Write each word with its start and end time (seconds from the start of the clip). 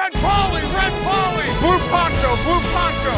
Red 0.00 0.14
Polly, 0.14 0.62
Red 0.62 0.94
Polly, 1.04 1.48
Blue 1.60 1.78
Poncho, 1.92 2.30
Blue 2.44 2.62
Poncho. 2.72 3.14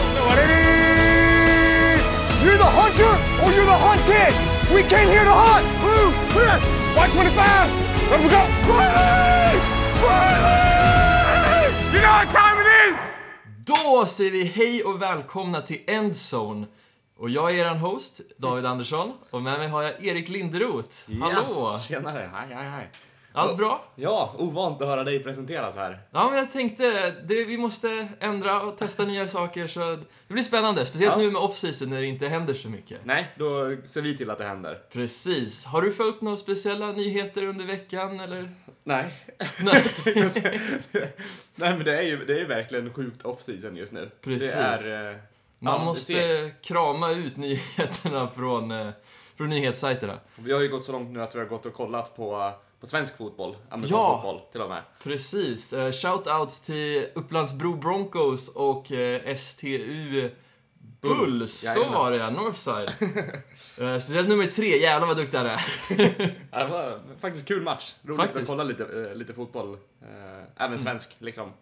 You're 2.43 2.59
the 2.59 2.73
hunter 2.81 3.15
or 3.43 3.53
you're 3.53 3.71
the 3.75 3.81
hunted. 3.87 4.35
We 4.75 4.83
came 4.83 5.09
here 5.09 5.25
to 5.25 5.37
hunt. 5.45 5.65
Blue, 5.83 6.11
clear. 6.33 6.59
White 6.97 7.13
25. 7.13 8.11
Let 8.11 8.21
we 8.25 8.29
go. 8.29 8.43
Riley! 8.67 9.55
Riley! 10.03 11.67
You 11.95 12.01
know 12.03 12.15
what 12.19 12.29
time 12.33 12.59
it 12.63 12.69
is? 12.89 12.99
Då 13.67 14.07
säger 14.07 14.31
vi 14.31 14.45
hej 14.45 14.85
och 14.85 15.03
välkomna 15.03 15.61
till 15.61 15.81
Endzone. 15.87 16.67
Och 17.19 17.31
jag 17.31 17.51
är 17.51 17.65
er 17.65 17.75
host, 17.75 18.21
David 18.37 18.67
Andersson, 18.67 19.13
och 19.31 19.43
med 19.43 19.59
mig 19.59 19.69
har 19.69 19.83
jag 19.83 20.05
Erik 20.05 20.29
Linderoth. 20.29 20.97
Hallå! 21.21 21.81
Tjenare, 21.89 22.31
hej 22.35 22.55
hej 22.55 22.69
hej. 22.69 22.91
Allt 23.35 23.57
bra? 23.57 23.85
Ja, 23.95 24.35
ovant 24.39 24.83
att 24.83 24.89
höra 24.89 25.05
dig 25.05 25.23
presenteras 25.23 25.77
här. 25.77 25.99
Ja, 26.11 26.29
men 26.29 26.39
jag 26.39 26.53
tänkte, 26.53 27.11
det, 27.25 27.45
vi 27.45 27.59
måste 27.59 28.09
ändra 28.21 28.63
och 28.63 28.79
testa 28.79 29.05
nya 29.05 29.29
saker, 29.29 29.67
så 29.67 29.81
det 30.29 30.35
blir 30.35 30.43
spännande. 30.43 30.87
Speciellt 30.87 31.13
Ja. 31.17 31.23
nu 31.23 31.31
med 31.31 31.43
off-season 31.43 31.91
när 31.91 32.01
det 32.01 32.07
inte 32.07 32.29
händer 32.29 32.55
så 32.55 32.69
mycket. 32.69 32.99
Nej, 33.05 33.27
då 33.37 33.77
ser 33.85 34.03
vi 34.03 34.17
till 34.17 34.31
att 34.31 34.39
det 34.39 34.45
händer. 34.45 34.79
Precis. 34.93 35.65
Har 35.65 35.83
du 35.83 35.93
följt 35.93 36.21
några 36.21 36.37
speciella 36.37 36.93
nyheter 36.93 37.43
under 37.43 37.65
veckan, 37.67 38.21
eller? 38.21 38.51
Nej. 38.85 39.05
Nej. 39.61 39.85
Nej 41.55 41.75
men 41.77 41.85
det 41.85 41.99
är 41.99 42.03
ju 42.03 42.25
det 42.25 42.41
är 42.41 42.47
verkligen 42.49 42.93
sjukt 42.93 43.23
off-season 43.25 43.77
just 43.77 43.93
nu. 43.93 44.11
Precis. 44.21 44.53
Det 44.53 44.59
är... 44.59 45.11
eh, 45.13 45.17
Man 45.59 45.81
är 45.81 45.85
måste 45.85 46.51
krama 46.63 47.11
ut 47.11 47.37
nyheterna 47.47 48.29
från, 48.37 48.71
eh, 48.71 48.89
från 49.37 49.49
nyhetssajterna. 49.49 50.19
Vi 50.37 50.53
har 50.53 50.61
ju 50.61 50.69
gått 50.69 50.85
så 50.85 50.93
långt 50.93 51.11
nu 51.11 51.23
att 51.23 51.35
vi 51.35 51.39
har 51.39 51.47
gått 51.47 51.67
och 51.67 51.75
kollat 51.75 52.17
på, 52.17 52.53
på 52.83 52.89
svensk 52.89 53.17
fotboll. 53.17 53.57
Amerikansk 53.71 53.93
Ja. 53.93 54.23
fotboll 54.23 54.41
till 54.53 54.61
och 54.61 54.69
med. 54.69 54.83
Precis. 55.03 55.73
Uh, 55.73 55.93
shoutouts 55.93 56.61
till 56.61 57.07
Upplandsbro 57.15 57.75
Broncos 57.77 58.49
och 58.49 58.93
eh, 58.93 59.35
STU 59.37 60.31
Bulls. 61.01 61.19
Bulls, 61.21 61.75
Så 61.75 61.85
var 61.91 62.11
det 62.11 62.17
ja, 62.17 62.31
Northside. 62.31 62.91
Eh, 63.79 63.99
speciellt 63.99 64.29
nummer 64.29 64.47
tre, 64.47 64.79
jävlar 64.79 65.09
vad 65.09 65.17
duktiga 65.17 65.41
han 65.41 65.51
är. 65.51 65.65
Det 66.65 66.71
var 66.71 67.01
faktiskt 67.21 67.49
kul 67.49 67.63
match. 67.63 67.95
Roligt 68.03 68.17
Faktiskt. 68.17 68.35
Mm. 68.37 68.43
att 68.43 68.49
kolla 68.49 68.65
lite, 68.65 69.15
lite 69.15 69.35
fotboll. 69.35 69.79
även 70.57 70.79
svensk 70.79 71.17
liksom. 71.19 71.53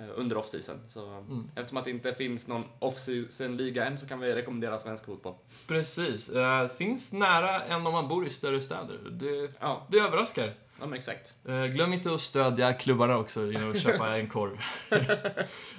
Eh, 0.00 0.06
under 0.16 0.36
off-season. 0.36 0.76
Så 0.88 1.24
eftersom 1.56 1.78
att 1.78 1.84
det 1.84 1.90
inte 1.90 2.14
finns 2.14 2.48
någon 2.48 2.64
off-season-liga 2.78 3.84
än 3.84 3.98
så 3.98 4.06
kan 4.06 4.20
vi 4.20 4.34
rekommendera 4.34 4.78
svensk 4.78 5.04
fotboll. 5.06 5.34
Precis. 5.68 6.28
Eh, 6.28 6.68
finns 6.68 7.12
nära 7.12 7.62
än 7.64 7.86
om 7.86 7.92
man 7.92 8.08
bor 8.08 8.26
i 8.26 8.30
större 8.30 8.60
städer. 8.60 8.98
Det, 9.10 9.48
Ja, 9.60 9.86
det 9.90 9.98
överraskar. 9.98 10.54
ja 10.80 10.86
men 10.86 10.98
exakt. 10.98 11.34
Eh, 11.48 11.64
glöm 11.64 11.92
inte 11.92 12.14
att 12.14 12.20
stödja 12.20 12.72
klubbarna 12.72 13.16
också 13.18 13.52
genom 13.52 13.70
att 13.70 13.80
köpa 13.82 14.16
en 14.16 14.28
korv. 14.28 14.58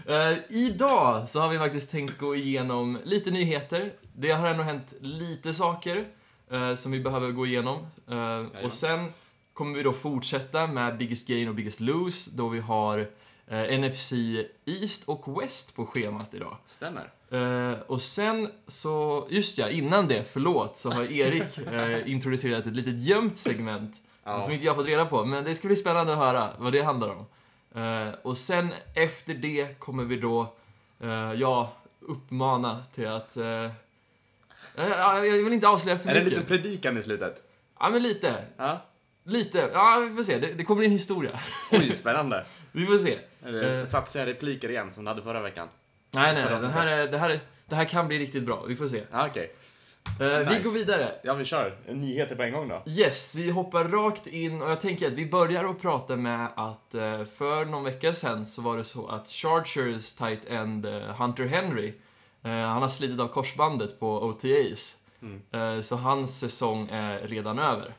Eh, 0.08 0.38
idag 0.50 1.30
så 1.30 1.40
har 1.40 1.50
vi 1.50 1.58
faktiskt 1.58 1.92
tänkt 1.92 2.18
gå 2.18 2.36
igenom 2.36 2.98
lite 3.04 3.32
nyheter. 3.32 3.94
Det 4.16 4.32
har 4.32 4.48
ändå 4.50 4.64
hänt 4.64 4.94
lite 5.00 5.54
saker 5.54 6.06
eh, 6.52 6.76
som 6.76 6.92
vi 6.92 7.00
behöver 7.00 7.32
gå 7.32 7.46
igenom. 7.46 7.88
Eh, 8.10 8.66
och 8.66 8.74
sen 8.74 9.12
kommer 9.54 9.78
vi 9.78 9.84
då 9.84 9.94
fortsätta 9.94 10.68
med 10.68 10.98
Biggest 10.98 11.28
Gain 11.28 11.48
och 11.50 11.56
Biggest 11.56 11.80
Lose 11.80 12.32
då 12.34 12.48
vi 12.50 12.60
har 12.60 13.00
eh, 13.00 13.06
NFC 13.52 14.12
East 14.66 15.04
och 15.10 15.42
West 15.42 15.76
på 15.76 15.86
schemat 15.86 16.34
idag. 16.34 16.58
Stämmer. 16.68 17.10
Eh, 17.30 17.80
och 17.88 18.02
sen 18.02 18.50
så, 18.68 19.26
just 19.30 19.58
ja, 19.58 19.70
innan 19.70 20.08
det, 20.08 20.24
förlåt, 20.32 20.78
så 20.78 20.92
har 20.92 21.12
Erik 21.12 21.58
eh, 21.72 22.12
introducerat 22.12 22.66
ett 22.66 22.76
litet 22.76 23.02
gömt 23.02 23.38
segment 23.38 23.96
Ja. 24.24 24.42
som 24.42 24.54
inte 24.54 24.66
jag 24.66 24.76
fått 24.76 24.86
reda 24.86 25.06
på. 25.06 25.26
Men 25.26 25.44
det 25.44 25.56
ska 25.56 25.68
bli 25.68 25.76
spännande 25.78 26.14
att 26.14 26.20
höra 26.20 26.50
vad 26.58 26.74
det 26.74 26.82
handlar 26.82 27.10
om. 27.10 27.26
Eh, 27.82 28.14
och 28.22 28.38
sen 28.38 28.70
efter 28.96 29.34
det 29.34 29.80
kommer 29.80 30.04
vi 30.04 30.16
då, 30.18 30.54
eh, 31.00 31.34
ja, 31.34 31.74
uppmana 32.00 32.84
till 32.96 33.08
att... 33.08 33.38
Eh, 33.38 33.70
ja, 34.76 35.26
jag 35.26 35.44
vill 35.44 35.54
inte 35.54 35.68
avslöja 35.68 36.00
för 36.00 36.10
Är 36.10 36.14
det 36.14 36.20
en 36.20 36.26
mycket. 36.26 36.40
liten 36.40 36.58
predikan 36.58 36.98
i 36.98 37.02
slutet? 37.04 37.44
Ja, 37.80 37.90
men 37.90 38.04
lite. 38.04 38.46
Ja. 38.58 38.78
Lite. 39.24 39.70
Ja, 39.74 40.06
vi 40.10 40.16
får 40.16 40.24
se. 40.24 40.38
Det, 40.40 40.54
det 40.54 40.64
kommer 40.64 40.84
en 40.84 40.92
historia. 40.92 41.40
Oj, 41.72 41.96
spännande. 41.96 42.46
vi 42.72 42.86
får 42.86 42.98
se. 42.98 43.20
Eller 43.46 43.80
Eh. 43.80 43.86
satsiga 43.86 44.26
repliker 44.26 44.70
igen 44.70 44.92
som 44.92 45.04
du 45.04 45.10
hade 45.12 45.22
förra 45.22 45.42
veckan. 45.42 45.68
Nej, 46.12 46.34
nej, 46.34 46.44
Förra. 46.44 46.60
Det 46.60 46.68
här, 46.68 46.88
är, 46.88 47.08
det, 47.08 47.18
här 47.18 47.30
är, 47.30 47.40
det 47.66 47.76
här 47.76 47.86
kan 47.86 48.08
bli 48.08 48.20
riktigt 48.20 48.44
bra. 48.44 48.64
Vi 48.68 48.76
får 48.76 48.88
se. 48.88 49.04
Ja, 49.12 49.28
okej. 49.28 49.56
Eh, 50.20 50.28
Vi 50.28 50.46
Nice. 50.46 50.60
går 50.64 50.72
vidare. 50.72 51.12
Ja, 51.24 51.34
vi 51.34 51.46
kör. 51.46 51.78
Nyheter 51.88 52.36
på 52.36 52.44
en 52.44 52.54
gång 52.54 52.68
då. 52.68 52.84
Yes, 52.86 53.36
vi 53.36 53.52
hoppar 53.52 53.84
rakt 53.86 54.28
in 54.28 54.62
och 54.62 54.70
jag 54.72 54.82
tänker 54.82 55.08
att 55.08 55.14
vi 55.14 55.26
börjar 55.30 55.64
att 55.64 55.82
prata 55.82 56.16
med 56.16 56.48
att 56.56 56.96
eh, 56.96 57.26
för 57.26 57.66
någon 57.66 57.84
vecka 57.84 58.14
sedan 58.14 58.46
så 58.46 58.62
var 58.62 58.78
det 58.78 58.84
så 58.84 59.08
att 59.08 59.28
Chargers 59.30 60.14
tight 60.14 60.46
end 60.48 60.86
eh, 60.86 60.92
Hunter 61.02 61.46
Henry, 61.46 61.94
eh, 62.44 62.52
han 62.52 62.82
har 62.82 62.88
slitit 62.90 63.20
av 63.20 63.28
korsbandet 63.28 64.00
på 64.00 64.24
OTAs. 64.24 64.96
Eh, 65.52 65.82
så 65.82 65.96
hans 65.96 66.40
säsong 66.40 66.90
är 66.92 67.20
redan 67.28 67.60
över. 67.60 67.94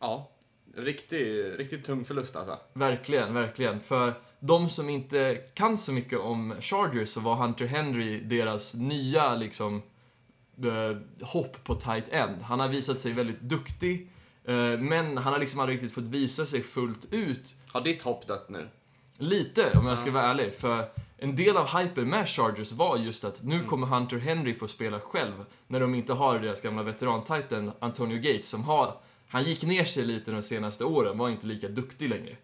Ja. 0.00 0.30
Riktigt, 0.76 1.58
riktigt 1.58 1.84
tung 1.84 2.04
förlust 2.04 2.36
alltså. 2.36 2.58
Verkligen, 2.72 3.34
verkligen. 3.34 3.80
För 3.80 4.14
de 4.40 4.68
som 4.68 4.88
inte 4.88 5.40
kan 5.54 5.78
så 5.78 5.92
mycket 5.92 6.18
om 6.18 6.54
Chargers 6.60 7.08
så 7.08 7.20
var 7.20 7.34
Hunter 7.36 7.66
Henry 7.66 8.20
deras 8.20 8.74
nya 8.74 9.34
liksom 9.34 9.82
eh, 10.64 11.26
hopp 11.26 11.64
på 11.64 11.74
tight 11.74 12.04
end. 12.10 12.42
Han 12.42 12.60
har 12.60 12.68
visat 12.68 12.98
sig 12.98 13.12
väldigt 13.12 13.40
duktig, 13.40 14.08
eh, 14.44 14.54
men 14.78 15.16
han 15.18 15.32
har 15.32 15.38
liksom 15.38 15.60
aldrig 15.60 15.76
riktigt 15.76 15.94
fått 15.94 16.04
visa 16.04 16.46
sig 16.46 16.62
fullt 16.62 17.12
ut 17.12 17.54
Har 17.72 17.80
ditt 17.80 18.02
hopp 18.02 18.26
dött 18.26 18.48
nu? 18.48 18.68
Lite, 19.18 19.78
om 19.78 19.86
jag 19.86 19.98
ska 19.98 20.10
vara 20.10 20.24
ärlig. 20.24 20.54
För 20.54 20.88
en 21.18 21.36
del 21.36 21.56
av 21.56 21.66
hypen 21.66 22.08
med 22.08 22.28
Chargers 22.28 22.72
var 22.72 22.96
just 22.96 23.24
att 23.24 23.42
Mm. 23.42 23.58
nu 23.58 23.64
kommer 23.64 23.86
Hunter 23.86 24.18
Henry 24.18 24.54
få 24.54 24.68
spela 24.68 25.00
själv. 25.00 25.44
När 25.66 25.80
de 25.80 25.94
inte 25.94 26.12
har 26.12 26.38
deras 26.38 26.60
gamla 26.60 26.82
veteran-titan 26.82 27.72
Antonio 27.78 28.16
Gates 28.16 28.48
som 28.48 28.64
har... 28.64 28.94
Han 29.34 29.44
gick 29.44 29.62
ner 29.62 29.84
sig 29.84 30.04
lite 30.04 30.30
de 30.30 30.42
senaste 30.42 30.84
åren, 30.84 31.18
var 31.18 31.28
inte 31.28 31.46
lika 31.46 31.68
duktig 31.68 32.08
längre. 32.08 32.36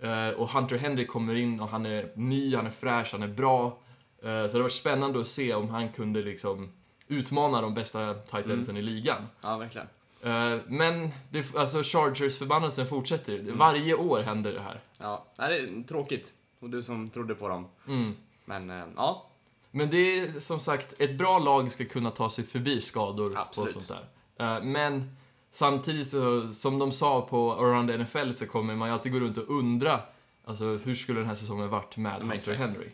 Eh, 0.00 0.34
och 0.34 0.48
Hunter 0.48 0.78
Henry 0.78 1.06
kommer 1.06 1.34
in 1.34 1.60
och 1.60 1.68
han 1.68 1.86
är 1.86 2.10
ny, 2.14 2.56
han 2.56 2.66
är 2.66 2.70
fräsch, 2.70 3.08
han 3.12 3.22
är 3.22 3.28
bra. 3.28 3.78
Eh, 4.22 4.46
så 4.48 4.56
det 4.56 4.62
var 4.62 4.68
spännande 4.68 5.20
att 5.20 5.28
se 5.28 5.54
om 5.54 5.68
han 5.68 5.88
kunde 5.88 6.22
liksom 6.22 6.72
utmana 7.08 7.60
de 7.60 7.74
bästa 7.74 8.14
titansen 8.14 8.76
i 8.76 8.82
ligan. 8.82 9.22
Ja, 9.40 9.56
verkligen. 9.56 9.86
Eh, 10.22 10.60
men 10.66 11.10
det, 11.30 11.54
alltså 11.56 11.82
Chargers-förbannelsen 11.82 12.86
fortsätter. 12.86 13.38
Mm. 13.38 13.58
Varje 13.58 13.94
år 13.94 14.20
händer 14.20 14.52
det 14.52 14.60
här. 14.60 14.80
Ja, 14.98 15.24
det 15.36 15.42
är 15.42 15.82
tråkigt. 15.88 16.32
Och 16.60 16.70
du 16.70 16.82
som 16.82 17.10
trodde 17.10 17.34
på 17.34 17.48
dem. 17.48 17.68
Mm. 17.88 18.14
Men 18.44 18.70
eh, 18.70 18.86
ja, 18.96 19.26
Men 19.70 19.90
det 19.90 20.18
är 20.18 20.40
som 20.40 20.60
sagt, 20.60 20.94
ett 20.98 21.18
bra 21.18 21.38
lag 21.38 21.72
ska 21.72 21.84
kunna 21.84 22.10
ta 22.10 22.30
sig 22.30 22.44
förbi 22.44 22.80
skador 22.80 23.32
Absolut. 23.36 23.76
och 23.76 23.82
sånt 23.82 24.00
där. 24.36 24.56
Eh, 24.56 24.62
Men 24.62 25.16
samtidigt 25.56 26.08
så, 26.08 26.52
som 26.52 26.78
de 26.78 26.92
sa 26.92 27.22
på 27.22 27.52
Around 27.52 28.00
NFL 28.00 28.32
så 28.32 28.46
kommer 28.46 28.74
man 28.76 28.88
ju 28.88 28.94
alltid 28.94 29.12
gå 29.12 29.18
runt 29.20 29.38
och 29.38 29.50
undra 29.58 30.00
Alltså 30.44 30.64
hur 30.64 30.94
skulle 30.94 31.20
den 31.20 31.28
här 31.28 31.34
säsongen 31.34 31.68
varit 31.68 31.96
med 31.96 32.18
Men 32.20 32.30
Hunter. 32.30 32.54
Henry? 32.54 32.88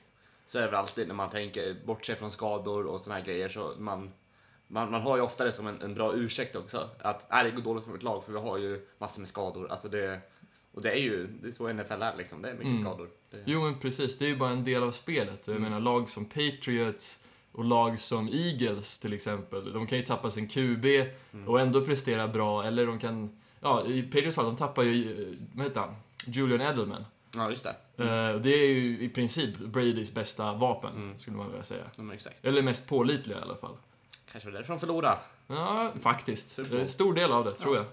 så 0.47 0.59
är 0.59 0.63
det 0.63 0.69
väl 0.69 0.77
alltid 0.77 1.09
när 1.09 1.15
man 1.15 1.31
tänker 1.31 1.77
bortse 1.87 2.17
från 2.17 2.31
skador 2.31 2.87
och 2.87 3.01
såna 3.01 3.17
här 3.17 3.25
grejer 3.25 3.49
så 3.49 3.73
man 3.79 4.11
man, 4.69 4.91
man 4.91 5.03
har 5.03 5.17
ju 5.17 5.23
ofta 5.23 5.45
det 5.45 5.53
som 5.53 5.67
en, 5.67 5.83
en 5.83 5.95
bra 5.95 6.15
ursäkt 6.15 6.57
också. 6.57 6.89
Att 7.01 7.27
nej, 7.31 7.45
det 7.45 7.51
går 7.51 7.63
dåligt 7.63 7.85
för 7.85 7.91
vårt 7.93 8.03
lag 8.03 8.25
för 8.25 8.33
vi 8.33 8.39
har 8.39 8.59
ju 8.59 8.87
massor 8.99 9.21
med 9.21 9.29
skador. 9.29 9.71
Alltså 9.71 9.89
det, 9.89 10.21
och 10.75 10.83
det 10.83 10.91
är 10.91 10.97
ju 10.97 11.27
det 11.27 11.49
är 11.49 11.53
så 11.53 11.73
NFL 11.73 12.03
är 12.03 12.17
liksom. 12.17 12.43
Det 12.43 12.49
är 12.49 12.53
mycket 12.55 12.67
Mm. 12.67 12.83
skador. 12.85 13.09
Det, 13.31 13.43
Jo 13.45 13.61
men 13.61 13.75
precis, 13.79 14.19
det 14.19 14.25
är 14.25 14.29
ju 14.29 14.37
bara 14.37 14.51
en 14.51 14.65
del 14.65 14.83
av 14.83 14.93
spelet. 14.93 15.49
Jag 15.49 15.61
menar 15.61 15.81
lag 15.81 16.11
som 16.11 16.25
Patriots 16.25 17.22
och 17.53 17.65
lag 17.65 18.01
som 18.01 18.29
Eagles 18.33 18.99
till 19.01 19.13
exempel. 19.13 19.73
De 19.73 19.87
kan 19.87 19.99
ju 19.99 20.05
tappa 20.05 20.31
sin 20.31 20.49
QB 20.49 20.85
och 21.47 21.61
ändå 21.61 21.85
prestera 21.85 22.29
bra. 22.29 22.65
Eller 22.65 22.87
de 22.87 22.99
kan, 22.99 23.41
ja 23.61 23.87
i 23.87 24.03
Patriots 24.03 24.35
fall, 24.37 24.45
de 24.45 24.57
tappar 24.57 24.83
ju, 24.83 25.23
eh, 25.23 25.37
vad 25.55 25.67
heter 25.67 25.81
han? 25.81 25.95
Julian 26.27 26.61
Edelman. 26.61 27.05
ja, 27.35 27.51
just 27.51 27.65
det. 27.65 27.75
Eh, 28.05 28.41
Det 28.41 28.51
är 28.55 28.69
ju 28.69 29.01
i 29.01 29.09
princip 29.09 29.59
Bradys 29.59 30.15
bästa 30.15 30.53
vapen, 30.53 30.93
Mm. 30.97 31.19
skulle 31.19 31.37
man 31.37 31.47
vilja 31.49 31.65
säga. 31.65 31.85
Ja, 31.97 32.03
men 32.03 32.15
exakt. 32.17 32.45
Eller 32.45 32.63
mest 32.63 32.89
pålitliga 32.89 33.39
i 33.39 33.43
alla 33.43 33.57
fall. 33.57 33.77
Kanske 34.33 34.49
var 34.51 34.55
därifrån 34.55 34.81
förlora. 34.81 35.19
Ja, 35.47 35.93
faktiskt. 36.03 36.51
Super 36.51 36.63
Det 36.65 36.69
Bowl. 36.71 36.79
är 36.79 36.83
en 36.85 36.89
stor 36.91 37.15
del 37.15 37.33
av 37.33 37.45
det, 37.45 37.53
tror 37.55 37.77
jag. 37.77 37.85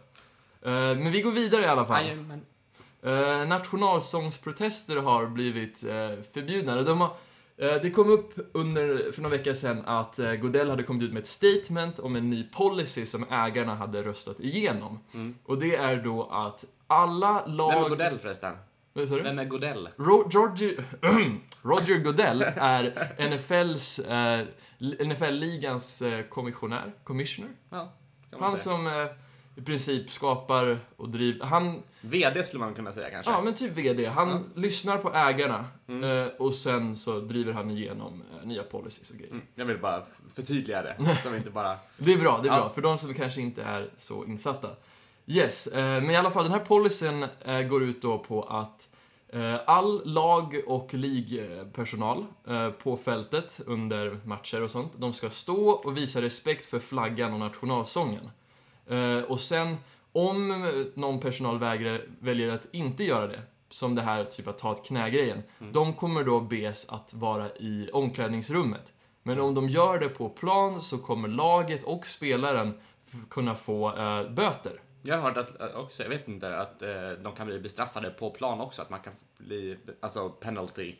Eh, 0.61 0.97
Men 0.97 1.11
vi 1.11 1.21
går 1.21 1.31
vidare 1.31 1.63
i 1.63 1.67
alla 1.67 1.85
fall. 1.85 2.03
Jajamän. 2.05 2.41
Eh, 3.03 3.47
nationalsångsprotester 3.47 4.95
har 4.97 5.25
blivit 5.25 5.79
förbjudna. 6.33 6.81
De 6.81 7.01
har, 7.01 7.09
det 7.67 7.91
kom 7.91 8.09
upp 8.09 8.33
under, 8.53 9.11
för 9.11 9.21
några 9.21 9.37
veckor 9.37 9.53
sedan 9.53 9.83
att 9.85 10.19
eh, 10.19 10.33
Godell 10.33 10.69
hade 10.69 10.83
kommit 10.83 11.03
ut 11.03 11.13
med 11.13 11.21
ett 11.21 11.27
statement 11.27 11.99
om 11.99 12.15
en 12.15 12.29
ny 12.29 12.43
policy 12.43 13.05
som 13.05 13.25
ägarna 13.29 13.75
hade 13.75 14.03
röstat 14.03 14.39
igenom. 14.39 14.99
Mm. 15.13 15.35
Och 15.45 15.57
det 15.59 15.75
är 15.75 15.95
då 16.03 16.23
att 16.23 16.65
alla 16.87 17.45
lag... 17.45 17.71
Vem 17.73 17.83
är 17.83 17.89
Godell 17.89 18.19
förresten? 18.19 18.53
Vad 18.93 19.09
sa 19.09 19.15
du? 19.15 19.21
Vem 19.23 19.39
är 19.39 19.45
Godell? 19.45 19.89
Ro- 19.97 20.29
Roger, 20.31 20.83
Roger 21.61 21.97
Godell 21.97 22.41
är 22.55 23.13
NFLs, 23.29 23.99
eh, 23.99 24.45
NFL-ligans 25.07 26.01
eh, 26.01 26.21
kommissionär, 26.23 26.91
commissioner. 27.03 27.51
Ja, 27.69 27.91
Han 28.39 28.51
säga. 28.57 28.63
som, 28.63 28.87
eh, 28.87 29.05
i 29.59 29.61
princip 29.61 30.11
skapar 30.11 30.79
och 30.97 31.09
driver... 31.09 31.45
Han, 31.45 31.83
VD 32.01 32.43
skulle 32.43 32.59
man 32.59 32.73
kunna 32.73 32.91
säga 32.91 33.09
kanske. 33.09 33.31
ja 33.31 33.41
men 33.41 33.53
typ 33.55 33.71
VD. 33.71 34.05
Han 34.05 34.49
lyssnar 34.55 34.97
på 34.97 35.13
ägarna 35.13 35.65
eh, 35.87 36.27
och 36.37 36.55
sen 36.55 36.95
så 36.95 37.19
driver 37.19 37.53
han 37.53 37.71
igenom 37.71 38.23
eh, 38.41 38.47
nya 38.47 38.63
policies 38.63 39.09
och 39.09 39.17
grejer. 39.17 39.31
Mm, 39.31 39.45
Jag 39.55 39.65
vill 39.65 39.77
bara 39.77 40.03
förtydliga 40.35 40.81
det, 40.81 40.95
så 41.23 41.35
inte 41.35 41.49
bara... 41.49 41.77
Det 41.97 42.13
är 42.13 42.17
bra, 42.17 42.39
det 42.43 42.49
är 42.49 42.53
Ja. 42.53 42.59
bra. 42.59 42.69
För 42.69 42.81
de 42.81 42.97
som 42.97 43.13
kanske 43.13 43.41
inte 43.41 43.63
är 43.63 43.89
så 43.97 44.25
insatta. 44.25 44.69
Yes, 45.27 45.67
eh, 45.67 46.01
men 46.01 46.11
i 46.11 46.15
alla 46.15 46.31
fall 46.31 46.43
den 46.43 46.53
här 46.53 46.59
policyn 46.59 47.25
går 47.69 47.83
ut 47.83 48.01
då 48.01 48.17
på 48.19 48.43
att 48.43 48.85
all 49.65 50.01
lag 50.05 50.61
och 50.67 50.93
ligpersonal 50.93 52.25
på 52.83 52.97
fältet 52.97 53.59
under 53.65 54.19
matcher 54.25 54.61
och 54.61 54.71
sånt, 54.71 54.91
de 54.97 55.13
ska 55.13 55.29
stå 55.29 55.69
och 55.69 55.97
visa 55.97 56.21
respekt 56.21 56.65
för 56.65 56.79
flaggan 56.79 57.33
och 57.33 57.39
nationalsången. 57.39 58.29
Eh, 58.89 59.23
och 59.23 59.39
sen, 59.39 59.77
om 60.11 60.71
någon 60.95 61.19
personal 61.19 61.59
vägrar, 61.59 62.01
väljer 62.19 62.49
att 62.49 62.67
inte 62.71 63.03
göra 63.03 63.27
det, 63.27 63.41
som 63.69 63.95
det 63.95 64.01
här 64.01 64.23
typ 64.23 64.47
att 64.47 64.57
ta 64.57 64.71
ett 64.71 64.85
knä-grejen, 64.85 65.43
de 65.71 65.93
kommer 65.93 66.23
då 66.23 66.39
bes 66.39 66.89
att 66.89 67.13
vara 67.13 67.49
i 67.49 67.89
omklädningsrummet. 67.93 68.93
Men 69.23 69.39
om 69.39 69.55
de 69.55 69.69
gör 69.69 69.99
det 69.99 70.09
på 70.09 70.29
plan 70.29 70.81
så 70.81 70.97
kommer 70.97 71.27
laget 71.27 71.83
och 71.83 72.05
spelaren 72.07 72.73
kunna 73.29 73.55
få 73.55 73.97
eh, 73.97 74.29
böter. 74.29 74.81
Jag 75.01 75.15
har 75.15 75.21
hört 75.21 75.37
att, 75.37 75.61
eh, 75.61 75.79
också, 75.79 76.03
jag 76.03 76.09
vet 76.09 76.27
inte, 76.27 76.57
att 76.57 76.81
eh, 76.81 77.11
de 77.23 77.33
kan 77.35 77.47
bli 77.47 77.59
bestraffade 77.59 78.09
på 78.09 78.29
plan 78.29 78.61
också, 78.61 78.81
att 78.81 78.89
man 78.89 78.99
kan 78.99 79.13
bli, 79.37 79.77
alltså 79.99 80.29
penalty. 80.29 80.95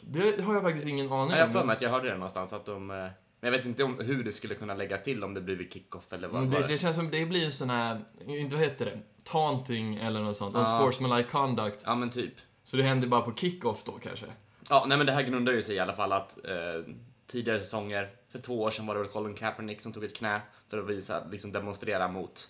Det 0.00 0.44
har 0.44 0.54
jag 0.54 0.62
faktiskt 0.62 0.86
ingen 0.86 1.12
aning 1.12 1.28
Nej, 1.28 1.38
jag 1.38 1.46
har 1.46 1.52
för 1.52 1.60
om. 1.60 1.66
mig 1.66 1.76
att 1.76 1.82
jag 1.82 1.90
hörde 1.90 2.08
det 2.08 2.14
någonstans, 2.14 2.52
att 2.52 2.64
de... 2.66 3.10
Men 3.44 3.52
jag 3.52 3.58
vet 3.58 3.66
inte 3.66 3.84
om 3.84 3.98
hur 4.00 4.24
det 4.24 4.32
skulle 4.32 4.54
kunna 4.54 4.74
lägga 4.74 4.98
till 4.98 5.24
om 5.24 5.34
det 5.34 5.40
blir 5.40 5.56
vid 5.56 5.72
kickoff 5.72 6.12
eller 6.12 6.28
vad 6.28 6.50
Det, 6.50 6.68
det 6.68 6.78
känns 6.78 6.96
som 6.96 7.10
det 7.10 7.26
blir 7.26 7.50
sån 7.50 7.70
här, 7.70 8.00
inte 8.26 8.56
vad 8.56 8.64
heter 8.64 8.84
det, 8.84 8.98
taunting 9.24 9.96
eller 9.96 10.20
något 10.20 10.36
sånt, 10.36 10.54
ja. 10.54 10.60
Ja. 10.60 10.78
sportsmanlike 10.78 11.30
conduct. 11.30 11.80
Ja, 11.84 11.94
men 11.94 12.10
typ. 12.10 12.32
Så 12.62 12.76
det 12.76 12.82
händer 12.82 13.08
bara 13.08 13.20
på 13.22 13.34
kick-off 13.34 13.84
då 13.84 13.92
kanske. 13.92 14.26
Ja, 14.68 14.84
nej 14.88 14.98
men 14.98 15.06
det 15.06 15.12
här 15.12 15.22
grundar 15.22 15.52
ju 15.52 15.62
sig 15.62 15.74
i 15.74 15.78
alla 15.78 15.92
fall 15.92 16.12
att 16.12 16.44
eh, 16.44 16.92
tidigare 17.26 17.60
säsonger, 17.60 18.10
för 18.28 18.38
två 18.38 18.62
år 18.62 18.70
sedan 18.70 18.86
var 18.86 18.94
det 18.94 19.00
väl 19.00 19.10
Colin 19.10 19.34
Kaepernick 19.34 19.80
som 19.80 19.92
tog 19.92 20.04
ett 20.04 20.16
knä 20.16 20.40
för 20.68 20.78
att 20.78 20.86
visa, 20.86 21.24
liksom 21.30 21.52
demonstrera 21.52 22.08
mot, 22.08 22.48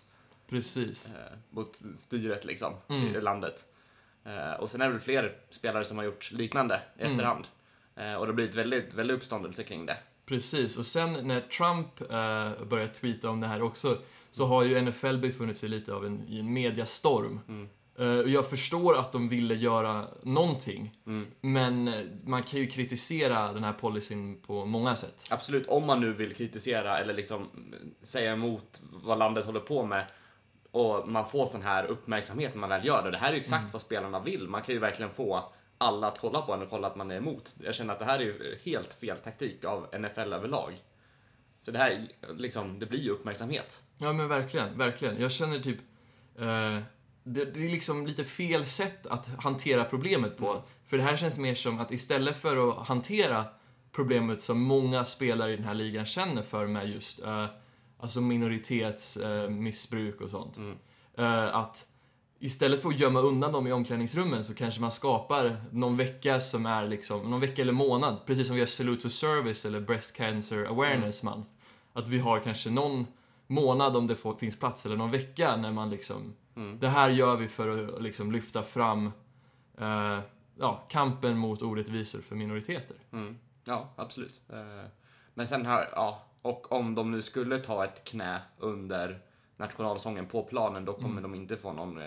Precis. 0.49 1.07
eh, 1.15 1.39
mot 1.51 1.77
styret 1.97 2.45
liksom 2.45 2.73
Mm. 2.89 3.07
i 3.17 3.21
landet. 3.21 3.65
Eh, 4.25 4.53
och 4.61 4.71
sen 4.71 4.81
är 4.81 4.85
det 4.87 4.93
väl 4.93 5.01
fler 5.01 5.37
spelare 5.51 5.85
som 5.85 5.97
har 5.99 6.05
gjort 6.05 6.33
liknande 6.33 6.81
i 6.99 7.01
Mm. 7.03 7.13
efterhand. 7.13 7.45
Eh, 7.97 8.15
och 8.15 8.27
det 8.27 8.31
har 8.31 8.33
blivit 8.33 8.55
väldigt, 8.55 8.95
väldigt 8.95 9.17
uppståndelse 9.17 9.63
kring 9.63 9.87
det. 9.87 9.97
Precis, 10.27 10.79
och 10.79 10.87
sen 10.87 11.13
när 11.13 11.41
Trump 11.41 12.01
eh, 12.01 12.67
började 12.67 12.93
tweeta 12.95 13.31
om 13.31 13.41
det 13.41 13.47
här 13.47 13.63
också 13.63 13.99
så 14.31 14.47
har 14.47 14.63
ju 14.63 14.83
NFL 14.83 15.17
befunnit 15.17 15.59
sig 15.59 15.69
lite 15.69 15.95
av 15.95 16.07
en, 16.07 16.25
i 16.29 16.39
en 16.41 16.53
mediastorm. 16.53 17.41
Mm. 17.49 17.69
Eh, 17.99 18.33
jag 18.33 18.47
förstår 18.51 18.99
att 18.99 19.13
de 19.13 19.29
ville 19.29 19.55
göra 19.55 20.07
någonting, 20.23 20.95
Mm. 21.07 21.27
men 21.41 21.89
eh, 21.89 21.95
man 22.25 22.43
kan 22.43 22.61
ju 22.61 22.67
kritisera 22.67 23.53
den 23.53 23.65
här 23.65 23.73
policyn 23.73 24.41
på 24.47 24.65
många 24.65 24.97
sätt. 24.97 25.25
Absolut, 25.31 25.67
om 25.67 25.87
man 25.87 26.01
nu 26.01 26.13
vill 26.13 26.35
kritisera 26.35 26.99
eller 26.99 27.15
liksom 27.15 27.37
mm, 27.57 27.95
säga 28.03 28.33
emot 28.33 28.83
vad 29.05 29.19
landet 29.19 29.45
håller 29.45 29.61
på 29.61 29.85
med 29.87 30.05
och 30.71 31.09
man 31.09 31.27
får 31.29 31.47
sån 31.47 31.63
här 31.63 31.85
uppmärksamhet 31.85 32.55
när 32.55 32.61
man 32.61 32.71
väl 32.71 32.87
gör 32.87 33.03
det. 33.05 33.11
Det 33.11 33.17
här 33.17 33.29
är 33.29 33.33
ju 33.35 33.41
exakt 33.41 33.61
Mm. 33.61 33.73
vad 33.73 33.83
spelarna 33.83 34.21
vill. 34.21 34.49
Man 34.49 34.63
kan 34.63 34.75
ju 34.75 34.79
verkligen 34.81 35.11
få 35.15 35.53
alla 35.79 36.09
att 36.09 36.21
kolla 36.21 36.43
på 36.43 36.53
en 36.53 36.63
och 36.63 36.71
kolla 36.71 36.87
att 36.87 36.97
man 36.97 37.11
är 37.11 37.17
emot. 37.17 37.57
Jag 37.65 37.75
känner 37.75 37.93
att 37.93 37.99
det 37.99 38.05
här 38.05 38.19
är 38.19 38.23
ju 38.23 38.59
helt 38.65 38.95
fel 38.95 39.17
taktik 39.17 39.65
av 39.65 39.87
NFL 39.99 40.33
överlag. 40.33 40.73
Så 41.63 41.71
det 41.71 41.79
här, 41.79 42.09
liksom, 42.37 42.79
det 42.79 42.87
blir 42.87 43.01
ju 43.01 43.11
uppmärksamhet. 43.11 43.83
Ja 43.99 44.13
men 44.13 44.29
verkligen, 44.29 44.79
verkligen. 44.79 45.21
Jag 45.21 45.33
känner 45.33 45.61
typ... 45.61 45.79
Eh, 46.39 46.79
det, 47.27 47.45
det 47.45 47.65
är 47.65 47.71
liksom 47.71 48.07
lite 48.07 48.25
fel 48.25 48.67
sätt 48.67 49.07
att 49.07 49.27
hantera 49.27 49.85
problemet 49.85 50.37
på. 50.37 50.51
Mm. 50.51 50.63
För 50.87 50.97
det 50.97 51.03
här 51.03 51.17
känns 51.17 51.39
mer 51.39 51.55
som 51.55 51.81
att 51.81 51.93
istället 51.93 52.37
för 52.37 52.71
att 52.71 52.89
hantera 52.89 53.45
problemet 53.93 54.41
som 54.41 54.61
många 54.61 55.05
spelare 55.05 55.53
i 55.53 55.57
den 55.57 55.65
här 55.65 55.75
ligan 55.75 56.07
känner 56.07 56.43
för 56.43 56.67
med 56.67 56.89
just 56.89 57.21
eh, 57.21 57.47
alltså 57.99 58.21
minoritetsmissbruk 58.21 60.21
eh, 60.21 60.25
och 60.25 60.31
sånt. 60.31 60.57
Mm. 60.57 60.79
Eh, 61.15 61.57
att 61.57 61.87
istället 62.45 62.83
för 62.83 62.89
att 62.89 63.01
gömma 63.01 63.21
undan 63.21 63.53
dem 63.53 63.67
i 63.67 63.73
omklädningsrummen 63.73 64.45
så 64.45 64.55
kanske 64.55 64.81
man 64.81 64.93
skapar 64.93 65.57
någon 65.71 65.97
vecka 65.97 66.41
som 66.41 66.67
är 66.67 66.87
liksom, 66.87 67.31
någon 67.31 67.41
vecka 67.41 67.63
eller 67.63 67.73
månad, 67.73 68.17
precis 68.27 68.47
som 68.47 68.55
vi 68.57 68.63
har 68.63 68.67
Salute 68.67 69.03
to 69.03 69.09
Service 69.09 69.65
eller 69.65 69.81
Breast 69.81 70.17
Cancer 70.17 70.65
Awareness 70.65 71.23
Month. 71.23 71.49
Att 71.93 72.09
vi 72.09 72.19
har 72.19 72.41
kanske 72.41 72.71
någon 72.71 73.07
månad 73.47 73.97
om 73.97 74.07
det 74.07 74.17
får, 74.17 74.35
finns 74.35 74.59
plats 74.59 74.87
eller 74.87 74.97
någon 74.97 75.11
vecka 75.11 75.57
när 75.57 75.73
man 75.73 75.91
liksom, 75.91 76.35
Mm. 76.57 76.79
det 76.79 76.89
här 76.89 77.11
gör 77.11 77.37
vi 77.37 77.49
för 77.49 77.95
att 77.97 78.03
liksom 78.03 78.33
lyfta 78.33 78.63
fram 78.63 79.13
eh, 79.79 80.19
ja, 80.59 80.85
kampen 80.89 81.39
mot 81.39 81.63
orättvisor 81.63 82.21
för 82.21 82.37
minoriteter. 82.37 82.97
Mm. 83.13 83.39
Ja, 83.65 83.89
absolut. 83.97 84.41
Eh, 84.53 84.89
Men 85.35 85.47
sen 85.47 85.67
här, 85.67 85.89
ja, 85.93 86.23
och 86.43 86.73
om 86.73 86.95
de 86.95 87.11
nu 87.11 87.23
skulle 87.23 87.59
ta 87.59 87.85
ett 87.85 88.05
knä 88.05 88.41
under 88.59 89.19
nationalsången 89.57 90.27
på 90.27 90.43
planen, 90.43 90.85
då 90.85 90.93
kommer 90.93 91.09
Mm. 91.19 91.23
de 91.23 91.35
inte 91.35 91.57
få 91.57 91.73
någon 91.73 91.99
eh, 92.01 92.07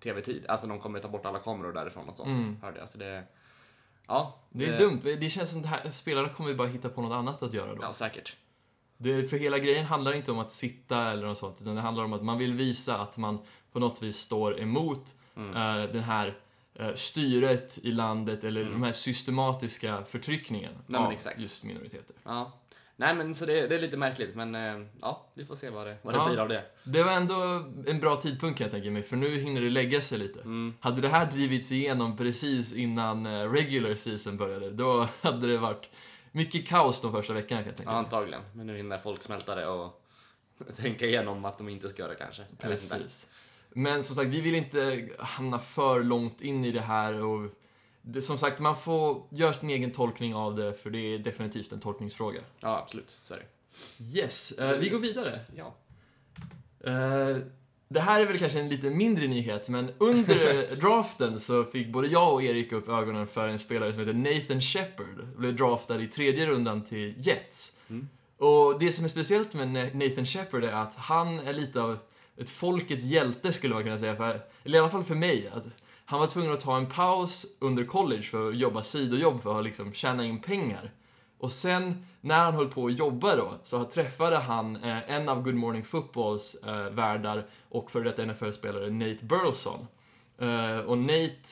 tv-tid. 0.00 0.46
Alltså 0.48 0.66
de 0.66 0.78
kommer 0.78 0.98
ta 1.00 1.08
bort 1.08 1.26
alla 1.26 1.38
kameror 1.38 1.72
därifrån 1.72 2.08
och 2.08 2.14
så. 2.14 2.24
Mm. 2.24 2.56
Hörde 2.62 2.78
jag. 2.78 2.88
Så 2.88 2.98
det, 2.98 3.24
ja. 4.06 4.38
Det 4.50 4.64
är 4.66 4.78
dumt, 4.78 5.00
det 5.04 5.30
känns 5.30 5.50
som 5.50 5.64
att 5.64 5.82
det 5.82 5.92
spelarna 5.92 6.28
kommer 6.28 6.54
bara 6.54 6.68
hitta 6.68 6.88
på 6.88 7.02
något 7.02 7.12
annat 7.12 7.42
att 7.42 7.54
göra 7.54 7.74
då. 7.74 7.82
Ja, 7.82 7.92
säkert. 7.92 8.36
Det, 8.98 9.30
för 9.30 9.36
hela 9.36 9.58
grejen 9.58 9.86
handlar 9.86 10.12
inte 10.12 10.30
om 10.32 10.38
att 10.38 10.52
sitta 10.52 11.10
eller 11.10 11.26
något 11.26 11.38
sånt, 11.38 11.56
utan 11.62 11.74
det 11.74 11.80
handlar 11.80 12.04
om 12.04 12.12
att 12.12 12.22
man 12.22 12.38
vill 12.38 12.52
visa 12.54 12.98
att 12.98 13.16
man 13.16 13.38
på 13.72 13.78
något 13.80 14.02
vis 14.02 14.16
står 14.18 14.60
emot 14.60 15.14
Mm. 15.36 15.50
eh, 15.56 15.92
den 15.92 16.02
här 16.02 16.38
eh, 16.74 16.94
styret 16.94 17.78
i 17.82 17.90
landet 17.90 18.44
eller 18.44 18.60
Mm. 18.60 18.72
de 18.72 18.82
här 18.82 18.92
systematiska 18.92 20.04
förtryckningen 20.04 20.72
Nej, 20.86 21.00
av 21.00 21.12
exakt. 21.12 21.38
just 21.40 21.62
minoriteter. 21.64 22.16
Ja. 22.24 22.52
Nej, 22.98 23.14
men 23.14 23.34
så 23.34 23.46
det, 23.46 23.66
det 23.66 23.74
är 23.74 23.78
lite 23.80 23.96
märkligt, 23.96 24.34
men 24.34 24.54
eh, 24.54 24.86
ja, 25.00 25.26
vi 25.34 25.44
får 25.44 25.54
se 25.54 25.70
vad 25.70 25.86
det, 25.86 25.96
vad 26.02 26.14
det 26.14 26.18
Ja. 26.18 26.28
blir 26.28 26.38
av 26.38 26.48
det. 26.48 26.64
Det 26.84 27.02
var 27.02 27.12
ändå 27.12 27.64
en 27.86 28.00
bra 28.00 28.16
tidpunkt 28.16 28.58
kan 28.58 28.64
jag 28.64 28.72
tänka 28.72 28.90
mig, 28.90 29.02
för 29.02 29.16
nu 29.16 29.38
hinner 29.38 29.60
det 29.60 29.70
lägga 29.70 30.00
sig 30.02 30.18
lite. 30.18 30.40
Mm. 30.40 30.74
Hade 30.80 31.00
det 31.00 31.08
här 31.08 31.26
drivits 31.32 31.72
igenom 31.72 32.16
precis 32.16 32.72
innan 32.74 33.26
eh, 33.26 33.50
regular 33.52 33.94
season 33.94 34.36
började, 34.36 34.70
då 34.70 35.08
hade 35.20 35.46
det 35.46 35.58
varit 35.58 35.90
mycket 36.32 36.68
kaos 36.68 37.00
de 37.02 37.12
första 37.12 37.32
veckorna 37.32 37.60
kan 37.62 37.68
jag 37.68 37.76
tänka 37.76 37.90
Ja, 37.92 37.96
mig. 37.96 38.04
antagligen. 38.04 38.42
Men 38.52 38.66
nu 38.66 38.76
hinner 38.76 38.98
folk 38.98 39.22
smälta 39.22 39.54
det 39.54 39.66
och 39.66 40.02
tänka 40.76 41.06
igenom 41.06 41.44
att 41.44 41.58
de 41.58 41.68
inte 41.68 41.88
ska 41.88 42.02
göra 42.02 42.12
det 42.12 42.18
kanske. 42.18 42.42
Precis. 42.58 43.30
Men 43.70 44.04
som 44.04 44.16
sagt, 44.16 44.28
vi 44.28 44.40
vill 44.40 44.54
inte 44.54 45.08
hamna 45.18 45.58
för 45.58 46.02
långt 46.02 46.40
in 46.40 46.64
i 46.64 46.70
det 46.72 46.80
här 46.80 47.22
och 47.24 47.50
det, 48.08 48.22
som 48.22 48.38
sagt, 48.38 48.60
man 48.60 48.76
får 48.76 49.22
göra 49.30 49.52
sin 49.52 49.70
egen 49.70 49.90
tolkning 49.90 50.34
av 50.34 50.56
det 50.56 50.74
för 50.74 50.90
det 50.90 50.98
är 50.98 51.18
definitivt 51.18 51.72
en 51.72 51.80
tolkningsfråga. 51.80 52.40
Ja, 52.60 52.78
absolut. 52.78 53.18
Så 53.24 53.34
är 53.34 53.38
det. 53.38 54.18
Yes, 54.18 54.52
eh, 54.52 54.78
vi 54.78 54.88
går 54.88 54.98
vidare. 54.98 55.40
Ja. 55.56 55.74
Eh, 56.90 57.36
det 57.88 58.00
här 58.00 58.20
är 58.20 58.26
väl 58.26 58.38
kanske 58.38 58.60
en 58.60 58.68
lite 58.68 58.90
mindre 58.90 59.26
nyhet, 59.26 59.68
men 59.68 59.90
under 59.98 60.76
draften 60.80 61.40
så 61.40 61.64
fick 61.64 61.88
både 61.92 62.08
jag 62.08 62.32
och 62.34 62.42
Erik 62.42 62.72
upp 62.72 62.88
ögonen 62.88 63.26
för 63.26 63.48
en 63.48 63.58
spelare 63.58 63.92
som 63.92 64.00
heter 64.00 64.12
Nathan 64.12 64.60
Shepard. 64.62 65.26
Blev 65.36 65.56
draftad 65.56 66.02
i 66.02 66.08
tredje 66.08 66.46
rundan 66.46 66.84
till 66.84 67.14
Jets. 67.18 67.80
Mm. 67.88 68.08
Och 68.36 68.78
det 68.78 68.92
som 68.92 69.04
är 69.04 69.08
speciellt 69.08 69.54
med 69.54 69.68
Na- 69.68 70.08
Nathan 70.08 70.26
Shepard 70.26 70.64
är 70.64 70.72
att 70.72 70.94
han 70.96 71.38
är 71.38 71.52
lite 71.52 71.82
av 71.82 71.98
ett 72.36 72.50
folkets 72.50 73.04
hjälte 73.04 73.52
skulle 73.52 73.74
man 73.74 73.82
kunna 73.82 73.98
säga. 73.98 74.16
För, 74.16 74.40
eller 74.64 74.78
i 74.78 74.80
alla 74.80 74.90
fall 74.90 75.04
för 75.04 75.14
mig. 75.14 75.50
Att 75.52 75.64
han 76.08 76.20
var 76.20 76.26
tvungen 76.26 76.52
att 76.52 76.60
ta 76.60 76.76
en 76.76 76.86
paus 76.86 77.46
under 77.60 77.84
college 77.84 78.22
för 78.22 78.48
att 78.48 78.56
jobba 78.56 78.82
sidojobb 78.82 79.42
för 79.42 79.58
att 79.58 79.64
liksom 79.64 79.92
tjäna 79.92 80.24
in 80.24 80.40
pengar. 80.40 80.92
Och 81.38 81.52
sen 81.52 82.06
när 82.20 82.44
han 82.44 82.54
höll 82.54 82.68
på 82.68 82.86
att 82.86 82.98
jobba 82.98 83.36
då 83.36 83.54
så 83.64 83.84
träffade 83.84 84.36
han 84.38 84.76
eh, 84.76 85.10
en 85.10 85.28
av 85.28 85.42
Good 85.42 85.54
Morning 85.54 85.84
Footballs 85.84 86.54
eh, 86.54 86.90
värdar 86.90 87.46
och 87.68 87.90
före 87.90 88.04
detta 88.04 88.22
NFL-spelare 88.26 88.90
Nate 88.90 89.24
Burleson. 89.24 89.86
Eh, 90.38 90.78
och 90.78 90.98
Nate 90.98 91.48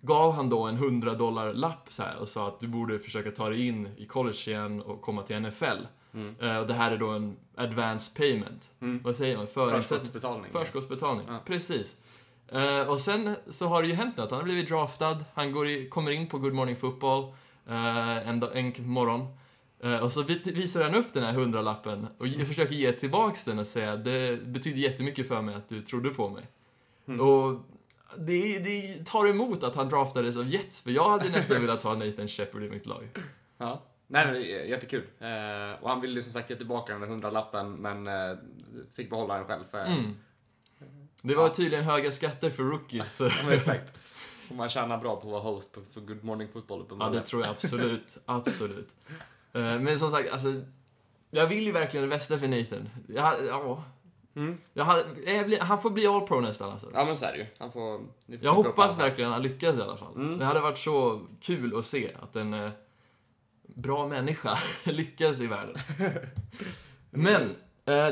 gav 0.00 0.32
han 0.32 0.48
då 0.50 0.62
en 0.62 0.74
100 0.74 1.14
dollar 1.14 1.54
lapp 1.54 1.86
så 1.88 2.02
här 2.02 2.18
och 2.20 2.28
sa 2.28 2.48
att 2.48 2.60
du 2.60 2.66
borde 2.66 2.98
försöka 2.98 3.30
ta 3.30 3.48
dig 3.48 3.66
in 3.66 3.88
i 3.96 4.06
college 4.06 4.38
igen 4.46 4.82
och 4.82 5.00
komma 5.00 5.22
till 5.22 5.40
NFL. 5.40 5.86
Mm. 6.14 6.60
Och 6.60 6.66
det 6.66 6.74
här 6.74 6.90
är 6.90 6.96
då 6.96 7.08
en 7.08 7.36
advance 7.54 8.18
payment. 8.18 8.70
Mm. 8.80 9.02
Vad 9.02 9.16
säger 9.16 9.36
man? 9.36 9.46
Förskottsbetalning. 9.46 10.52
Förskottsbetalning, 10.52 11.26
Ja. 11.28 11.38
precis. 11.44 11.96
Eh, 12.48 12.80
och 12.88 13.00
sen 13.00 13.36
så 13.50 13.66
har 13.66 13.82
det 13.82 13.88
ju 13.88 13.94
hänt 13.94 14.16
något. 14.16 14.30
Han 14.30 14.38
har 14.38 14.44
blivit 14.44 14.68
draftad, 14.68 15.24
han 15.34 15.52
går 15.52 15.68
i, 15.68 15.88
kommer 15.88 16.10
in 16.10 16.26
på 16.28 16.38
Good 16.38 16.52
Morning 16.54 16.76
Football 16.76 17.22
eh, 17.68 18.28
en, 18.28 18.42
en 18.42 18.72
morgon. 18.78 19.26
Eh, 19.80 19.98
och 19.98 20.12
så 20.12 20.22
vi- 20.22 20.52
visar 20.52 20.82
han 20.84 20.94
upp 20.94 21.12
den 21.12 21.22
här 21.24 21.32
hundralappen 21.32 22.06
och 22.18 22.26
ge- 22.26 22.44
försöker 22.44 22.74
ge 22.74 22.92
tillbaks 22.92 23.44
den 23.44 23.58
och 23.58 23.66
säga 23.66 23.96
det 23.96 24.42
betyder 24.46 24.78
jättemycket 24.78 25.28
för 25.28 25.42
mig 25.42 25.54
att 25.54 25.68
du 25.68 25.82
trodde 25.82 26.10
på 26.10 26.28
mig. 26.28 26.42
Mm. 27.08 27.20
Och 27.20 27.60
det, 28.18 28.58
det 28.58 29.04
tar 29.06 29.26
emot 29.28 29.62
att 29.64 29.76
han 29.76 29.88
draftades 29.88 30.36
av 30.36 30.46
Jets, 30.48 30.82
för 30.82 30.90
jag 30.90 31.10
hade 31.10 31.28
nästan 31.28 31.60
velat 31.60 31.82
ha 31.82 31.94
Nathan 31.94 32.28
Shepard 32.28 32.62
i 32.62 32.70
mitt 32.70 32.86
lag. 32.86 33.08
Ja. 33.58 33.82
Nej, 34.08 34.26
men 34.26 34.34
det 34.34 34.52
är 34.52 34.64
jättekul. 34.64 35.02
Eh, 35.18 35.82
och 35.82 35.90
han 35.90 36.00
ville 36.00 36.14
ju 36.14 36.22
som 36.22 36.32
sagt 36.32 36.50
ge 36.50 36.56
tillbaka 36.56 36.92
den 36.92 37.00
där 37.00 37.08
hundralappen 37.08 37.72
men 37.72 38.06
eh, 38.06 38.36
fick 38.94 39.10
behålla 39.10 39.34
den 39.34 39.44
själv. 39.46 39.62
För 39.70 39.86
Mm. 39.86 40.16
Det 41.26 41.34
var 41.34 41.48
tydligen 41.48 41.84
höga 41.84 42.12
skatter 42.12 42.50
för 42.50 42.62
rookies. 42.62 43.20
Ja, 43.20 43.52
exakt. 43.52 43.98
Får 44.48 44.54
man 44.54 44.68
tjäna 44.68 44.98
bra 44.98 45.16
på 45.16 45.26
att 45.26 45.32
vara 45.32 45.42
host 45.54 45.72
på, 45.72 45.80
för 45.92 46.00
Good 46.00 46.24
Morning 46.24 46.48
Football 46.52 46.80
uppe 46.80 46.94
Ja, 47.00 47.08
det 47.10 47.22
tror 47.22 47.42
jag 47.42 47.50
absolut. 47.50 48.18
absolut. 48.26 48.88
Eh, 49.52 49.60
Men 49.80 49.98
som 49.98 50.10
sagt, 50.10 50.32
alltså, 50.32 50.48
jag 51.30 51.46
vill 51.46 51.64
ju 51.66 51.72
verkligen 51.72 52.08
det 52.08 52.16
bästa 52.16 52.38
för 52.38 52.48
Nathan. 52.48 52.88
Jag, 53.08 53.46
ja. 53.46 53.84
Mm. 54.36 54.58
Jag, 54.72 54.84
hade- 54.84 55.32
jag 55.32 55.46
blir- 55.46 55.60
han 55.60 55.82
får 55.82 55.90
bli 55.90 56.06
all 56.06 56.26
pro 56.26 56.40
nästan 56.40 56.70
alltså. 56.72 56.90
Ja 56.94 57.04
men 57.04 57.16
så 57.16 57.24
är 57.24 57.32
det 57.32 57.38
ju. 57.38 57.46
Han 57.58 57.72
får, 57.72 57.98
får 57.98 58.04
Jag 58.40 58.52
hoppas 58.54 58.98
verkligen 58.98 59.30
att 59.30 59.34
han 59.34 59.42
lyckas 59.42 59.78
i 59.78 59.82
alla 59.82 59.96
fall. 59.96 60.14
Mm. 60.14 60.38
Det 60.38 60.44
hade 60.44 60.60
varit 60.60 60.78
så 60.78 61.20
kul 61.40 61.78
att 61.78 61.86
se 61.86 62.10
att 62.22 62.36
en 62.36 62.54
eh, 62.54 62.70
bra 63.62 64.08
människa 64.08 64.58
lyckas 64.84 65.40
i 65.40 65.46
världen. 65.46 65.76
Men, 67.10 67.54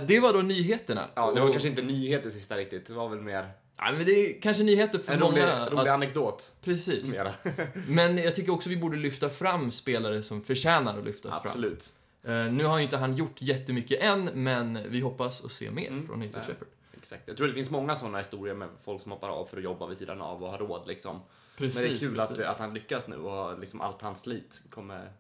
det 0.07 0.21
var 0.21 0.33
då 0.33 0.39
nyheterna. 0.43 1.09
Ja, 1.15 1.33
det 1.33 1.41
var 1.41 1.47
Och- 1.47 1.53
kanske 1.53 1.69
inte 1.69 1.83
nyheter 1.83 2.31
sista 2.31 2.57
riktigt. 2.57 2.87
Det 2.87 2.93
var 2.93 3.09
väl 3.09 3.21
mer 3.21 3.51
Nej, 3.81 3.93
men 3.93 4.07
det 4.07 4.13
är 4.13 4.41
kanske 4.41 4.63
nyheter 4.65 4.99
för 4.99 5.13
en 5.13 5.21
många. 5.21 5.61
rolig, 5.67 5.73
rolig 5.73 5.91
att- 5.91 5.97
anekdot. 5.97 6.53
Precis. 6.65 7.19
Men 7.89 8.19
jag 8.19 8.35
tycker 8.35 8.53
också 8.53 8.69
vi 8.69 8.77
borde 8.77 8.97
lyfta 8.97 9.31
fram 9.31 9.71
spelare 9.71 10.23
som 10.23 10.43
förtjänar 10.43 10.99
att 10.99 11.05
lyftas 11.05 11.33
fram. 11.33 11.41
Absolut. 11.45 11.89
Eh, 12.23 12.33
nu 12.45 12.65
har 12.65 12.77
ju 12.79 12.85
inte 12.85 12.97
han 12.97 13.17
gjort 13.17 13.43
jättemycket 13.43 14.03
än, 14.03 14.25
men 14.25 14.79
vi 14.91 15.01
hoppas 15.01 15.45
att 15.45 15.53
se 15.53 15.71
mer 15.71 15.89
Mm. 15.89 16.07
från 16.07 16.21
Nathan. 16.21 16.43
Shepard. 16.45 16.69
Exakt. 16.97 17.23
Jag 17.27 17.37
tror 17.37 17.49
det 17.49 17.55
finns 17.55 17.71
många 17.71 17.97
sådana 17.97 18.19
historier 18.19 18.55
med 18.55 18.69
folk 18.85 19.03
som 19.03 19.13
hoppar 19.13 19.29
av 19.29 19.45
för 19.45 19.57
att 19.57 19.63
jobba 19.63 19.87
vid 19.87 19.99
sidan 19.99 20.21
av 20.23 20.45
och 20.45 20.51
har 20.51 20.59
råd 20.59 20.87
liksom. 20.89 21.21
Precis, 21.57 21.83
Men 21.83 21.91
det 21.93 21.97
är 21.97 22.09
kul 22.09 22.21
att, 22.21 22.29
precis. 22.29 22.45
att 22.45 22.59
han 22.59 22.75
lyckas 22.75 23.09
nu 23.09 23.17
och 23.17 23.59
liksom 23.61 23.81
allt 23.81 24.03
hans 24.03 24.21
slit 24.21 24.63
kommer 24.71 25.13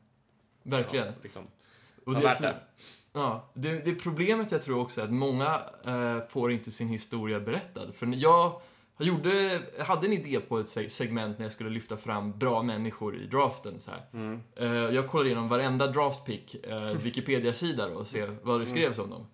Verkligen. 0.62 1.06
Ja, 1.06 1.12
liksom, 1.22 1.46
Och 2.04 2.14
det, 2.14 2.20
värt 2.20 2.40
det. 2.42 2.54
Ja, 3.16 3.44
det, 3.54 3.84
det 3.84 3.94
problemet 3.94 4.52
jag 4.52 4.62
tror 4.62 4.78
också 4.80 5.00
är 5.00 5.04
att 5.04 5.12
många 5.12 5.60
eh, 5.86 6.18
får 6.28 6.52
inte 6.52 6.70
sin 6.70 6.88
historia 6.88 7.40
berättad. 7.40 7.92
För 7.94 8.06
jag 8.06 8.60
gjorde, 8.98 9.62
jag 9.78 9.84
hade 9.84 10.06
en 10.06 10.12
idé 10.12 10.40
på 10.40 10.58
ett 10.58 10.66
seg- 10.66 10.88
segment 10.88 11.38
när 11.38 11.44
jag 11.46 11.52
skulle 11.52 11.70
lyfta 11.70 11.96
fram 11.96 12.38
bra 12.38 12.62
människor 12.62 13.16
i 13.16 13.26
draften. 13.26 13.80
Så. 13.80 13.90
Mm. 14.12 14.40
Eh, 14.56 14.66
jag 14.66 15.08
kollade 15.08 15.28
igenom 15.28 15.48
varenda 15.48 15.86
draftpick, 15.86 16.54
eh, 16.64 16.82
Wikipedia-sida 16.82 17.86
och 17.86 18.06
se 18.06 18.26
vad 18.42 18.60
det 18.60 18.66
skrevs 18.66 18.98
om 18.98 19.10
dem. 19.10 19.26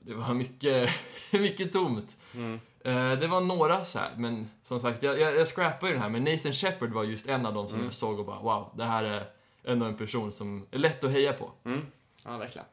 Det 0.00 0.14
var 0.14 0.34
mycket, 0.34 0.90
mycket 1.32 1.72
tomt. 1.72 2.16
Mm. 2.34 2.60
Eh, 2.84 3.18
det 3.20 3.26
var 3.26 3.40
några 3.40 3.84
så 3.84 3.98
här, 3.98 4.10
men 4.16 4.50
som 4.62 4.80
sagt, 4.80 5.02
jag, 5.02 5.20
jag, 5.20 5.36
jag 5.36 5.48
scrappade 5.48 5.86
ju 5.86 5.92
den 5.92 6.02
här, 6.02 6.10
men 6.10 6.24
Nathan 6.24 6.52
Shepard 6.52 6.90
var 6.92 7.04
just 7.04 7.28
en 7.28 7.46
av 7.46 7.54
dem 7.54 7.66
som 7.68 7.74
Mm. 7.74 7.84
jag 7.86 7.94
såg 7.94 8.18
och 8.18 8.26
bara 8.26 8.40
wow, 8.40 8.70
det 8.76 8.84
här 8.84 9.04
är 9.04 9.24
ändå 9.64 9.86
en 9.86 9.96
person 9.96 10.32
som 10.32 10.66
är 10.70 10.78
lätt 10.78 11.04
att 11.04 11.10
heja 11.10 11.32
på. 11.32 11.50
Mm. 11.64 11.80
Ja, 12.24 12.36
verkligen. 12.38 12.66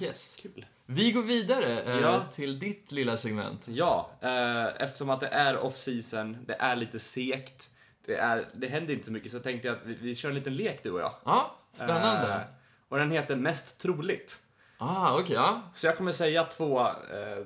Yes. 0.00 0.36
Kul. 0.42 0.66
Vi 0.86 1.12
går 1.12 1.22
vidare 1.22 1.80
eh, 1.82 2.00
Ja. 2.00 2.24
till 2.34 2.58
ditt 2.58 2.92
lilla 2.92 3.16
segment. 3.16 3.60
Ja, 3.64 4.10
eh, 4.20 4.64
eftersom 4.82 5.10
att 5.10 5.20
det 5.20 5.26
är 5.28 5.58
off-season, 5.58 6.36
det 6.46 6.54
är 6.54 6.76
lite 6.76 6.98
segt, 6.98 7.70
det, 8.06 8.16
är, 8.16 8.48
det 8.54 8.66
händer 8.66 8.92
inte 8.94 9.06
så 9.06 9.12
mycket 9.12 9.32
så 9.32 9.38
tänkte 9.38 9.68
jag 9.68 9.76
att 9.76 9.86
vi, 9.86 9.94
vi 9.94 10.14
kör 10.14 10.28
en 10.28 10.34
liten 10.34 10.56
lek 10.56 10.82
du 10.82 10.90
och 10.90 11.00
jag. 11.00 11.14
Ja, 11.24 11.56
spännande. 11.72 12.32
Eh, 12.34 12.40
och 12.88 12.98
den 12.98 13.10
heter 13.10 13.36
Mest 13.36 13.80
troligt. 13.80 14.40
ah, 14.78 15.18
okej, 15.20 15.34
ja. 15.36 15.62
Så 15.74 15.86
jag 15.86 15.96
kommer 15.96 16.12
säga 16.12 16.44
två, 16.44 16.80
eh, 16.80 17.44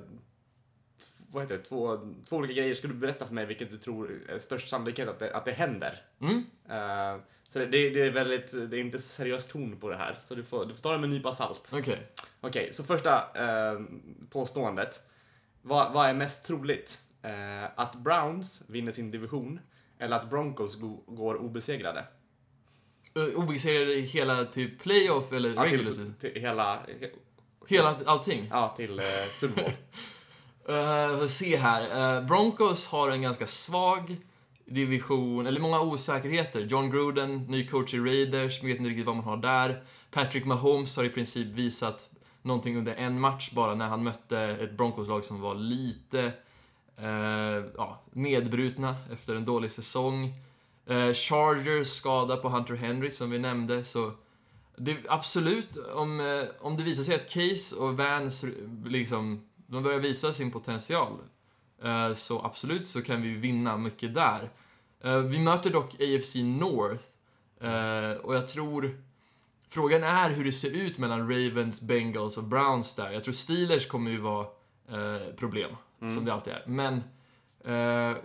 vad 1.31 1.43
heter 1.43 1.57
det, 1.57 1.63
två, 1.63 1.97
två 2.29 2.35
olika 2.35 2.53
grejer. 2.53 2.73
Ska 2.75 2.87
du 2.87 2.93
berätta 2.93 3.27
för 3.27 3.33
mig 3.33 3.45
vilket 3.45 3.71
du 3.71 3.77
tror 3.77 4.21
är 4.29 4.39
störst 4.39 4.69
sannolikhet 4.69 5.09
att 5.09 5.19
det, 5.19 5.35
att 5.35 5.45
det 5.45 5.51
händer? 5.51 6.01
Mm. 6.21 6.43
Så 7.49 7.59
det, 7.59 7.65
det, 7.65 8.01
är 8.01 8.11
väldigt, 8.11 8.51
det 8.51 8.77
är 8.77 8.81
inte 8.81 8.99
så 8.99 9.07
seriös 9.07 9.47
ton 9.47 9.77
på 9.79 9.89
det 9.89 9.97
här. 9.97 10.19
Så 10.23 10.35
du 10.35 10.43
får, 10.43 10.65
du 10.65 10.73
får 10.75 10.81
ta 10.81 10.91
det 10.91 10.97
med 10.97 11.03
en 11.07 11.13
nypa 11.13 11.33
salt. 11.33 11.71
Okej. 11.73 12.07
Okej, 12.41 12.73
så 12.73 12.83
första 12.83 13.15
eh, 13.35 13.79
påståendet. 14.29 15.01
Vad, 15.61 15.93
vad 15.93 16.09
är 16.09 16.13
mest 16.13 16.45
troligt? 16.45 16.99
Eh, 17.21 17.63
att 17.75 17.95
Browns 17.95 18.63
vinner 18.67 18.91
sin 18.91 19.11
division 19.11 19.59
eller 19.99 20.15
att 20.15 20.29
Broncos 20.29 20.75
go, 20.75 21.03
går 21.07 21.35
obesegrade? 21.35 22.03
Uh, 23.17 23.35
obesegrade 23.35 23.93
i 23.93 24.01
hela 24.01 24.45
typ 24.45 24.79
playoff 24.81 25.33
eller 25.33 25.53
Ja, 25.53 25.65
regular 25.65 25.91
season? 25.91 26.15
till, 26.19 26.31
till 26.33 26.41
hela, 26.41 26.79
Hela 27.67 27.97
allting? 28.05 28.47
ja, 28.51 28.73
till 28.77 28.99
eh, 28.99 29.05
Super 29.31 29.63
Bowl. 29.63 29.71
Uh, 30.69 31.27
se 31.27 31.57
här. 31.57 32.15
Eh, 32.17 32.25
Broncos 32.27 32.87
har 32.87 33.09
en 33.11 33.21
ganska 33.21 33.47
svag 33.47 34.17
division, 34.69 35.47
eller 35.47 35.59
många 35.59 35.81
osäkerheter. 35.81 36.59
John 36.59 36.91
Gruden, 36.91 37.37
ny 37.37 37.67
coach 37.67 37.93
i 37.93 37.99
Raiders, 37.99 38.61
man 38.61 38.71
vet 38.71 38.77
inte 38.77 38.89
riktigt 38.89 39.05
vad 39.05 39.15
man 39.15 39.25
har 39.25 39.37
där. 39.37 39.83
Patrick 40.11 40.45
Mahomes 40.45 40.97
har 40.97 41.03
i 41.03 41.09
princip 41.09 41.47
visat 41.47 42.09
någonting 42.41 42.77
under 42.77 42.95
en 42.95 43.19
match 43.19 43.51
bara 43.51 43.75
när 43.75 43.87
han 43.87 44.03
mötte 44.03 44.39
ett 44.39 44.77
Broncos-lag 44.77 45.23
som 45.23 45.41
var 45.41 45.55
lite 45.55 46.31
eh, 46.97 47.65
ja, 47.77 48.01
nedbrutna 48.11 48.95
efter 49.11 49.35
en 49.35 49.45
dålig 49.45 49.71
säsong. 49.71 50.33
Eh, 50.85 51.13
Chargers 51.13 51.87
skada 51.87 52.37
på 52.37 52.49
Hunter 52.49 52.75
Henry 52.75 53.11
som 53.11 53.29
vi 53.29 53.39
nämnde, 53.39 53.83
så 53.83 54.11
det, 54.75 54.97
absolut, 55.09 55.77
om, 55.77 56.19
eh, 56.19 56.43
om 56.59 56.77
det 56.77 56.83
visar 56.83 57.03
sig 57.03 57.15
att 57.15 57.29
Case 57.29 57.75
och 57.75 57.97
Vans, 57.97 58.45
liksom, 58.85 59.41
de 59.67 59.83
börjar 59.83 59.99
visa 59.99 60.33
sin 60.33 60.51
potential, 60.51 61.17
så 62.15 62.41
absolut 62.45 62.87
så 62.87 63.01
kan 63.01 63.21
vi 63.21 63.29
vinna 63.29 63.77
mycket 63.77 64.13
där. 64.13 64.49
Eh, 65.01 65.17
vi 65.17 65.39
möter 65.39 65.69
dock 65.69 65.93
AFC 65.93 66.35
North, 66.35 67.03
eh, 67.59 68.11
och 68.11 68.35
jag 68.35 68.47
tror 68.47 68.97
Frågan 69.71 70.03
är 70.03 70.29
hur 70.29 70.45
det 70.45 70.51
ser 70.51 70.71
ut 70.71 70.97
mellan 70.97 71.19
Ravens, 71.19 71.81
Bengals 71.81 72.37
och 72.37 72.43
Browns 72.43 72.95
där. 72.95 73.11
Jag 73.11 73.23
tror 73.23 73.33
Steelers 73.33 73.87
kommer 73.87 74.11
ju 74.11 74.17
vara 74.17 74.47
eh, 74.89 75.33
problem, 75.35 75.71
som 75.99 76.25
det 76.25 76.33
alltid 76.33 76.53
är. 76.53 76.63
Men 76.67 77.03
eh, 77.63 78.17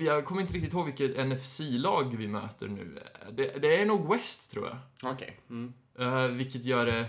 jag 0.00 0.24
kommer 0.24 0.40
inte 0.40 0.54
riktigt 0.54 0.72
ihåg 0.72 0.86
vilket 0.86 1.26
NFC-lag 1.26 2.16
vi 2.16 2.28
möter 2.28 2.68
nu. 2.68 2.98
Det, 3.32 3.62
det 3.62 3.80
är 3.80 3.86
nog 3.86 4.08
West, 4.14 4.50
tror 4.50 4.66
jag. 4.68 5.12
Okej. 5.12 5.40
Mm. 5.50 5.72
Eh, 5.98 6.26
vilket 6.26 6.64
gör 6.64 6.86
det... 6.86 7.06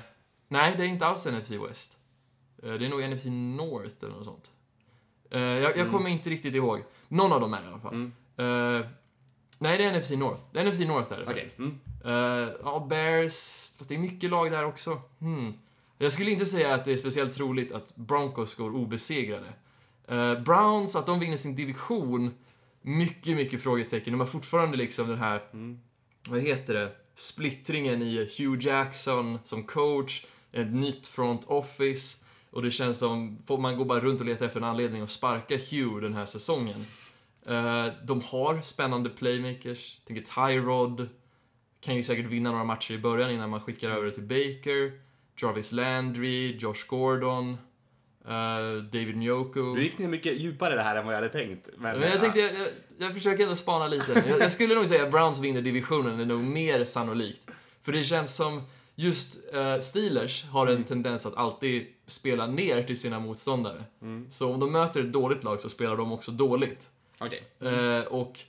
Nej, 0.48 0.74
det 0.78 0.84
är 0.84 0.88
inte 0.88 1.06
alls 1.06 1.25
NFC 1.25 1.52
West. 1.52 1.98
Eh, 2.63 2.74
det 2.74 2.86
är 2.86 2.90
nog 2.90 3.16
NFC 3.16 3.25
North 3.25 3.96
eller 4.02 4.13
något 4.13 4.25
sånt. 4.25 4.52
Eh, 5.34 5.42
jag, 5.42 5.78
jag 5.78 5.92
kommer 5.92 6.10
inte 6.10 6.30
riktigt 6.30 6.56
ihåg. 6.56 6.84
Någon 7.08 7.32
av 7.34 7.42
dem 7.42 7.54
är 7.54 7.62
det 7.62 7.66
i 7.66 7.68
alla 7.68 7.80
fall. 7.80 7.94
Mm. 7.94 8.12
Eh, 8.38 8.86
nej, 9.60 9.78
det 9.78 9.84
är 9.84 10.00
NFC 10.00 10.10
North. 10.12 10.44
Det 10.52 10.60
är 10.60 10.66
NFC 10.66 10.80
North 10.80 11.13
är 11.13 11.20
det 11.20 11.25
faktiskt. 11.25 11.60
Mm. 11.60 11.80
Eh, 12.06 12.50
ja, 12.63 12.86
Bears, 12.90 13.34
fast 13.78 13.90
det 13.90 13.96
är 13.96 14.00
mycket 14.00 14.30
lag 14.30 14.52
där 14.52 14.66
också. 14.66 15.02
Hmm. 15.20 15.54
Jag 15.98 16.12
skulle 16.12 16.32
inte 16.32 16.46
säga 16.46 16.74
att 16.75 16.86
det 16.86 16.92
är 16.92 16.98
speciellt 16.98 17.34
troligt 17.34 17.72
att 17.72 17.96
Broncos 17.96 18.56
går 18.56 18.75
obesegrade. 18.75 19.54
Eh, 20.08 20.40
Browns, 20.40 20.96
att 20.96 21.06
de 21.06 21.20
vinner 21.20 21.38
sin 21.38 21.56
division, 21.56 22.34
mycket, 22.82 23.36
mycket 23.36 23.63
frågetecken. 23.63 24.13
De 24.13 24.20
har 24.20 24.28
fortfarande 24.28 24.78
liksom 24.78 25.08
den 25.08 25.18
här, 25.18 25.42
Mm. 25.54 25.80
vad 26.30 26.40
heter 26.40 26.74
det, 26.74 26.92
splittringen 27.16 28.02
i 28.02 28.30
Hugh 28.38 28.66
Jackson 28.68 29.40
som 29.46 29.63
coach, 29.63 30.25
ett 30.52 30.74
nytt 30.74 31.08
front 31.08 31.46
office. 31.46 32.23
Och 32.53 32.62
det 32.62 32.72
känns 32.72 33.00
som, 33.00 33.38
man 33.48 33.77
går 33.77 33.86
bara 33.86 34.00
runt 34.00 34.19
och 34.19 34.25
letar 34.25 34.45
efter 34.45 34.60
en 34.60 34.63
anledning 34.63 35.01
att 35.01 35.12
sparka 35.12 35.57
Hugh 35.57 36.01
den 36.01 36.13
här 36.13 36.25
säsongen. 36.25 36.86
Eh, 37.45 37.88
de 38.03 38.22
har 38.22 38.62
spännande 38.62 39.10
playmakers, 39.10 40.00
jag 40.00 40.07
tänker 40.15 40.51
Tyrod, 40.51 41.10
kan 41.81 41.95
ju 41.95 42.03
säkert 42.03 42.25
vinna 42.25 42.51
några 42.51 42.63
matcher 42.63 42.93
i 42.93 42.98
början 42.98 43.31
innan 43.31 43.50
man 43.50 43.62
skickar 43.62 43.89
över 43.89 44.05
det 44.05 44.12
till 44.12 44.24
Baker. 44.24 44.91
Jarvis 45.36 45.72
Landry, 45.72 46.57
Josh 46.57 46.88
Gordon, 46.88 47.57
eh, 48.25 48.83
David 48.91 49.17
Njoku. 49.17 49.75
Du 49.75 49.83
gick 49.83 49.98
ner 49.98 50.07
mycket 50.07 50.39
djupare 50.39 50.75
det 50.75 50.83
här 50.83 50.95
än 50.95 51.05
vad 51.05 51.13
jag 51.13 51.22
hade 51.22 51.33
tänkt. 51.33 51.69
Men, 51.77 52.00
Men 52.00 52.12
jag 52.12 52.22
tänkte, 52.22 52.39
jag, 52.39 52.51
jag, 52.51 52.67
jag 52.98 53.13
försöker 53.13 53.43
ändå 53.43 53.55
spana 53.55 53.88
lite. 53.88 54.24
Jag, 54.27 54.39
jag 54.39 54.51
skulle 54.51 54.75
nog 54.75 54.88
säga 54.88 55.03
att 55.03 55.12
Browns 55.12 55.39
vinner 55.39 55.62
divisionen, 55.62 56.19
är 56.19 56.25
nog 56.25 56.41
mer 56.41 56.86
sannolikt. 56.86 57.50
För 57.83 57.91
det 57.91 58.03
känns 58.03 58.36
som, 58.36 58.62
just 58.95 59.53
eh, 59.53 59.79
Steelers 59.79 60.45
har 60.45 60.67
en 60.67 60.83
tendens 60.83 61.25
att 61.25 61.35
alltid 61.35 61.88
spela 62.05 62.47
ner 62.47 62.83
till 62.83 63.00
sina 63.00 63.19
motståndare. 63.19 63.83
Mm. 64.01 64.27
Så 64.31 64.53
om 64.53 64.59
de 64.59 64.71
möter 64.71 65.01
ett 65.01 65.13
dåligt 65.13 65.43
lag 65.43 65.59
så 65.59 65.69
spelar 65.69 65.97
de 65.97 66.12
också 66.12 66.31
dåligt. 66.31 66.89
Okej. 67.19 67.43
Eh, 67.59 68.01
och 68.01 68.39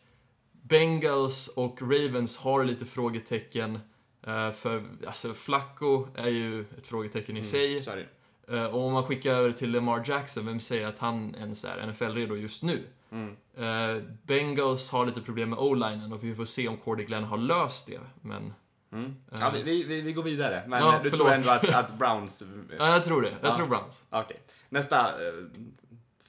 Bengals 0.53 1.49
och 1.49 1.83
Ravens 1.83 2.37
har 2.37 2.65
lite 2.65 2.85
frågetecken. 2.85 3.79
Eh, 4.27 4.51
för 4.51 4.85
alltså, 5.07 5.35
Flacco 5.35 6.07
är 6.15 6.29
ju 6.29 6.61
ett 6.61 6.87
frågetecken 6.87 7.37
i 7.37 7.45
sig. 7.45 7.83
Så 7.83 7.91
är 7.91 7.97
det. 7.97 8.07
Eh, 8.49 8.65
och 8.65 8.87
om 8.87 8.93
man 8.93 9.05
skickar 9.05 9.35
över 9.35 9.53
till 9.53 9.71
Lamar 9.71 10.05
Jackson, 10.07 10.47
vem 10.47 10.61
säger 10.61 10.87
att 10.87 10.99
han 10.99 11.35
ens 11.35 11.65
är 11.65 11.87
NFL-redo 11.87 12.37
just 12.37 12.63
nu? 12.63 12.83
Mm. 13.11 13.37
Eh, 13.57 14.03
Bengals 14.23 14.91
har 14.91 15.07
lite 15.07 15.21
problem 15.21 15.51
med 15.51 15.59
o-linen 15.59 16.13
och 16.13 16.25
vi 16.25 16.35
får 16.35 16.45
se 16.45 16.69
om 16.69 16.77
Cordy 16.77 17.05
Glenn 17.05 17.25
har 17.25 17.39
löst 17.39 17.87
det. 17.87 18.01
Men 18.21 18.53
Mm. 18.95 19.15
Ja, 19.41 19.51
vi, 19.51 19.63
vi, 19.83 20.01
vi, 20.01 20.13
går 20.13 20.23
vidare. 20.23 20.63
Men 20.67 20.83
Ja, 20.83 21.01
du 21.03 21.11
förlåt. 21.11 21.27
tror 21.29 21.37
ändå 21.37 21.51
att, 21.51 21.69
att 21.75 21.99
Browns... 21.99 22.43
ja, 22.79 22.89
jag 22.93 23.05
tror 23.05 23.23
det. 23.23 23.31
Jag 23.41 23.51
Ja. 23.51 23.57
tror 23.57 23.67
Browns. 23.67 24.07
Okej. 24.11 24.41
Nästa 24.69 25.27
eh, 25.27 25.33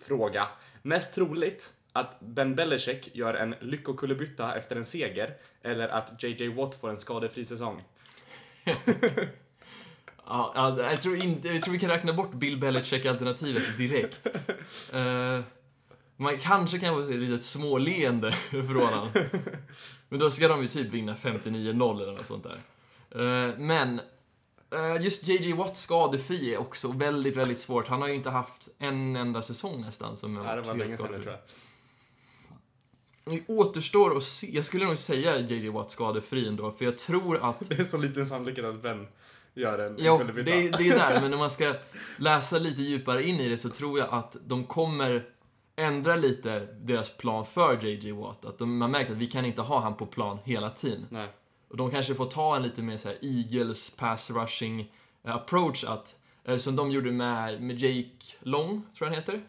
fråga. 0.07 0.47
Mest 0.81 1.15
troligt 1.15 1.73
att 1.93 2.19
Ben 2.19 2.55
Belichick 2.55 3.09
gör 3.15 3.33
en 3.33 3.55
lyckokullerbytta 3.61 4.55
efter 4.55 4.75
en 4.75 4.85
seger 4.85 5.33
eller 5.61 5.87
att 5.87 6.23
JJ 6.23 6.47
Watt 6.47 6.75
får 6.75 6.89
en 6.89 6.97
skadefri 6.97 7.45
säsong? 7.45 7.83
Ja, 10.27 10.51
alltså, 10.55 10.83
jag, 10.83 11.01
tror 11.01 11.15
inte, 11.23 11.47
jag 11.47 11.61
tror 11.63 11.71
vi 11.73 11.79
kan 11.79 11.89
räkna 11.89 12.13
bort 12.13 12.33
Bill 12.33 12.57
Belichick-alternativet 12.57 13.77
direkt. 13.77 14.27
Eh, 14.93 15.41
Man 16.17 16.37
kanske 16.37 16.79
kan 16.79 16.95
få 16.95 17.07
se 17.07 17.13
ett 17.13 17.19
litet 17.19 17.43
småleende 17.43 18.31
från 18.49 18.75
honom. 18.75 19.09
Men 20.09 20.19
då 20.19 20.31
ska 20.31 20.47
de 20.47 20.61
ju 20.61 20.67
typ 20.67 20.87
vinna 20.93 21.15
59-0 21.15 22.01
eller 22.03 22.11
något 22.13 22.25
sånt 22.25 22.43
där. 22.43 22.59
Eh, 23.49 23.57
Men 23.57 23.99
eh, 24.73 25.03
just 25.03 25.27
JJ 25.27 25.53
Watt 25.53 25.77
skadefri 25.77 26.53
är 26.53 26.57
också 26.57 26.87
väldigt, 26.91 27.35
väldigt 27.35 27.59
svårt. 27.59 27.87
Han 27.87 28.01
har 28.01 28.07
ju 28.07 28.15
inte 28.15 28.29
haft 28.29 28.69
en 28.79 29.15
enda 29.15 29.41
säsong 29.41 29.81
nästan 29.81 30.17
som 30.17 30.37
har 30.37 30.45
Ja, 30.45 30.55
det 30.55 30.61
varit 30.61 30.67
var 30.67 30.75
helt 30.85 30.89
sedan 30.89 31.07
skadefri. 31.07 31.31
jag. 31.31 31.39
Det 33.33 33.43
återstår 33.47 34.17
att 34.17 34.23
se. 34.23 34.47
Jag 34.55 34.65
skulle 34.65 34.85
nog 34.85 34.97
säga 34.97 35.39
JJ 35.39 35.69
Watt 35.69 35.91
skadefri 35.91 36.47
ändå, 36.47 36.71
för 36.71 36.85
jag 36.85 36.97
tror 36.97 37.49
att 37.49 37.59
Det 37.69 37.79
är 37.79 37.83
så 37.83 37.97
liten 37.97 38.25
sannolikhet 38.25 38.65
att 38.65 38.81
Ben 38.81 39.07
gör 39.53 39.79
en 39.79 39.95
Jo, 39.99 40.21
det, 40.35 40.41
det 40.43 40.51
är 40.89 40.97
där, 40.97 41.21
men 41.21 41.33
om 41.33 41.39
man 41.39 41.49
ska 41.51 41.73
läsa 42.17 42.59
lite 42.59 42.81
djupare 42.81 43.23
in 43.23 43.39
i 43.39 43.49
det 43.49 43.57
så 43.57 43.69
tror 43.69 43.99
jag 43.99 44.07
att 44.11 44.35
de 44.45 44.63
kommer 44.65 45.25
ändra 45.75 46.15
lite 46.15 46.59
deras 46.59 47.17
plan 47.17 47.45
för 47.45 47.85
JJ 47.85 48.11
Watt. 48.11 48.45
Att 48.45 48.57
de 48.57 48.81
har 48.81 48.87
märkt 48.87 49.11
att 49.11 49.17
vi 49.17 49.27
kan 49.27 49.45
inte 49.45 49.61
ha 49.61 49.79
han 49.79 49.95
på 49.95 50.05
plan 50.05 50.39
hela 50.43 50.69
tiden. 50.69 51.07
Nej. 51.09 51.29
Och 51.67 51.77
de 51.77 51.91
kanske 51.91 52.15
får 52.15 52.25
ta 52.25 52.55
en 52.55 52.63
lite 52.63 52.81
mer 52.81 52.97
så 52.97 53.07
här 53.07 53.17
Eagles 53.21 53.95
pass 53.97 54.31
rushing 54.31 54.91
eh, 55.23 55.35
approach 55.35 55.83
att, 55.83 56.15
eh, 56.43 56.57
som 56.57 56.75
de 56.75 56.91
gjorde 56.91 57.11
med, 57.11 57.61
med 57.61 57.79
Jake 57.79 58.35
Long, 58.39 58.67
tror 58.67 58.85
jag 58.99 59.05
han 59.07 59.15
heter. 59.15 59.41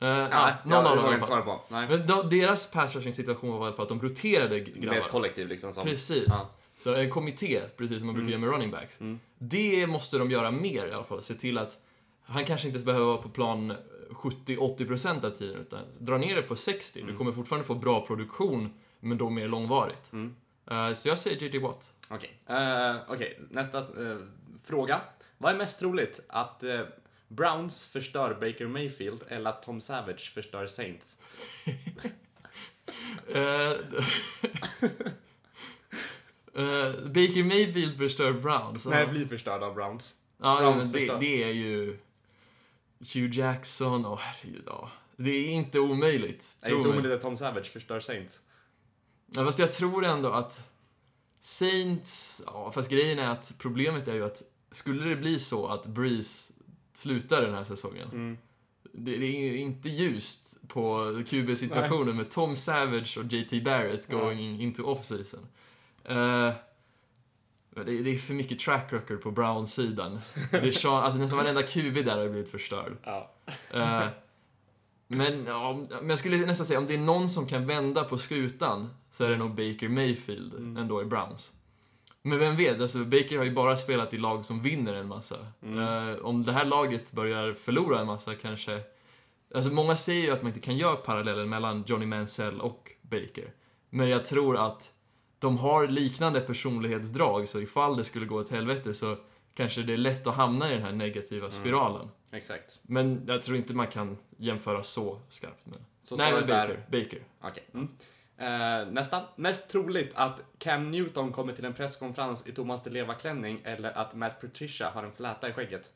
Eh, 0.00 0.08
ja, 0.08 0.52
någon 0.64 0.84
jag 0.84 0.86
av 0.86 0.96
dem 0.96 1.04
i 1.04 1.16
alla 1.16 1.26
fall. 1.26 1.42
på. 1.42 1.60
Nej. 1.68 1.88
Men 1.88 2.06
de, 2.06 2.30
deras 2.30 2.70
pass 2.70 2.94
rushing 2.96 3.14
situation 3.14 3.50
var 3.50 3.58
i 3.58 3.66
alla 3.66 3.76
fall 3.76 3.82
att 3.82 3.88
de 3.88 4.00
roterade 4.00 4.54
Med 4.56 4.82
grabbar. 4.82 4.98
ett 4.98 5.08
kollektiv 5.10 5.48
liksom. 5.48 5.72
Som, 5.72 5.84
Precis. 5.84 6.24
Ja. 6.28 6.50
Så 6.78 6.94
en 6.94 7.10
kommitté, 7.10 7.60
precis 7.76 7.98
som 7.98 8.06
man 8.06 8.14
brukar 8.14 8.30
göra 8.30 8.40
med 8.40 8.50
running 8.50 8.70
backs. 8.70 9.00
Mm. 9.00 9.20
Det 9.38 9.86
måste 9.86 10.18
de 10.18 10.30
göra 10.30 10.50
mer 10.50 10.86
i 10.86 10.92
alla 10.92 11.04
fall. 11.04 11.22
Se 11.22 11.34
till 11.34 11.58
att 11.58 11.78
han 12.24 12.44
kanske 12.44 12.68
inte 12.68 12.80
behöver 12.80 13.06
vara 13.06 13.16
på 13.16 13.28
plan 13.28 13.72
70-80% 14.14 15.24
av 15.26 15.30
tiden, 15.30 15.60
utan 15.60 15.84
dra 15.98 16.18
ner 16.18 16.34
det 16.34 16.42
på 16.42 16.56
60. 16.56 17.02
Du 17.06 17.16
kommer 17.16 17.32
fortfarande 17.32 17.66
få 17.66 17.74
bra 17.74 18.06
produktion, 18.06 18.74
men 19.00 19.18
då 19.18 19.30
mer 19.30 19.48
långvarigt. 19.48 20.12
Mm. 20.12 20.36
Eh, 20.70 20.92
så 20.92 21.08
jag 21.08 21.18
säger 21.18 21.42
JJ 21.42 21.58
Watt. 21.58 21.92
Okej, 22.10 22.38
Eh, 22.46 22.96
okej. 23.08 23.40
nästa 23.50 23.78
eh, 23.78 24.18
fråga. 24.64 25.00
Vad 25.38 25.52
är 25.52 25.56
mest 25.58 25.78
troligt? 25.78 26.20
Att 26.28 26.64
Browns 27.28 27.84
förstör 27.86 28.34
Baker 28.34 28.66
Mayfield 28.66 29.22
eller 29.28 29.50
att 29.50 29.62
Tom 29.62 29.80
Savage 29.80 30.32
förstör 30.34 30.66
Saints? 30.66 31.18
Baker 37.04 37.44
Mayfield 37.44 37.98
förstör 37.98 38.32
Browns. 38.32 38.86
Nej, 38.86 39.06
blir 39.06 39.26
förstörd 39.26 39.62
av 39.62 39.74
Browns. 39.74 40.14
Ja, 40.42 40.58
Browns 40.58 40.92
men 40.92 41.06
det, 41.06 41.16
det 41.20 41.42
är 41.42 41.52
ju 41.52 41.98
Hugh 43.14 43.38
Jackson, 43.38 44.06
åh 44.06 44.18
herregud, 44.18 44.62
ja. 44.66 44.90
Det 45.16 45.30
är 45.30 45.48
inte 45.48 45.80
omöjligt. 45.80 46.56
Är 46.60 46.68
tro 46.68 46.76
inte 46.76 46.88
omöjligt 46.88 47.12
att 47.12 47.20
Tom 47.20 47.36
Savage 47.36 47.72
förstör 47.72 48.00
Saints? 48.00 48.40
Ja, 49.26 49.44
fast 49.44 49.58
jag 49.58 49.72
tror 49.72 50.04
ändå 50.04 50.28
att 50.30 50.60
Saints, 51.40 52.42
ja, 52.46 52.72
fast 52.72 52.90
grejen 52.90 53.18
är 53.18 53.28
att 53.28 53.54
problemet 53.58 54.08
är 54.08 54.14
ju 54.14 54.24
att 54.24 54.42
skulle 54.70 55.08
det 55.08 55.16
bli 55.16 55.38
så 55.38 55.66
att 55.66 55.86
Breeze 55.86 56.52
slutar 56.94 57.42
den 57.42 57.54
här 57.54 57.64
säsongen, 57.64 58.08
Mm. 58.12 58.38
det, 58.92 59.16
det 59.16 59.26
är 59.26 59.52
ju 59.52 59.58
inte 59.58 59.88
ljust 59.88 60.56
på 60.68 60.98
QB-situationen 61.28 62.16
med 62.16 62.30
Tom 62.30 62.56
Savage 62.56 63.18
och 63.18 63.32
JT 63.32 63.64
Barrett 63.64 64.06
going 64.10 64.60
into 64.60 64.82
off-season. 64.82 65.46
Men 66.04 66.52
det, 67.74 68.02
det 68.02 68.10
är 68.10 68.16
för 68.18 68.34
mycket 68.34 68.58
track 68.58 68.92
record 68.92 69.22
på 69.22 69.66
Sean, 69.66 70.20
alltså 70.52 71.18
nästan 71.18 71.38
varenda 71.38 71.62
QB 71.62 72.04
där 72.04 72.18
har 72.18 72.28
blivit 72.28 72.50
förstörd. 72.50 72.92
Ja. 73.04 73.30
Eh, 73.70 74.08
men, 75.06 75.46
ja, 75.46 75.86
men 75.88 76.08
jag 76.08 76.18
skulle 76.18 76.46
nästan 76.46 76.66
säga, 76.66 76.78
om 76.78 76.86
det 76.86 76.94
är 76.94 76.98
någon 76.98 77.28
som 77.28 77.46
kan 77.46 77.66
vända 77.66 78.04
på 78.04 78.18
skutan 78.18 78.90
så 79.10 79.24
är 79.24 79.30
det 79.30 79.36
nog 79.36 79.50
Baker 79.50 79.88
Mayfield 79.88 80.54
Mm. 80.54 80.76
ändå 80.76 81.02
i 81.02 81.04
Browns. 81.04 81.52
Men 82.22 82.38
vem 82.38 82.56
vet, 82.56 82.80
alltså 82.80 82.98
Baker 82.98 83.38
har 83.38 83.44
ju 83.44 83.54
bara 83.54 83.76
spelat 83.76 84.14
i 84.14 84.18
lag 84.18 84.44
som 84.44 84.62
vinner 84.62 84.94
en 84.94 85.08
massa. 85.08 85.36
Mm. 85.62 85.78
Eh, 85.78 86.16
om 86.16 86.44
det 86.44 86.52
här 86.52 86.64
laget 86.64 87.12
börjar 87.12 87.52
förlora 87.52 88.00
en 88.00 88.06
massa 88.06 88.34
kanske... 88.34 88.80
Alltså 89.54 89.72
många 89.72 89.96
säger 89.96 90.22
ju 90.22 90.30
att 90.30 90.42
man 90.42 90.48
inte 90.48 90.60
kan 90.60 90.76
göra 90.76 90.96
parallellen 90.96 91.48
mellan 91.48 91.84
Johnny 91.86 92.06
Mansell 92.06 92.60
och 92.60 92.92
Baker. 93.02 93.52
Men 93.90 94.08
jag 94.08 94.24
tror 94.24 94.56
att 94.56 94.92
de 95.42 95.58
har 95.58 95.86
liknande 95.86 96.40
personlighetsdrag, 96.40 97.48
så 97.48 97.60
ifall 97.60 97.96
det 97.96 98.04
skulle 98.04 98.26
gå 98.26 98.40
åt 98.40 98.50
helvete 98.50 98.94
så 98.94 99.16
kanske 99.54 99.82
det 99.82 99.92
är 99.92 99.96
lätt 99.96 100.26
att 100.26 100.34
hamna 100.34 100.70
i 100.70 100.74
den 100.74 100.82
här 100.82 100.92
negativa 100.92 101.46
Mm. 101.46 101.50
spiralen. 101.50 102.08
Exakt. 102.32 102.78
Men 102.82 103.24
jag 103.26 103.42
tror 103.42 103.56
inte 103.56 103.74
man 103.74 103.86
kan 103.86 104.18
jämföra 104.36 104.82
så 104.82 105.20
skarpt. 105.28 105.60
Men... 105.64 105.78
Så 106.04 106.16
Nej, 106.16 106.32
men 106.32 106.40
Baker. 106.40 106.54
är... 106.54 106.86
Baker. 107.02 107.18
Okej. 107.40 107.64
Mm. 107.74 107.88
Eh, 108.38 108.92
nästa. 108.92 109.22
Mest 109.36 109.70
troligt 109.70 110.12
att 110.14 110.40
Cam 110.58 110.90
Newton 110.90 111.32
kommer 111.32 111.52
till 111.52 111.64
en 111.64 111.74
presskonferens 111.74 112.46
i 112.46 112.52
Thomas 112.52 112.86
Leva-klänning 112.86 113.60
eller 113.64 113.98
att 113.98 114.14
Matt 114.14 114.40
Patricia 114.40 114.90
har 114.90 115.02
en 115.02 115.12
fläta 115.12 115.48
i 115.48 115.52
skägget? 115.52 115.90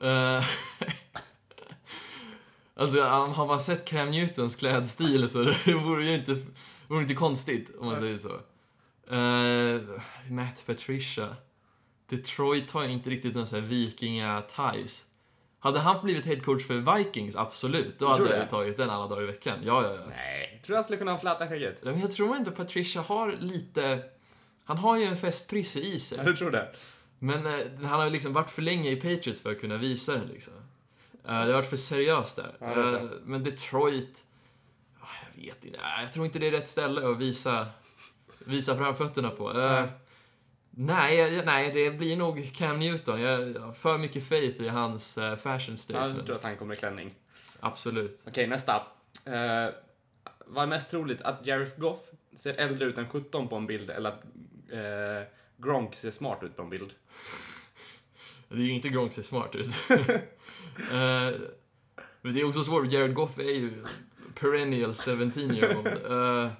Eh, 0.00 0.44
alltså, 2.74 3.02
har 3.02 3.46
man 3.46 3.60
sett 3.60 3.84
Cam 3.84 4.10
Newtons 4.10 4.56
klädstil 4.56 5.28
så 5.28 5.42
det 5.64 5.74
vore 5.74 6.04
ju 6.04 6.14
inte, 6.14 6.36
vore 6.92 7.02
inte 7.02 7.14
konstigt 7.14 7.76
om 7.78 7.86
man 7.86 8.00
säger 8.00 8.18
så. 8.18 8.34
Eh, 9.14 10.00
Matt 10.30 10.66
Patricia. 10.66 11.36
Detroit 12.06 12.70
har 12.70 12.84
inte 12.84 13.10
riktigt 13.10 13.34
några 13.34 13.60
vikinga-ties. 13.60 15.04
Hade 15.58 15.78
han 15.78 16.04
blivit 16.04 16.26
headcoach 16.26 16.66
för 16.66 16.96
Vikings, 16.96 17.36
absolut. 17.36 17.98
Då 17.98 18.08
hade 18.08 18.36
jag 18.36 18.50
tagit 18.50 18.76
den 18.76 18.90
alla 18.90 19.06
dagar 19.06 19.22
i 19.22 19.26
veckan. 19.26 19.58
Ja, 19.64 19.82
ja, 19.82 19.94
ja. 19.94 20.00
Nej. 20.08 20.60
Tror 20.64 20.72
du 20.72 20.76
han 20.76 20.84
skulle 20.84 20.98
kunna 20.98 21.10
ha 21.10 21.16
en 21.16 21.20
fläta 21.20 21.44
i 21.44 21.48
skägget? 21.48 21.84
Men 21.84 22.00
jag 22.00 22.10
tror 22.10 22.36
ändå 22.36 22.50
Patricia 22.50 23.02
har 23.02 23.32
lite... 23.40 24.02
Han 24.64 24.78
har 24.78 24.96
ju 24.98 25.04
en 25.04 25.16
festprisse 25.16 25.80
i 25.80 26.00
sig. 26.00 26.18
Ja, 26.18 26.24
du 26.24 26.36
tror 26.36 26.50
det? 26.50 26.68
Men 27.18 27.46
eh, 27.46 27.66
han 27.82 28.00
har 28.00 28.04
ju 28.04 28.10
liksom 28.10 28.32
varit 28.32 28.50
för 28.50 28.62
länge 28.62 28.90
i 28.90 28.96
Patriots 28.96 29.40
för 29.40 29.52
att 29.52 29.60
kunna 29.60 29.76
visa 29.76 30.12
det 30.12 30.26
liksom. 30.32 30.52
Eh, 31.24 31.32
det 31.32 31.32
har 31.32 31.52
varit 31.52 31.70
för 31.70 31.76
seriöst 31.76 32.36
där. 32.36 32.56
Ja, 32.58 32.74
det. 32.74 32.98
Eh, 32.98 33.04
men 33.24 33.44
Detroit... 33.44 34.24
ah, 35.02 35.06
jag 35.36 35.42
vet 35.42 35.64
inte. 35.64 35.78
Nej, 35.82 36.04
Jag 36.04 36.12
tror 36.12 36.26
inte 36.26 36.38
det 36.38 36.46
är 36.46 36.50
rätt 36.50 36.68
ställe 36.68 37.08
att 37.10 37.18
visa, 37.18 37.66
visa 38.38 38.76
framfötterna 38.76 39.30
på. 39.30 39.60
Eh, 39.60 39.86
Nej. 40.70 41.16
nej, 41.30 41.42
nej, 41.46 41.72
det 41.72 41.90
blir 41.90 42.16
nog 42.16 42.50
Cam 42.54 42.78
Newton. 42.78 43.20
Jag 43.20 43.58
har 43.60 43.72
för 43.72 43.98
mycket 43.98 44.28
faith 44.28 44.62
i 44.62 44.68
hans 44.68 45.18
eh, 45.18 45.36
fashion 45.36 45.70
Ja, 45.70 45.76
statements. 45.76 46.16
jag 46.16 46.26
tror 46.26 46.36
att 46.36 46.42
han 46.42 46.56
kommer 46.56 46.74
i 46.74 46.76
klänning. 46.76 47.14
Absolut. 47.60 48.22
Okej, 48.26 48.46
nästa. 48.46 48.74
Eh, 49.26 49.74
vad 50.46 50.62
är 50.62 50.66
mest 50.66 50.90
troligt? 50.90 51.22
Att 51.22 51.46
Jared 51.46 51.70
Goff 51.76 51.98
ser 52.36 52.54
äldre 52.54 52.84
ut 52.84 52.98
än 52.98 53.08
17 53.08 53.48
på 53.48 53.56
en 53.56 53.66
bild 53.66 53.90
eller 53.90 54.10
att 54.10 54.22
eh, 54.72 55.28
Gronk 55.56 55.94
ser 55.94 56.10
smart 56.10 56.42
ut 56.42 56.56
på 56.56 56.62
en 56.62 56.70
bild? 56.70 56.90
Det 58.48 58.54
är 58.54 58.58
ju 58.58 58.72
inte 58.72 58.88
Gronk 58.88 59.12
ser 59.12 59.22
smart 59.22 59.54
ut. 59.54 59.68
Eh, 60.78 61.30
men 62.22 62.34
det 62.34 62.40
är 62.40 62.44
också 62.44 62.64
svårt, 62.64 62.92
Jared 62.92 63.14
Goff 63.14 63.38
är 63.38 63.42
ju 63.42 63.84
perennial 64.34 64.94
17 64.94 65.56
year 65.56 65.76
old. 65.78 65.86
Eh, 65.86 66.50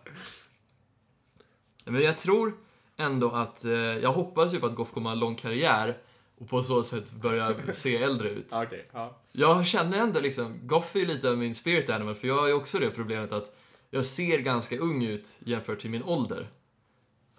men 1.84 2.02
jag 2.02 2.18
tror 2.18 2.54
ändå 2.96 3.30
att, 3.30 3.64
eh, 3.64 3.72
jag 3.72 4.12
hoppas 4.12 4.54
ju 4.54 4.60
på 4.60 4.66
att 4.66 4.74
Goff 4.74 4.92
kommer 4.92 5.10
ha 5.10 5.14
en 5.14 5.20
lång 5.20 5.36
karriär 5.36 5.98
och 6.38 6.48
på 6.48 6.62
så 6.62 6.84
sätt 6.84 7.12
börja 7.12 7.54
se 7.72 7.96
äldre 7.96 8.30
ut. 8.30 8.48
Okej, 8.52 8.88
ja. 8.92 9.16
Jag 9.32 9.66
känner 9.66 9.98
ändå 9.98 10.20
liksom, 10.20 10.58
Goff 10.62 10.96
är 10.96 11.00
ju 11.00 11.06
lite 11.06 11.30
av 11.30 11.38
min 11.38 11.54
spirit 11.54 11.90
animal 11.90 12.14
för 12.14 12.28
jag 12.28 12.36
har 12.36 12.48
ju 12.48 12.54
också 12.54 12.78
det 12.78 12.90
problemet 12.90 13.32
att 13.32 13.56
jag 13.90 14.04
ser 14.04 14.38
ganska 14.38 14.78
ung 14.78 15.04
ut 15.04 15.28
jämfört 15.38 15.80
till 15.80 15.90
min 15.90 16.02
ålder. 16.02 16.50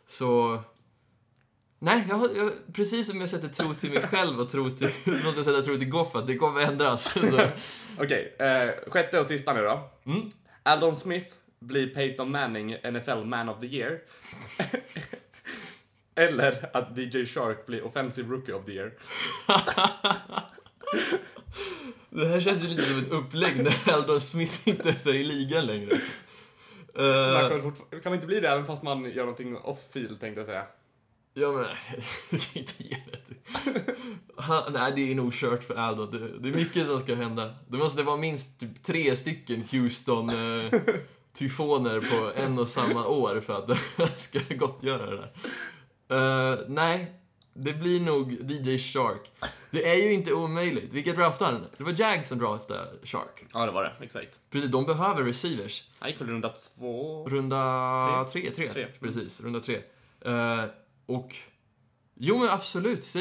Så... 0.07 0.61
Nej, 1.83 2.05
jag, 2.09 2.37
jag, 2.37 2.51
precis 2.73 3.07
som 3.07 3.19
jag 3.19 3.29
sätter 3.29 3.47
tro 3.47 3.73
till 3.73 3.91
mig 3.91 4.01
själv 4.01 4.39
och 4.39 4.49
tro 4.49 4.69
till, 4.69 4.89
måste 5.05 5.39
jag 5.39 5.45
sätta 5.45 5.61
tro 5.61 5.77
till 5.77 5.89
Goff 5.89 6.15
att 6.15 6.27
det 6.27 6.35
kommer 6.35 6.61
ändras. 6.61 7.15
Okej, 7.99 8.35
eh, 8.39 8.91
sjätte 8.91 9.19
och 9.19 9.25
sista 9.25 9.53
nu 9.53 9.61
då. 9.61 9.89
mm. 10.05 10.29
Aldon 10.63 10.95
Smith 10.95 11.35
blir 11.59 11.87
Peyton 11.87 12.31
Manning 12.31 12.77
NFL 12.91 13.23
Man 13.23 13.49
of 13.49 13.59
the 13.59 13.67
Year. 13.67 13.99
Eller 16.15 16.69
att 16.73 16.97
DJ 16.97 17.25
Shark 17.25 17.65
blir 17.65 17.85
Offensive 17.85 18.29
Rookie 18.29 18.53
of 18.53 18.65
the 18.65 18.71
Year. 18.71 18.93
Det 22.09 22.27
här 22.27 22.41
känns 22.41 22.63
ju 22.63 22.67
lite 22.67 22.83
som 22.83 22.99
ett 22.99 23.11
upplägg 23.11 23.63
när 23.63 23.93
Aldon 23.93 24.21
Smith 24.21 24.69
inte 24.69 24.89
ens 24.89 25.07
är 25.07 25.13
i 25.13 25.23
ligan 25.23 25.65
längre. 25.65 25.99
Man 26.95 27.51
Uh, 27.51 27.73
kan, 27.89 28.01
kan 28.01 28.13
inte 28.13 28.27
bli 28.27 28.39
det 28.39 28.49
även 28.49 28.65
fast 28.65 28.83
man 28.83 29.11
gör 29.11 29.23
någonting 29.23 29.57
off-field 29.57 30.19
tänkte 30.19 30.39
jag 30.39 30.45
säga. 30.45 30.65
Ja 31.33 31.51
men, 31.51 31.65
jag 32.29 32.41
kan 32.41 32.61
inte 32.61 32.83
ge 32.83 32.97
det. 33.05 33.95
Han, 34.37 34.73
nej, 34.73 34.91
det 34.95 35.11
är 35.11 35.15
nog 35.15 35.33
kört 35.33 35.63
för 35.63 35.75
Aldon. 35.75 36.11
Det, 36.11 36.39
det 36.39 36.49
är 36.49 36.53
mycket 36.53 36.87
som 36.87 36.99
ska 36.99 37.15
hända. 37.15 37.55
Det 37.67 37.77
måste 37.77 38.03
vara 38.03 38.17
minst 38.17 38.59
typ 38.59 38.83
tre 38.83 39.15
stycken 39.15 39.63
Houston 39.71 40.29
uh, 40.29 40.73
tyfoner 41.33 41.99
på 41.99 42.41
en 42.41 42.59
och 42.59 42.69
samma 42.69 43.07
år 43.07 43.39
för 43.45 43.53
att 43.53 43.77
han 43.97 44.07
ska 44.17 44.39
gottgöra 44.57 45.05
det 45.11 45.17
där. 45.17 45.31
Eh, 46.53 46.59
nej, 46.67 47.11
det 47.53 47.73
blir 47.73 47.99
nog 47.99 48.51
DJ 48.51 48.77
Shark. 48.79 49.31
Det 49.71 49.89
är 49.89 49.95
ju 49.95 50.13
inte 50.13 50.33
omöjligt. 50.33 50.93
Vilka 50.93 51.13
draftade 51.13 51.51
han? 51.51 51.65
Det 51.77 51.83
var 51.83 51.95
Jags 51.97 52.27
som 52.27 52.39
draftade 52.39 52.87
Shark. 53.03 53.45
Ja, 53.53 53.65
det 53.65 53.71
var 53.71 53.83
det. 53.83 54.05
Exakt. 54.05 54.39
Precis, 54.49 54.71
de 54.71 54.85
behöver 54.85 55.23
receivers. 55.23 55.83
Han 55.99 56.09
gick 56.09 56.21
väl 56.21 56.27
runda 56.27 56.49
två? 56.49 57.25
Runda 57.29 58.29
tre, 58.31 58.51
tre, 58.51 58.73
Tre. 58.73 58.87
precis. 58.99 59.41
Runda 59.41 59.59
tre. 59.59 59.81
Eh, 60.21 60.63
och... 61.05 61.35
Jo 62.15 62.37
men 62.37 62.49
absolut. 62.49 63.13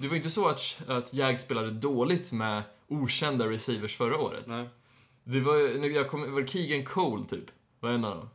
Det 0.00 0.08
var 0.08 0.16
inte 0.16 0.30
så 0.30 0.48
att, 0.48 0.60
att 0.88 1.14
Jags 1.14 1.42
spelade 1.42 1.70
dåligt 1.70 2.32
med 2.32 2.62
okända 2.88 3.50
receivers 3.50 3.96
förra 3.96 4.18
året. 4.18 4.44
Nej. 4.46 4.68
Det 5.24 5.40
var 5.40 5.56
jag 5.86 6.10
kommer, 6.10 6.28
var 6.28 6.40
det 6.40 6.46
Keegan 6.48 6.84
Cole 6.84 7.24
typ? 7.28 7.44
Var 7.80 7.90
en 7.90 8.04
av 8.04 8.16
dem. 8.16 8.30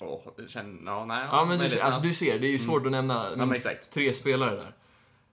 Åh, 0.00 0.20
känn, 0.48 0.82
ja, 0.86 1.04
nej. 1.04 1.28
Ja 1.32 1.44
men 1.44 1.58
du, 1.58 1.64
alltså, 1.80 2.00
ja. 2.00 2.08
du 2.08 2.14
ser, 2.14 2.38
det 2.38 2.46
är 2.46 2.50
ju 2.50 2.58
svårt 2.58 2.86
att 2.86 2.92
nämna 2.92 3.30
men 3.36 3.48
minst 3.48 3.66
exakt. 3.66 3.90
tre 3.90 4.14
spelare 4.14 4.72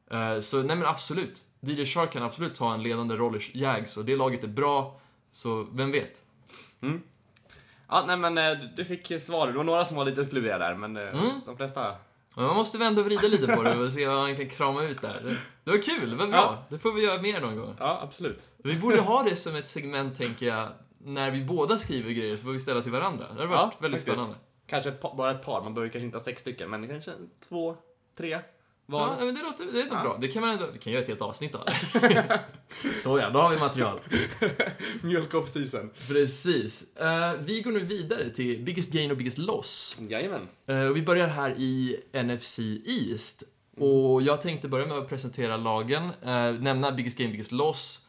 där. 0.09 0.35
Eh, 0.35 0.39
så 0.39 0.63
nej 0.63 0.75
men 0.75 0.85
absolut. 0.85 1.43
DJ 1.59 1.85
Shark 1.85 2.11
kan 2.11 2.23
absolut 2.23 2.55
ta 2.55 2.73
en 2.73 2.83
ledande 2.83 3.15
roll 3.15 3.35
i 3.35 3.59
Jags 3.59 3.97
och 3.97 4.05
det 4.05 4.15
laget 4.15 4.43
är 4.43 4.47
bra. 4.47 4.99
Så 5.31 5.67
vem 5.71 5.91
vet? 5.91 6.23
Ja, 7.89 8.03
nej 8.07 8.17
men 8.17 8.37
eh, 8.37 8.57
du 8.75 8.85
fick 8.85 9.21
svar. 9.21 9.47
Det 9.47 9.53
var 9.53 9.63
några 9.63 9.85
som 9.85 9.97
var 9.97 10.05
lite 10.05 10.25
kluriga 10.25 10.57
där, 10.57 10.75
men 10.75 10.97
eh, 10.97 11.03
Mm. 11.03 11.41
de 11.45 11.57
flesta... 11.57 11.95
Men 12.37 12.45
man 12.45 12.55
måste 12.55 12.77
vända 12.77 13.01
och 13.01 13.05
vrida 13.05 13.27
lite 13.27 13.55
på 13.55 13.63
det 13.63 13.77
och 13.77 13.91
se 13.93 14.07
vad 14.07 14.17
man 14.17 14.35
kan 14.35 14.49
krama 14.49 14.83
ut 14.83 15.01
där. 15.01 15.37
Det, 15.63 15.71
var 15.71 15.77
kul, 15.77 16.09
det 16.09 16.15
var 16.15 16.27
bra. 16.27 16.35
Ja. 16.37 16.63
Det 16.69 16.79
får 16.79 16.93
vi 16.93 17.03
göra 17.03 17.21
mer 17.21 17.41
någon 17.41 17.57
gång. 17.57 17.75
Ja, 17.79 17.99
absolut. 18.03 18.43
Vi 18.57 18.79
borde 18.79 18.99
ha 19.01 19.23
det 19.23 19.35
som 19.35 19.55
ett 19.55 19.67
segment, 19.67 20.17
tänker 20.17 20.45
jag, 20.45 20.69
när 20.97 21.31
vi 21.31 21.43
båda 21.45 21.79
skriver 21.79 22.11
grejer 22.11 22.37
så 22.37 22.43
får 22.43 22.51
vi 22.51 22.59
ställa 22.59 22.81
till 22.81 22.91
varandra. 22.91 23.25
Det 23.27 23.33
hade 23.33 23.45
varit 23.45 23.59
Ja, 23.59 23.77
väldigt 23.79 23.99
faktiskt. 24.01 24.17
spännande. 24.17 24.35
Kanske 24.67 24.89
ett 24.89 25.01
par, 25.01 25.15
bara 25.15 25.31
ett 25.31 25.45
par, 25.45 25.63
man 25.63 25.73
behöver 25.73 25.91
kanske 25.91 26.05
inte 26.05 26.17
ha 26.17 26.23
sex 26.23 26.41
stycken, 26.41 26.69
men 26.69 26.87
kanske 26.87 27.11
två, 27.49 27.75
tre 28.17 28.39
var. 28.87 29.15
Ja, 29.19 29.25
men 29.25 29.35
det 29.35 29.41
låter, 29.41 29.65
det 29.65 29.71
låter 29.83 29.95
Ja. 29.95 30.01
bra. 30.01 30.17
Det 30.21 30.27
kan 30.27 30.41
man 30.41 30.49
ändå, 30.51 30.67
vi 30.73 30.79
kan 30.79 30.93
göra 30.93 31.01
ett 31.01 31.07
helt 31.07 31.21
avsnitt 31.21 31.55
av. 31.55 31.63
så 33.03 33.19
ja, 33.19 33.29
då 33.29 33.39
har 33.39 33.49
vi 33.49 33.57
material. 33.57 33.99
Mjölk 35.01 35.33
off 35.33 35.49
season. 35.49 35.89
Precis. 36.07 36.95
Eh, 36.97 37.33
vi 37.33 37.61
går 37.61 37.71
nu 37.71 37.79
vidare 37.79 38.29
till 38.29 38.63
Biggest 38.63 38.91
Gain 38.91 39.11
och 39.11 39.17
Biggest 39.17 39.37
Loss. 39.37 39.99
Jajamän. 40.09 40.47
Och 40.89 40.97
vi 40.97 41.01
börjar 41.01 41.27
här 41.27 41.49
i 41.57 41.99
NFC 42.13 42.59
East. 42.85 43.43
Och 43.79 44.21
jag 44.21 44.41
tänkte 44.41 44.67
börja 44.67 44.85
med 44.85 44.97
att 44.97 45.09
presentera 45.09 45.57
lagen, 45.57 46.03
eh, 46.23 46.51
nämna 46.51 46.91
Biggest 46.91 47.17
Gain, 47.17 47.31
Biggest 47.31 47.51
Loss 47.51 48.06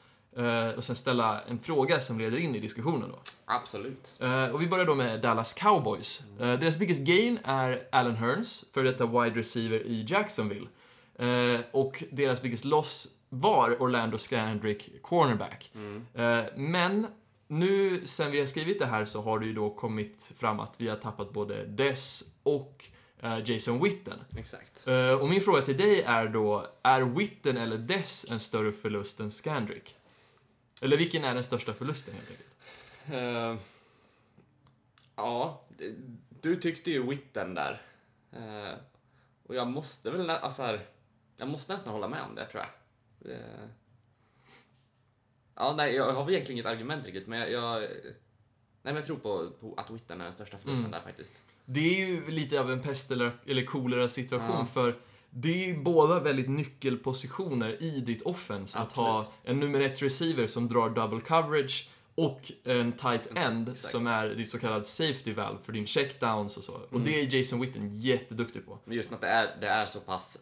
och 0.76 0.84
sen 0.84 0.96
ställa 0.96 1.40
en 1.40 1.58
fråga 1.58 2.00
som 2.00 2.18
leder 2.18 2.38
in 2.38 2.54
i 2.54 2.60
diskussionen. 2.60 3.10
Då. 3.10 3.18
Absolut. 3.44 4.16
Eh, 4.18 4.48
och 4.48 4.62
vi 4.62 4.66
börjar 4.66 4.86
då 4.86 4.94
med 4.94 5.20
Dallas 5.20 5.54
Cowboys. 5.54 6.22
Eh, 6.40 6.58
deras 6.58 6.78
biggest 6.78 7.00
gain 7.00 7.38
är 7.44 7.88
Allen 7.92 8.16
Hearns, 8.16 8.64
för 8.72 8.84
detta 8.84 9.06
wide 9.06 9.40
receiver 9.40 9.86
i 9.86 10.06
Jacksonville. 10.08 10.66
Eh, 11.18 11.60
och 11.70 12.04
deras 12.10 12.42
biggest 12.42 12.64
loss 12.64 13.08
var 13.28 13.82
Orlando 13.82 14.18
Scandrick, 14.18 15.02
cornerback. 15.02 15.70
Eh, 16.14 16.44
men 16.56 17.06
nu 17.48 18.06
sen 18.06 18.30
vi 18.30 18.38
har 18.38 18.46
skrivit 18.46 18.78
det 18.78 18.86
här 18.86 19.04
så 19.04 19.22
har 19.22 19.38
det 19.38 19.46
ju 19.46 19.52
då 19.52 19.70
kommit 19.70 20.32
fram 20.38 20.60
att 20.60 20.74
vi 20.78 20.88
har 20.88 20.96
tappat 20.96 21.32
både 21.32 21.64
Dess 21.64 22.24
och 22.42 22.84
eh, 23.20 23.38
Jason 23.44 23.82
Witten. 23.82 24.18
Exakt. 24.36 24.86
Eh, 24.86 25.10
och 25.10 25.28
min 25.28 25.40
fråga 25.40 25.62
till 25.62 25.76
dig 25.76 26.02
är 26.02 26.28
då, 26.28 26.66
är 26.82 27.00
Witten 27.00 27.56
eller 27.56 27.78
Dess 27.78 28.26
en 28.30 28.40
större 28.40 28.72
förlust 28.72 29.20
än 29.20 29.30
Scandrick? 29.30 29.94
Eller 30.82 30.96
vilken 30.96 31.24
är 31.24 31.34
den 31.34 31.44
största 31.44 31.74
förlusten 31.74 32.14
helt 32.14 32.30
enkelt? 32.30 32.48
Eh, 33.10 33.56
ja, 35.16 35.64
du 36.40 36.56
tyckte 36.56 36.90
ju 36.90 37.02
Witten 37.10 37.54
där. 37.54 37.82
Eh, 38.32 38.74
och 39.42 39.54
jag 39.54 39.66
måste 39.68 40.10
väl, 40.10 40.30
alltså 40.30 40.62
här, 40.62 40.80
jag 41.36 41.48
måste 41.48 41.74
nästan 41.74 41.92
hålla 41.92 42.08
med 42.08 42.22
om 42.22 42.34
det 42.34 42.46
tror 42.46 42.62
jag. 42.62 43.32
Eh, 43.32 43.68
ja, 45.54 45.74
nej, 45.76 45.94
jag 45.94 46.12
har 46.12 46.24
väl 46.24 46.34
egentligen 46.34 46.56
inget 46.58 46.66
argument 46.72 47.04
riktigt, 47.04 47.26
men 47.26 47.38
jag, 47.38 47.50
jag 47.50 47.80
nej, 47.80 47.90
men 48.82 48.94
jag 48.96 49.06
tror 49.06 49.16
på, 49.16 49.50
på 49.60 49.74
att 49.76 49.90
Witten 49.90 50.20
är 50.20 50.24
den 50.24 50.32
största 50.32 50.58
förlusten 50.58 50.78
Mm. 50.86 50.90
där 50.90 51.00
faktiskt. 51.00 51.42
Det 51.64 51.80
är 52.02 52.06
ju 52.06 52.30
lite 52.30 52.60
av 52.60 52.72
en 52.72 52.82
pest 52.82 53.10
eller, 53.10 53.32
eller 53.46 53.64
kolera 53.64 54.08
situation 54.08 54.56
Ja. 54.58 54.66
för 54.66 54.98
det 55.30 55.48
är 55.64 55.66
ju 55.68 55.82
båda 55.82 56.20
väldigt 56.20 56.48
nyckelpositioner 56.48 57.82
i 57.82 58.00
ditt 58.00 58.22
offense. 58.22 58.78
Att 58.78 58.92
ha 58.92 59.26
en 59.44 59.60
nummer 59.60 59.80
ett 59.80 60.02
receiver 60.02 60.46
som 60.46 60.68
drar 60.68 60.90
double 60.90 61.20
coverage 61.20 61.88
och 62.14 62.52
en 62.64 62.92
tight 62.92 63.28
end 63.34 63.68
Exakt. 63.68 63.92
som 63.92 64.06
är 64.06 64.28
ditt 64.28 64.48
så 64.50 64.58
kallad 64.58 64.86
safety 64.86 65.32
valve 65.32 65.58
för 65.64 65.72
din 65.72 65.86
checkdowns 65.86 66.56
och 66.56 66.64
så. 66.64 66.72
Och 66.72 66.92
Mm. 66.92 67.04
det 67.04 67.20
är 67.20 67.36
Jason 67.36 67.60
Witten 67.60 67.96
jätteduktig 67.96 68.66
på. 68.66 68.78
Men 68.84 68.96
just 68.96 69.12
att 69.12 69.20
det 69.20 69.26
är, 69.28 69.56
det 69.60 69.66
är 69.68 69.86
så 69.86 70.00
pass 70.00 70.38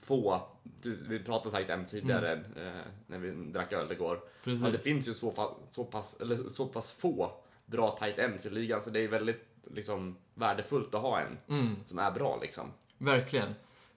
få, 0.00 0.42
du, 0.82 1.04
vi 1.08 1.18
pratade 1.18 1.56
tight 1.56 1.70
end 1.70 1.88
tidigare 1.88 2.32
eh, 2.32 2.90
när 3.06 3.18
vi 3.18 3.30
drack 3.52 3.72
öl 3.72 3.92
igår. 3.92 4.20
Precis. 4.44 4.64
Ja, 4.64 4.70
det 4.70 4.78
finns 4.78 5.08
ju 5.08 5.14
så, 5.14 5.30
fa- 5.30 5.54
så, 5.70 5.84
pass, 5.84 6.16
eller 6.20 6.36
så 6.36 6.66
pass 6.66 6.90
få 6.90 7.32
bra 7.66 7.90
tight 8.00 8.18
ends 8.18 8.46
i 8.46 8.50
ligan 8.50 8.82
så 8.82 8.90
det 8.90 9.00
är 9.00 9.08
väldigt 9.08 9.44
liksom, 9.74 10.16
värdefullt 10.34 10.94
att 10.94 11.02
ha 11.02 11.20
en 11.20 11.38
Mm, 11.48 11.76
som 11.86 11.98
är 11.98 12.10
bra 12.10 12.38
liksom. 12.42 12.66
verkligen. 12.98 13.54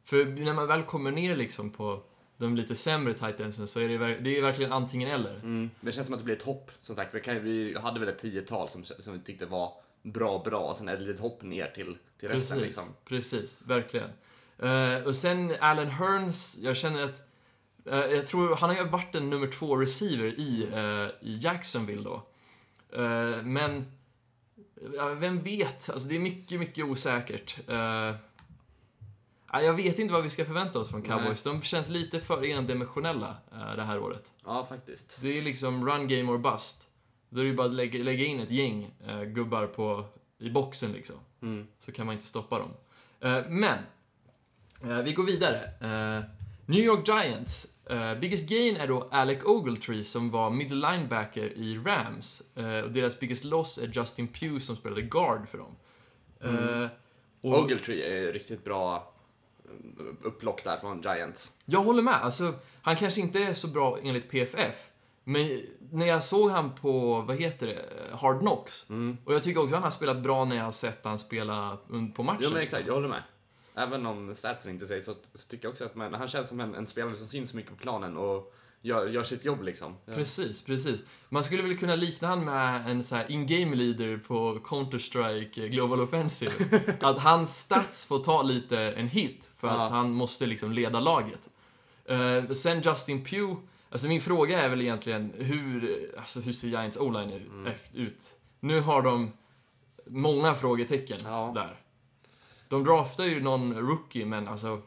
För 0.07 0.25
när 0.25 0.53
man 0.53 0.67
väl 0.67 0.83
kommer 0.83 1.11
ner 1.11 1.35
liksom 1.35 1.69
på 1.69 2.03
de 2.37 2.55
lite 2.55 2.75
sämre 2.75 3.13
tight 3.13 3.39
endsen 3.39 3.67
så 3.67 3.79
är 3.79 3.89
det, 3.89 4.19
det 4.19 4.37
är 4.37 4.41
verkligen 4.41 4.73
antingen 4.73 5.09
eller. 5.09 5.35
Mm. 5.35 5.69
Det 5.81 5.91
känns 5.91 6.05
som 6.07 6.13
att 6.13 6.19
det 6.19 6.25
blir 6.25 6.35
ett 6.35 6.43
hopp 6.43 6.71
som 6.81 6.95
sagt. 6.95 7.15
Vi, 7.15 7.19
kan, 7.19 7.43
vi 7.43 7.77
hade 7.77 7.99
väl 7.99 8.09
ett 8.09 8.19
tiotal 8.19 8.69
som, 8.69 8.85
som 8.85 9.13
vi 9.13 9.19
tyckte 9.19 9.45
var 9.45 9.73
bra, 10.01 10.41
bra 10.45 10.59
och 10.59 10.75
sen 10.75 10.89
ett 10.89 11.01
litet 11.01 11.19
hopp 11.19 11.43
ner 11.43 11.67
till, 11.75 11.97
till 12.19 12.29
resten 12.29 12.57
Precis, 12.57 12.67
liksom. 12.67 12.93
precis, 13.05 13.61
verkligen. 13.65 14.09
Eh, 14.59 15.03
och 15.05 15.15
sen 15.15 15.55
Allen 15.59 15.89
Hearns, 15.89 16.57
jag 16.61 16.77
känner 16.77 17.01
att 17.01 17.21
eh, 17.85 17.97
jag 17.97 18.27
tror 18.27 18.55
han 18.55 18.69
har 18.69 18.77
ju 18.77 18.83
varit 18.83 19.15
en 19.15 19.29
nummer 19.29 19.47
två 19.47 19.75
receiver 19.75 20.39
i, 20.39 20.67
eh, 20.73 21.27
i 21.29 21.33
Jacksonville 21.41 22.03
då. 22.03 22.23
Men 23.43 23.85
vem 25.17 25.41
vet? 25.43 25.89
Alltså 25.89 26.07
det 26.07 26.15
är 26.15 26.19
mycket, 26.19 26.59
mycket 26.59 26.85
osäkert. 26.85 27.57
Ja, 29.51 29.61
jag 29.61 29.73
vet 29.73 29.99
inte 29.99 30.13
vad 30.13 30.23
vi 30.23 30.29
ska 30.29 30.45
förvänta 30.45 30.79
oss 30.79 30.89
från 30.89 31.01
Cowboys. 31.01 31.43
De 31.43 31.61
känns 31.61 31.89
lite 31.89 32.19
för 32.19 32.43
endimensionella 32.45 33.35
eh, 33.51 33.75
det 33.75 33.83
här 33.83 33.99
året. 33.99 34.31
Ja, 34.45 34.65
faktiskt. 34.69 35.21
Det 35.21 35.37
är 35.37 35.41
liksom 35.41 35.89
run 35.89 36.07
game 36.07 36.31
or 36.31 36.37
bust. 36.37 36.89
Då 37.29 37.39
är 37.39 37.43
det 37.43 37.49
ju 37.49 37.55
bara 37.55 37.67
att 37.67 37.73
lägga, 37.73 38.03
lägga 38.03 38.25
in 38.25 38.39
ett 38.39 38.51
gäng 38.51 38.91
eh, 39.07 39.23
gubbar 39.23 39.67
på, 39.67 40.05
i 40.39 40.49
boxen 40.49 40.91
liksom 40.91 41.15
Mm. 41.41 41.67
så 41.79 41.91
kan 41.91 42.05
man 42.05 42.15
inte 42.15 42.27
stoppa 42.27 42.59
dem. 42.59 42.69
Eh, 43.19 43.45
men, 43.49 43.77
vi 45.03 45.13
går 45.13 45.23
vidare. 45.23 45.69
New 46.65 46.79
York 46.79 47.07
Giants. 47.07 47.73
Biggest 48.21 48.49
gain 48.49 48.77
är 48.77 48.87
då 48.87 49.07
Alec 49.11 49.43
Ogletree 49.45 50.03
som 50.03 50.31
var 50.31 50.49
middle 50.49 50.91
linebacker 50.91 51.53
i 51.57 51.77
Rams. 51.77 52.41
Och 52.83 52.91
deras 52.91 53.19
biggest 53.19 53.43
loss 53.43 53.77
är 53.77 53.87
Justin 53.87 54.27
Pugh 54.27 54.59
som 54.59 54.75
spelade 54.75 55.01
guard 55.01 55.47
för 55.49 55.57
dem. 55.57 55.75
Och 57.41 57.59
Ogletree 57.63 58.27
är 58.27 58.33
riktigt 58.33 58.63
bra 58.63 59.13
upplock 60.23 60.63
där 60.63 60.77
från 60.77 61.01
Giants. 61.01 61.53
jag 61.65 61.83
håller 61.83 62.01
med. 62.01 62.13
Alltså, 62.13 62.53
han 62.81 62.95
kanske 62.95 63.21
inte 63.21 63.39
är 63.39 63.53
så 63.53 63.67
bra 63.67 63.97
enligt 64.03 64.29
PFF. 64.29 64.75
Men 65.23 65.61
när 65.91 66.05
jag 66.05 66.23
såg 66.23 66.51
han 66.51 66.75
på, 66.75 67.21
vad 67.21 67.35
heter 67.35 67.67
det, 67.67 67.81
Hard 68.17 68.39
Knocks. 68.39 68.89
Mm. 68.89 69.17
Och 69.25 69.33
jag 69.33 69.43
tycker 69.43 69.59
också 69.59 69.75
att 69.75 69.81
han 69.81 69.83
har 69.83 69.91
spelat 69.91 70.17
bra 70.17 70.45
när 70.45 70.55
jag 70.55 70.63
har 70.63 70.71
sett 70.71 71.05
han 71.05 71.19
spela 71.19 71.77
på 71.87 71.93
matchen. 71.93 72.13
Jo 72.15 72.23
men 72.23 72.39
liksom. 72.39 72.57
exakt, 72.57 72.87
jag 72.87 72.93
håller 72.93 73.07
med. 73.07 73.23
Även 73.75 74.05
om 74.05 74.35
statsen 74.35 74.71
inte 74.71 74.85
säger 74.85 75.01
så, 75.01 75.13
så 75.33 75.47
tycker 75.47 75.65
jag 75.65 75.71
också 75.71 75.85
att 75.85 75.95
man, 75.95 76.13
han 76.13 76.27
känns 76.27 76.49
som 76.49 76.59
en, 76.59 76.75
en 76.75 76.87
spelare 76.87 77.15
som 77.15 77.27
syns 77.27 77.53
mycket 77.53 77.71
på 77.71 77.77
planen 77.77 78.17
och 78.17 78.53
gör, 78.81 79.07
gör 79.07 79.23
sitt 79.23 79.45
jobb 79.45 79.63
liksom. 79.63 79.95
Precis, 80.05 80.65
precis. 80.65 80.99
Man 81.29 81.43
skulle 81.43 81.63
väl 81.63 81.77
kunna 81.77 81.95
likna 81.95 82.27
han 82.27 82.45
med 82.45 82.91
en 82.91 83.03
så 83.03 83.15
här 83.15 83.31
in-game 83.31 83.75
leader 83.75 84.17
på 84.17 84.59
Counter-Strike 84.65 85.63
eh, 85.63 85.67
Global 85.69 86.01
Offensive. 86.01 86.51
att 87.01 87.17
hans 87.19 87.57
stats 87.59 88.05
får 88.05 88.19
ta 88.19 88.41
lite 88.41 88.79
en 88.79 89.07
hit 89.07 89.51
för 89.57 89.67
Ja. 89.67 89.73
att 89.85 89.91
han 89.91 90.11
måste 90.11 90.45
liksom 90.45 90.71
leda 90.71 90.99
laget. 90.99 91.49
Eh, 92.05 92.49
sen 92.49 92.81
Justin 92.81 93.25
Pugh, 93.25 93.55
alltså 93.89 94.07
min 94.07 94.21
fråga 94.21 94.61
är 94.61 94.69
väl 94.69 94.81
egentligen 94.81 95.33
hur, 95.37 96.09
alltså 96.17 96.39
hur 96.39 96.53
ser 96.53 96.67
Giants 96.67 96.97
O-line 96.97 97.31
ut- 97.33 97.47
Mm. 97.51 97.73
ut? 97.93 98.35
Nu 98.59 98.81
har 98.81 99.01
de 99.01 99.31
många 100.05 100.53
frågetecken 100.55 101.17
Ja. 101.23 101.51
där. 101.55 101.75
De 102.69 102.83
draftar 102.83 103.23
ju 103.23 103.41
någon 103.43 103.73
rookie, 103.73 104.25
men 104.25 104.47
alltså 104.47 104.81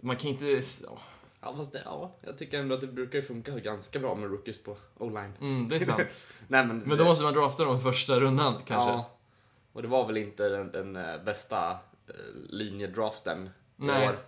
man 0.00 0.16
kan 0.16 0.30
inte... 0.30 0.46
ja, 0.46 0.98
Ja, 1.44 1.56
fast 1.56 1.72
det, 1.72 1.82
ja, 1.84 2.14
jag 2.20 2.38
tycker 2.38 2.60
ändå 2.60 2.74
att 2.74 2.80
det 2.80 2.86
brukar 2.86 3.20
funka 3.20 3.52
ganska 3.58 3.98
bra 3.98 4.14
med 4.14 4.30
rookies 4.30 4.62
på 4.62 4.76
o-line. 4.98 5.32
Mm, 5.40 5.68
det 5.68 5.76
är 5.76 5.80
sant. 5.80 6.00
Nej, 6.48 6.66
men, 6.66 6.78
Men 6.78 6.98
då 6.98 7.04
måste 7.04 7.24
man 7.24 7.34
drafta 7.34 7.64
dem 7.64 7.80
första 7.80 8.20
rundan 8.20 8.54
kanske. 8.66 8.90
Ja, 8.90 9.10
och 9.72 9.82
det 9.82 9.88
var 9.88 10.06
väl 10.06 10.16
inte 10.16 10.48
den, 10.48 10.72
den 10.72 10.96
eh, 10.96 11.24
bästa 11.24 11.70
eh, 11.70 12.14
linjedraften 12.50 13.46
i 13.46 13.50
Nej. 13.76 14.08
år. 14.08 14.18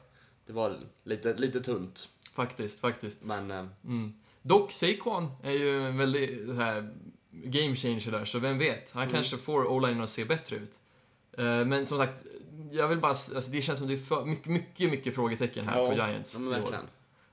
Det 0.47 0.53
var 0.53 0.77
lite, 1.05 1.35
lite 1.35 1.61
tunt, 1.61 2.09
Faktiskt, 2.35 2.81
faktiskt. 2.81 3.25
men 3.25 3.51
eh, 3.51 3.67
Mm. 3.85 4.13
Dock, 4.43 4.73
Saquon 4.73 5.31
är 5.43 5.51
ju 5.53 5.87
en 5.87 5.99
väldigt 5.99 6.57
här, 6.57 6.95
game 7.31 7.77
changer 7.77 8.11
där, 8.11 8.25
så 8.25 8.39
vem 8.39 8.59
vet? 8.59 8.91
Han 8.93 9.03
Mm. 9.03 9.15
kanske 9.15 9.37
får 9.37 9.67
o-linen 9.67 10.01
att 10.01 10.11
se 10.11 10.25
bättre 10.25 10.57
ut. 10.57 10.79
Men 11.67 11.87
som 11.87 11.99
sagt, 11.99 12.27
jag 12.71 12.89
vill 12.89 12.99
bara, 12.99 13.09
alltså 13.09 13.51
det 13.51 13.63
känns 13.63 13.79
som 13.79 13.89
det 13.89 13.95
är 13.95 13.99
för, 13.99 14.25
mycket, 14.25 14.47
mycket, 14.47 14.91
mycket 14.91 15.15
frågetecken 15.15 15.69
här 15.69 15.79
Ja, 15.81 15.87
på 15.89 15.95
Giants 15.95 16.35
ja, 16.35 16.41
men 16.41 16.53
i 16.53 16.61
verkligen. 16.61 16.85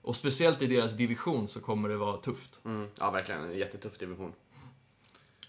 Och 0.03 0.15
speciellt 0.15 0.61
i 0.61 0.67
deras 0.67 0.93
division 0.93 1.47
så 1.47 1.59
kommer 1.61 1.89
det 1.89 1.97
vara 1.97 2.17
tufft. 2.17 2.59
Mm. 2.65 2.87
Ja, 2.99 3.11
verkligen. 3.11 3.43
En 3.43 3.57
jättetuff 3.57 3.97
division. 3.97 4.33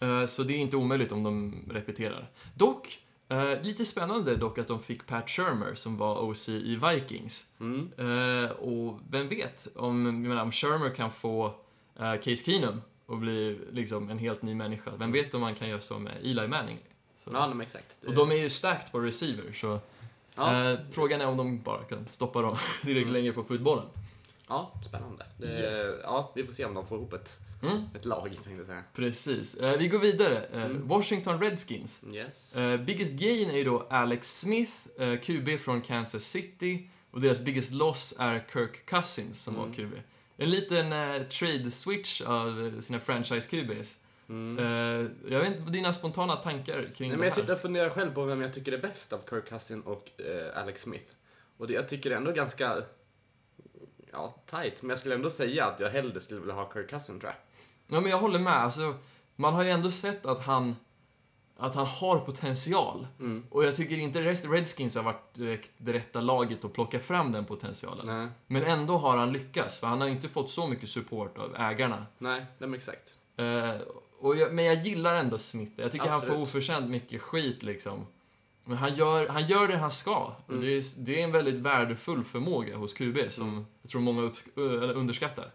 Eh, 0.00 0.26
Så 0.26 0.42
det 0.42 0.52
är 0.54 0.58
inte 0.58 0.76
omöjligt 0.76 1.12
om 1.12 1.22
de 1.22 1.54
repeterar. 1.70 2.30
Dock, 2.54 3.00
eh, 3.28 3.62
lite 3.62 3.84
spännande 3.84 4.36
dock 4.36 4.58
att 4.58 4.68
de 4.68 4.82
fick 4.82 5.06
Pat 5.06 5.30
Shermer 5.30 5.74
som 5.74 5.96
var 5.96 6.18
OC 6.22 6.48
i 6.48 6.76
Vikings. 6.76 7.46
Mm. 7.60 7.90
Eh, 7.98 8.50
och 8.50 9.00
vem 9.10 9.28
vet, 9.28 9.66
om, 9.76 10.04
jag 10.06 10.14
menar, 10.14 10.42
om 10.42 10.52
Shermer 10.52 10.90
kan 10.94 11.12
få 11.12 11.54
Case 11.96 12.36
Keenum 12.36 12.82
och 13.06 13.18
bli 13.18 13.58
liksom 13.72 14.10
en 14.10 14.18
helt 14.18 14.42
ny 14.42 14.54
människa. 14.54 14.90
Vem 14.98 15.12
vet 15.12 15.34
om 15.34 15.40
man 15.40 15.54
kan 15.54 15.68
göra 15.68 15.80
så 15.80 15.98
med 15.98 16.12
Eli 16.22 16.48
Manning? 16.48 16.78
Så. 17.24 17.30
Ja, 17.32 17.48
men 17.48 17.60
exakt. 17.60 17.98
Det- 18.00 18.06
Och 18.08 18.14
de 18.14 18.30
är 18.30 18.34
ju 18.36 18.50
stacked 18.50 18.92
på 18.92 19.00
receiver, 19.00 19.52
så 19.52 19.78
ja. 20.34 20.76
frågan 20.92 21.20
är 21.20 21.26
om 21.26 21.36
de 21.36 21.62
bara 21.62 21.82
kan 21.84 22.08
stoppa 22.10 22.42
dem 22.42 22.56
direkt 22.82 23.08
längre 23.08 23.32
på 23.32 23.44
fotbollen. 23.44 23.86
Ja, 24.48 24.80
spännande. 24.88 25.26
Det, 25.38 25.46
Yes. 25.46 25.98
Ja, 26.02 26.32
vi 26.34 26.44
får 26.44 26.52
se 26.52 26.64
om 26.64 26.74
de 26.74 26.86
får 26.86 26.98
ihop 26.98 27.12
ett, 27.12 27.38
Mm, 27.62 27.82
ett 27.94 28.04
lag, 28.04 28.22
tänkte 28.32 28.50
jag 28.50 28.66
säga. 28.66 28.82
precis. 28.94 29.54
Eh, 29.56 29.78
vi 29.78 29.88
går 29.88 29.98
vidare. 29.98 30.44
Eh, 30.52 30.62
Mm. 30.64 30.88
Washington 30.88 31.40
Redskins. 31.40 32.04
Yes. 32.12 32.56
Eh, 32.56 32.80
biggest 32.80 33.12
gain 33.12 33.50
är 33.50 33.54
ju 33.56 33.64
då 33.64 33.86
Alex 33.90 34.40
Smith, 34.40 34.72
eh, 34.98 35.20
QB 35.20 35.58
från 35.58 35.80
Kansas 35.82 36.24
City. 36.24 36.88
Och 37.10 37.20
deras 37.20 37.40
biggest 37.44 37.72
loss 37.72 38.14
är 38.18 38.46
Kirk 38.52 38.86
Cousins 38.86 39.42
som 39.42 39.54
Mm. 39.54 39.68
var 39.68 39.74
QB. 39.76 39.92
En 40.36 40.50
liten 40.50 40.92
eh, 40.92 41.22
trade 41.22 41.70
switch 41.70 42.20
av 42.20 42.80
sina 42.80 43.00
franchise 43.00 43.48
QBs. 43.50 43.98
Mm. 44.28 44.58
Eh, 44.58 45.10
jag 45.32 45.40
vet 45.40 45.56
inte 45.58 45.70
dina 45.70 45.92
spontana 45.92 46.36
tankar 46.36 46.82
kring 46.82 47.08
Nej, 47.08 47.10
det 47.10 47.16
men 47.16 47.26
jag 47.28 47.34
här. 47.34 47.40
sitter 47.40 47.54
och 47.54 47.60
funderar 47.60 47.90
själv 47.90 48.14
på 48.14 48.24
vem 48.24 48.40
jag 48.42 48.54
tycker 48.54 48.72
är 48.72 48.78
bäst 48.78 49.12
av 49.12 49.20
Kirk 49.30 49.48
Cousin 49.48 49.80
och 49.80 50.10
eh, 50.20 50.62
Alex 50.62 50.82
Smith. 50.82 51.12
Och 51.56 51.66
det, 51.66 51.72
jag 51.74 51.88
tycker 51.88 52.10
det 52.10 52.16
är 52.16 52.18
ändå 52.18 52.32
ganska 52.32 52.82
ja, 54.14 54.34
tight, 54.46 54.82
men 54.82 54.90
jag 54.90 54.98
skulle 54.98 55.14
ändå 55.14 55.30
säga 55.30 55.66
att 55.66 55.80
jag 55.80 55.90
hellre 55.90 56.20
skulle 56.20 56.40
vilja 56.40 56.54
ha 56.54 56.70
Kirk 56.72 56.90
Cousin 56.90 57.20
tror 57.20 57.32
jag. 57.32 57.96
Ja, 57.96 58.00
men 58.00 58.10
jag 58.10 58.18
håller 58.18 58.38
med. 58.38 58.56
Alltså, 58.56 58.94
man 59.36 59.54
har 59.54 59.64
ju 59.64 59.70
ändå 59.70 59.90
sett 59.90 60.26
att 60.26 60.44
han, 60.44 60.76
att 61.56 61.74
han 61.74 61.86
har 61.86 62.18
potential. 62.18 63.06
Mm. 63.20 63.46
Och 63.50 63.64
jag 63.64 63.76
tycker 63.76 63.98
inte 63.98 64.20
Redskins 64.22 64.96
har 64.96 65.02
varit 65.02 65.34
direkt 65.34 65.70
det 65.76 65.92
rätta 65.92 66.20
laget 66.20 66.64
att 66.64 66.72
plocka 66.72 67.00
fram 67.00 67.32
den 67.32 67.44
potentialen. 67.44 68.06
Nej, 68.06 68.28
Men 68.46 68.62
ändå 68.62 68.96
har 68.96 69.16
han 69.16 69.32
lyckats, 69.32 69.78
för 69.78 69.86
han 69.86 70.00
har 70.00 70.08
inte 70.08 70.28
fått 70.28 70.50
så 70.50 70.66
mycket 70.66 70.88
support 70.88 71.38
av 71.38 71.56
ägarna. 71.58 72.06
nej, 72.18 72.46
men 72.58 72.74
exakt. 72.74 73.10
Och 74.20 74.36
jag, 74.36 74.54
men 74.54 74.64
jag 74.64 74.86
gillar 74.86 75.14
ändå 75.14 75.38
Smith. 75.38 75.72
Jag 75.76 75.92
tycker 75.92 76.06
han 76.06 76.20
får 76.20 76.26
Absolut. 76.26 76.48
oförtjänt 76.48 76.90
mycket 76.90 77.22
skit 77.22 77.62
liksom. 77.62 78.06
Men 78.64 78.76
han 78.76 78.94
gör, 78.94 79.28
han 79.28 79.46
gör 79.46 79.68
det 79.68 79.76
han 79.76 79.90
ska. 79.90 80.32
Mm. 80.48 80.60
Det, 80.60 80.66
är, 80.78 80.84
det 81.04 81.20
är 81.20 81.24
en 81.24 81.32
väldigt 81.32 81.54
värdefull 81.54 82.24
förmåga 82.24 82.76
hos 82.76 82.94
QB 82.94 83.18
som 83.32 83.48
Mm. 83.48 83.64
jag 83.82 83.90
tror 83.90 84.00
många 84.00 84.22
upp, 84.22 84.36
underskattar. 84.96 85.50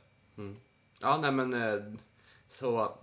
Ja, 1.00 1.18
nej 1.18 1.32
men 1.32 1.54
eh, 1.54 1.80
så 2.48 2.98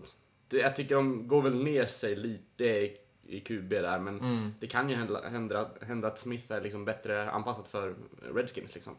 det, 0.49 0.57
jag 0.57 0.77
tycker 0.77 0.95
de 0.95 1.29
går 1.29 1.43
väl 1.43 1.63
ner 1.65 1.87
sig 1.87 2.17
lite 2.17 2.65
i, 2.65 2.97
i 3.27 3.41
QB 3.41 3.69
där, 3.71 3.99
men 3.99 4.21
Mm. 4.21 4.55
det 4.61 4.67
kan 4.67 4.89
ju 4.91 4.97
hända, 4.97 5.29
hända, 5.29 5.69
hända 5.83 6.09
att 6.09 6.19
Smith 6.19 6.53
är 6.53 6.61
liksom 6.61 6.85
bättre 6.85 7.31
anpassad 7.31 7.67
för 7.67 7.95
Redskins 8.35 8.75
liksom. 8.75 8.93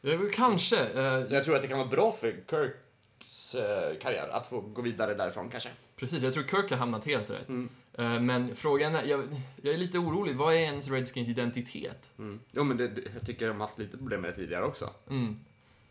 Ja, 0.00 0.18
kanske. 0.32 0.78
eh, 0.86 1.26
Så 1.28 1.34
jag 1.34 1.44
tror 1.44 1.56
att 1.56 1.62
det 1.62 1.68
kan 1.68 1.78
vara 1.78 1.88
bra 1.88 2.12
för 2.12 2.34
Kirks 2.50 3.54
eh, 3.54 3.98
karriär 3.98 4.28
att 4.28 4.46
få 4.46 4.60
gå 4.60 4.82
vidare 4.82 5.14
därifrån 5.14 5.48
kanske. 5.50 5.68
precis, 5.96 6.22
jag 6.22 6.34
tror 6.34 6.44
Kirk 6.44 6.70
har 6.70 6.76
hamnat 6.76 7.04
helt 7.04 7.30
rätt. 7.30 7.48
Mm. 7.48 7.68
Eh, 8.00 8.20
men 8.20 8.56
frågan 8.56 8.94
är, 8.94 9.04
jag, 9.04 9.28
jag 9.62 9.74
är 9.74 9.78
lite 9.78 9.98
orolig. 9.98 10.36
Vad 10.36 10.54
är 10.54 10.58
ens 10.58 10.88
Redskins 10.88 11.28
identitet? 11.28 12.10
Mm. 12.18 12.40
Jo 12.52 12.64
men 12.64 12.76
det, 12.76 12.88
det, 12.88 13.02
jag 13.14 13.26
tycker 13.26 13.48
de 13.48 13.60
har 13.60 13.66
haft 13.66 13.78
lite 13.78 13.96
problem 13.96 14.20
med 14.20 14.30
det 14.30 14.36
tidigare 14.36 14.64
också. 14.64 14.90
Mm. 15.10 15.40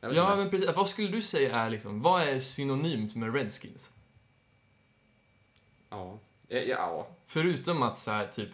Ja, 0.01 0.09
inte. 0.09 0.35
men 0.35 0.49
precis. 0.49 0.69
Vad 0.75 0.89
skulle 0.89 1.07
du 1.07 1.21
säga 1.21 1.55
är 1.55 1.69
liksom, 1.69 2.01
vad 2.01 2.21
är 2.21 2.39
synonymt 2.39 3.15
med 3.15 3.35
Redskins? 3.35 3.89
Ja. 5.89 6.19
Ja, 6.47 6.59
ja. 6.59 7.07
Förutom 7.27 7.83
att 7.83 7.97
så 7.97 8.11
här, 8.11 8.27
typ 8.27 8.49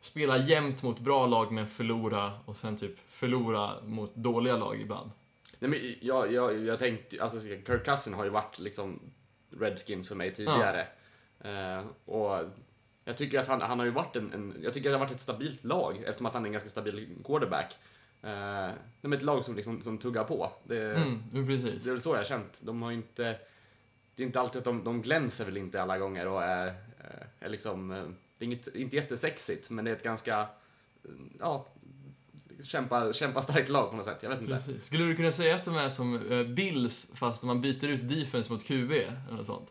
spela 0.00 0.38
jämnt 0.38 0.82
mot 0.82 0.98
bra 0.98 1.26
lag 1.26 1.52
men 1.52 1.66
förlora 1.66 2.32
och 2.44 2.56
sen 2.56 2.76
typ 2.76 2.98
förlora 3.06 3.82
mot 3.82 4.14
dåliga 4.14 4.56
lag 4.56 4.80
ibland. 4.80 5.10
Nej, 5.58 5.70
men 5.70 5.94
jag, 6.00 6.32
jag, 6.32 6.58
jag 6.64 6.78
tänkte, 6.78 7.22
alltså 7.22 7.40
Kirk 7.40 7.84
Cousin 7.84 8.14
har 8.14 8.24
ju 8.24 8.30
varit 8.30 8.58
liksom 8.58 9.00
Redskins 9.50 10.08
för 10.08 10.14
mig 10.14 10.34
tidigare. 10.34 10.86
Eh, 11.40 11.84
och 12.04 12.38
jag 13.04 13.16
tycker 13.16 13.40
att 13.40 13.48
han, 13.48 13.60
han 13.60 13.78
har 13.78 13.86
ju 13.86 13.92
varit 13.92 14.16
en, 14.16 14.32
en, 14.32 14.56
jag 14.62 14.74
tycker 14.74 14.88
att 14.88 14.92
det 14.92 14.98
har 14.98 15.04
varit 15.06 15.14
ett 15.14 15.20
stabilt 15.20 15.64
lag 15.64 15.96
eftersom 16.06 16.26
att 16.26 16.32
han 16.34 16.42
är 16.42 16.46
en 16.46 16.52
ganska 16.52 16.70
stabil 16.70 17.08
quarterback. 17.24 17.76
Eh, 18.22 18.30
nej, 18.30 18.74
men 19.00 19.12
ett 19.12 19.22
lag 19.22 19.44
som 19.44 19.56
liksom 19.56 19.82
som 19.82 19.98
tuggar 19.98 20.24
på. 20.24 20.52
Det, 20.64 20.94
Mm, 20.94 21.46
precis. 21.46 21.84
det 21.84 21.90
är 21.90 21.92
väl 21.92 22.00
så 22.02 22.10
jag 22.10 22.16
har 22.16 22.24
känt. 22.24 22.60
De 22.62 22.82
har 22.82 22.92
inte, 22.92 23.36
det 24.14 24.22
är 24.22 24.26
inte 24.26 24.40
alltid 24.40 24.58
att 24.58 24.64
de, 24.64 24.84
de 24.84 25.02
glänser 25.02 25.44
väl 25.44 25.56
inte 25.56 25.82
alla 25.82 25.98
gånger 25.98 26.28
och 26.28 26.42
är, 26.42 26.66
eh, 26.66 27.26
är 27.40 27.48
liksom, 27.48 27.90
eh, 27.90 28.04
det 28.38 28.44
är 28.44 28.46
inget, 28.46 28.74
inte 28.74 28.96
jättesexigt 28.96 29.70
men 29.70 29.84
det 29.84 29.90
är 29.90 29.96
ett 29.96 30.02
ganska, 30.02 30.46
ja, 31.40 31.66
kämpa, 32.62 33.12
kämpa 33.12 33.42
starkt 33.42 33.68
lag 33.68 33.90
på 33.90 33.96
något 33.96 34.04
sätt. 34.04 34.18
Jag 34.22 34.30
vet 34.30 34.40
inte. 34.40 34.52
precis. 34.52 34.84
Skulle 34.84 35.04
du 35.04 35.16
kunna 35.16 35.32
säga 35.32 35.56
att 35.56 35.64
de 35.64 35.76
är 35.76 35.88
som 35.88 36.30
eh, 36.30 36.46
Bills 36.46 37.12
fast 37.14 37.42
man 37.42 37.60
byter 37.60 37.88
ut 37.88 38.08
defense 38.08 38.52
mot 38.52 38.64
QB 38.64 38.92
eller 38.92 39.36
något 39.36 39.46
sånt? 39.46 39.68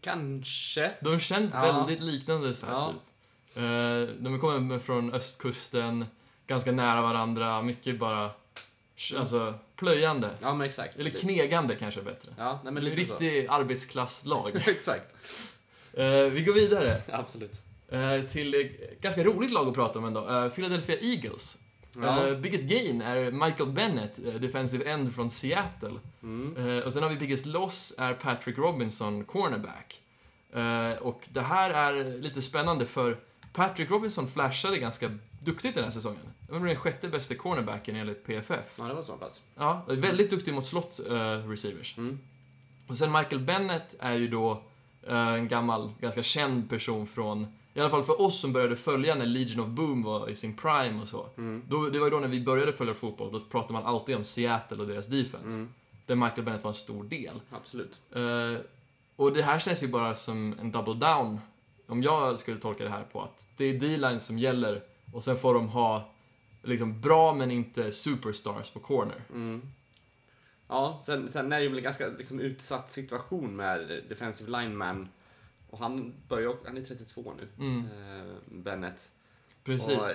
Kanske. 0.00 0.92
De 1.00 1.20
känns 1.20 1.54
Ja. 1.54 1.62
väldigt 1.62 2.00
liknande 2.00 2.54
så 2.54 2.66
här, 2.66 2.72
Ja. 2.72 2.92
typ. 2.92 3.56
Eh, 3.56 4.14
de 4.22 4.38
kommer 4.40 4.78
från 4.78 5.14
östkusten, 5.14 6.06
ganska 6.46 6.72
nära 6.72 7.02
varandra, 7.02 7.62
mycket 7.62 7.98
bara 7.98 8.30
alltså, 9.16 9.54
plöjande. 9.76 10.30
Ja. 10.40 10.64
Eller 10.96 11.10
knegande 11.10 11.76
kanske 11.76 12.00
är 12.00 12.04
bättre. 12.04 12.34
Ja, 12.38 12.60
nej, 12.64 12.72
men 12.72 12.84
lite 12.84 13.06
så. 13.06 13.12
riktig 13.18 13.46
arbetsklasslag. 13.50 14.56
exakt. 14.66 15.14
Eh, 15.92 16.06
vi 16.22 16.42
går 16.46 16.54
vidare 16.54 17.02
Absolut. 17.12 17.52
eh, 17.88 18.20
till 18.20 18.54
ett 18.54 19.00
ganska 19.00 19.24
roligt 19.24 19.50
lag 19.52 19.68
att 19.68 19.74
prata 19.74 19.98
om 19.98 20.04
ändå. 20.04 20.50
Philadelphia 20.54 20.96
Eagles. 21.00 21.58
Ja. 21.96 22.28
Eh, 22.28 22.38
biggest 22.38 22.64
gain 22.64 23.02
är 23.02 23.30
Michael 23.30 23.70
Bennett, 23.70 24.18
eh, 24.26 24.34
defensive 24.34 24.90
end 24.90 25.14
från 25.14 25.30
Seattle. 25.30 25.98
Mm. 26.22 26.56
Eh, 26.56 26.84
och 26.84 26.92
sen 26.92 27.02
har 27.02 27.10
vi 27.10 27.16
biggest 27.16 27.46
loss 27.46 27.94
är 27.98 28.14
Patrick 28.14 28.58
Robinson, 28.58 29.24
cornerback. 29.24 30.00
Eh, 30.52 30.92
och 31.02 31.28
det 31.32 31.40
här 31.40 31.70
är 31.70 32.18
lite 32.18 32.42
spännande 32.42 32.86
för 32.86 33.18
Patrick 33.52 33.90
Robinson 33.90 34.28
flashade 34.28 34.78
ganska 34.78 35.10
duktigt 35.40 35.74
den 35.74 35.84
här 35.84 35.90
säsongen. 35.90 36.20
Han 36.50 36.60
var 36.60 36.66
den 36.66 36.76
sjätte 36.76 37.08
bästa 37.08 37.34
cornerbacken 37.34 37.96
enligt 37.96 38.26
PFF. 38.26 38.66
Ja, 38.76 38.84
det 38.84 38.94
var 38.94 39.02
så 39.02 39.16
pass. 39.16 39.40
Ja, 39.54 39.84
väldigt 39.88 40.30
duktig 40.30 40.54
mot 40.54 40.66
slott 40.66 41.00
receivers. 41.46 41.98
Mm. 41.98 42.18
Och 42.86 42.96
sen 42.96 43.12
Michael 43.12 43.40
Bennett 43.40 43.94
är 43.98 44.12
ju 44.14 44.28
då 44.28 44.62
en 45.06 45.48
gammal, 45.48 45.92
ganska 46.00 46.22
känd 46.22 46.70
person 46.70 47.06
från, 47.06 47.46
i 47.74 47.80
alla 47.80 47.90
fall 47.90 48.04
för 48.04 48.20
oss 48.20 48.40
som 48.40 48.52
började 48.52 48.76
följa 48.76 49.14
när 49.14 49.26
Legion 49.26 49.60
of 49.60 49.68
Boom 49.68 50.02
var 50.02 50.28
i 50.28 50.34
sin 50.34 50.56
prime 50.56 51.02
och 51.02 51.08
så. 51.08 51.26
Mm. 51.36 51.62
Då, 51.68 51.88
det 51.88 51.98
var 51.98 52.06
ju 52.06 52.10
då 52.10 52.20
när 52.20 52.28
vi 52.28 52.40
började 52.40 52.72
följa 52.72 52.94
fotboll, 52.94 53.32
då 53.32 53.40
pratade 53.40 53.72
man 53.72 53.84
alltid 53.84 54.16
om 54.16 54.24
Seattle 54.24 54.76
och 54.76 54.86
deras 54.86 55.06
defense. 55.06 55.56
Mm. 55.56 55.68
Där 56.06 56.14
Michael 56.14 56.42
Bennett 56.42 56.64
var 56.64 56.70
en 56.70 56.74
stor 56.74 57.04
del. 57.04 57.40
Absolut. 57.50 58.00
Eh, 58.12 58.60
och 59.16 59.32
det 59.32 59.42
här 59.42 59.58
känns 59.58 59.82
ju 59.82 59.88
bara 59.88 60.14
som 60.14 60.54
en 60.60 60.72
double 60.72 60.94
down, 60.94 61.40
om 61.86 62.02
jag 62.02 62.38
skulle 62.38 62.60
tolka 62.60 62.84
det 62.84 62.90
här 62.90 63.04
på 63.12 63.22
att 63.22 63.46
det 63.56 63.64
är 63.64 63.74
D-line 63.74 64.20
som 64.20 64.38
gäller 64.38 64.82
och 65.12 65.24
sen 65.24 65.36
får 65.36 65.54
de 65.54 65.68
ha 65.68 66.10
liksom 66.62 67.00
bra 67.00 67.34
men 67.34 67.50
inte 67.50 67.92
superstars 67.92 68.70
på 68.70 68.80
corner. 68.80 69.22
Mm. 69.30 69.62
Ja, 70.68 71.02
sen, 71.06 71.28
sen 71.28 71.52
är 71.52 71.58
det 71.58 71.64
ju 71.64 71.76
en 71.76 71.82
ganska 71.82 72.08
liksom, 72.18 72.40
utsatt 72.40 72.90
situation 72.90 73.56
med 73.56 74.02
defensive 74.08 74.50
lineman. 74.50 75.08
Och 75.70 75.78
han 75.78 76.14
börjar 76.28 76.56
han 76.64 76.76
är 76.76 76.82
32 76.84 77.34
nu, 77.38 77.48
Mm. 77.66 77.86
eh, 77.86 78.34
Bennett. 78.46 79.10
Precis. 79.64 79.88
Och, 79.98 80.08
eh, 80.08 80.14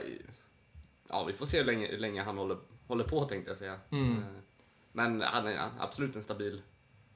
ja, 1.09 1.23
vi 1.23 1.33
får 1.33 1.45
se 1.45 1.57
hur 1.57 1.65
länge, 1.65 1.87
hur 1.87 1.97
länge 1.97 2.23
han 2.23 2.37
håller, 2.37 2.57
håller 2.87 3.03
på 3.03 3.25
tänkte 3.25 3.49
jag 3.51 3.57
säga. 3.57 3.79
Mm. 3.89 4.17
Eh, 4.17 4.23
Men 4.91 5.21
han 5.21 5.47
är 5.47 5.69
absolut 5.79 6.15
en 6.15 6.23
stabil 6.23 6.61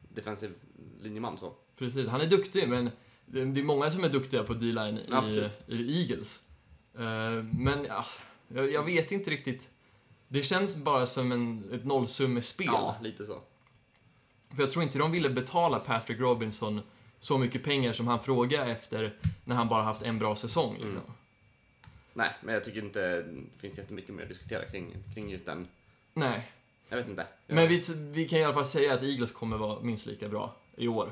defensiv 0.09 0.53
linjeman 1.01 1.37
så. 1.37 1.53
Precis, 1.77 2.07
han 2.07 2.21
är 2.21 2.25
duktig 2.27 2.69
men 2.69 2.89
det 3.25 3.45
det 3.45 3.59
är 3.59 3.63
många 3.63 3.91
som 3.91 4.03
är 4.03 4.09
duktiga 4.09 4.43
på 4.43 4.53
D-line 4.53 4.97
i, 4.97 5.05
Absolut. 5.11 5.61
i 5.67 6.01
Eagles. 6.01 6.43
Eh, 6.97 7.43
men 7.43 7.85
ja, 7.85 8.05
jag, 8.47 8.71
jag 8.71 8.83
vet 8.83 9.11
inte 9.11 9.31
riktigt. 9.31 9.69
Det 10.27 10.43
känns 10.43 10.75
bara 10.83 11.07
som 11.07 11.31
en, 11.31 11.69
ett 11.73 11.85
nollsummespel. 11.85 12.65
Ja, 12.67 12.95
lite 13.01 13.25
så. 13.25 13.41
För 14.55 14.61
jag 14.63 14.71
tror 14.71 14.83
inte 14.83 14.97
de 14.99 15.11
ville 15.11 15.29
betala 15.29 15.79
Patrick 15.79 16.19
Robinson 16.19 16.81
så 17.19 17.37
mycket 17.37 17.63
pengar 17.63 17.93
som 17.93 18.07
han 18.07 18.23
frågade 18.23 18.71
efter 18.71 19.17
när 19.45 19.55
han 19.55 19.69
bara 19.69 19.83
haft 19.83 20.01
en 20.01 20.19
bra 20.19 20.35
säsong. 20.35 20.73
Liksom. 20.73 20.91
Mm. 20.91 21.11
Nej, 22.13 22.29
men 22.41 22.53
jag 22.53 22.63
tycker 22.63 22.79
inte 22.83 23.21
det 23.21 23.59
finns 23.59 23.77
jättemycket 23.77 24.15
mer 24.15 24.23
att 24.23 24.29
diskutera 24.29 24.65
kring, 24.65 24.95
kring 25.13 25.29
just 25.29 25.45
den. 25.45 25.67
Nej, 26.13 26.51
Jag 26.89 26.97
vet 26.97 27.07
inte. 27.07 27.27
Jag, 27.47 27.55
men 27.55 27.67
vi, 27.67 27.83
vi 27.97 28.27
kan 28.27 28.39
i 28.39 28.43
alla 28.43 28.53
fall 28.53 28.65
säga 28.65 28.93
att 28.93 29.03
Eagles 29.03 29.31
kommer 29.31 29.57
vara 29.57 29.79
minst 29.81 30.05
lika 30.05 30.29
bra 30.29 30.55
i 30.75 30.87
år. 30.87 31.11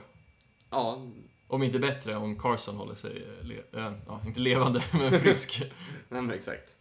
Ja, 0.69 1.01
Om 1.47 1.63
inte 1.63 1.79
bättre 1.79 2.15
om 2.15 2.39
Carson 2.39 2.75
håller 2.75 2.95
sig, 2.95 3.27
le, 3.41 3.55
eh, 3.73 3.93
ja, 4.07 4.21
inte 4.25 4.39
levande, 4.39 4.83
men 4.93 5.19
frisk. 5.19 5.63
nej 6.09 6.21
men 6.21 6.31
exakt. 6.31 6.75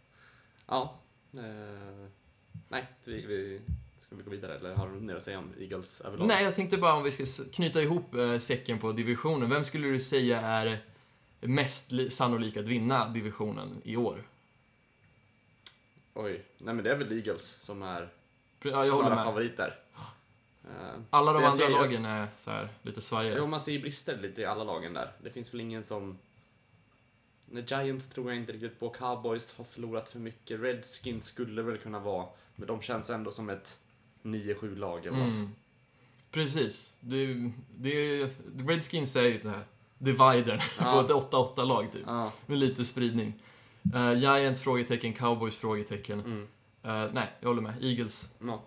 Ja. 0.67 0.99
Eh, 1.33 2.07
nej, 2.67 2.85
vi, 3.05 3.25
vi 3.25 3.61
Ska 4.07 4.15
vi 4.15 4.23
gå 4.23 4.29
vidare 4.31 4.55
eller 4.55 4.75
har 4.75 4.87
du 4.89 4.93
mer 4.99 5.15
att 5.15 5.23
säga 5.23 5.39
om 5.39 5.53
Eagles 5.59 6.01
överlag? 6.01 6.27
Nej, 6.27 6.43
jag 6.43 6.55
tänkte 6.55 6.77
bara 6.77 6.93
om 6.93 7.03
vi 7.03 7.11
ska 7.11 7.43
knyta 7.53 7.81
ihop 7.81 8.13
eh, 8.15 8.39
säcken 8.39 8.79
på 8.79 8.91
divisionen. 8.91 9.49
Vem 9.49 9.63
skulle 9.63 9.87
du 9.87 9.99
säga 9.99 10.41
är 10.41 10.79
mest 11.39 11.91
li- 11.91 12.09
sannolik 12.09 12.57
att 12.57 12.65
vinna 12.65 13.09
divisionen 13.09 13.81
i 13.83 13.95
år? 13.97 14.23
Oj, 16.13 16.43
nej 16.57 16.73
men 16.73 16.83
det 16.83 16.91
är 16.91 16.95
väl 16.95 17.11
Eagles 17.11 17.57
som 17.61 17.83
är 17.83 18.09
Ja, 18.61 18.85
jag 18.85 18.99
klara 18.99 19.23
favoriter. 19.23 19.79
Eh, 20.63 20.99
Alla 21.09 21.33
de 21.33 21.43
andra 21.43 21.69
lagen 21.69 22.05
är 22.05 22.27
så 22.37 22.51
här 22.51 22.69
lite 22.81 23.01
svajiga. 23.01 23.35
Jo, 23.37 23.47
man 23.47 23.59
ser 23.59 23.71
ju 23.71 23.79
brister 23.79 24.17
lite 24.17 24.41
i 24.41 24.45
alla 24.45 24.63
lagen 24.63 24.93
där. 24.93 25.11
Det 25.23 25.29
finns 25.29 25.53
väl 25.53 25.61
ingen 25.61 25.83
som... 25.83 26.17
Nej, 27.45 27.63
Giants 27.67 28.09
tror 28.09 28.27
jag 28.31 28.37
inte 28.37 28.51
riktigt 28.53 28.79
på. 28.79 28.89
Cowboys 28.89 29.53
har 29.57 29.63
förlorat 29.63 30.09
för 30.09 30.19
mycket. 30.19 30.59
Redskins 30.59 31.25
skulle 31.25 31.61
väl 31.61 31.77
kunna 31.77 31.99
vara, 31.99 32.27
men 32.55 32.67
de 32.67 32.81
känns 32.81 33.09
ändå 33.09 33.31
som 33.31 33.49
ett 33.49 33.79
9-7 34.27 34.75
lag 34.75 35.05
eller 35.05 35.17
något. 35.17 35.35
Mm. 35.35 35.49
Precis. 36.31 36.93
Det, 36.99 37.51
det, 37.77 38.23
Redskins 38.67 39.15
är 39.15 39.21
ju 39.23 39.37
den 39.37 39.51
här 39.51 39.63
dividern 39.97 40.59
Ja. 40.79 40.93
på 40.93 40.99
ett 40.99 41.31
8-8-lag 41.31 41.91
typ. 41.91 42.03
Ja, 42.05 42.31
Med 42.45 42.57
lite 42.59 42.85
spridning. 42.85 43.33
Eh, 43.93 44.13
Giants 44.13 44.61
frågetecken, 44.61 45.13
Cowboys 45.13 45.55
frågetecken. 45.55 46.19
mm. 46.19 46.47
Eh, 46.83 47.11
nej, 47.13 47.27
jag 47.39 47.47
håller 47.47 47.61
med. 47.61 47.73
Eagles. 47.83 48.29
ja. 48.41 48.61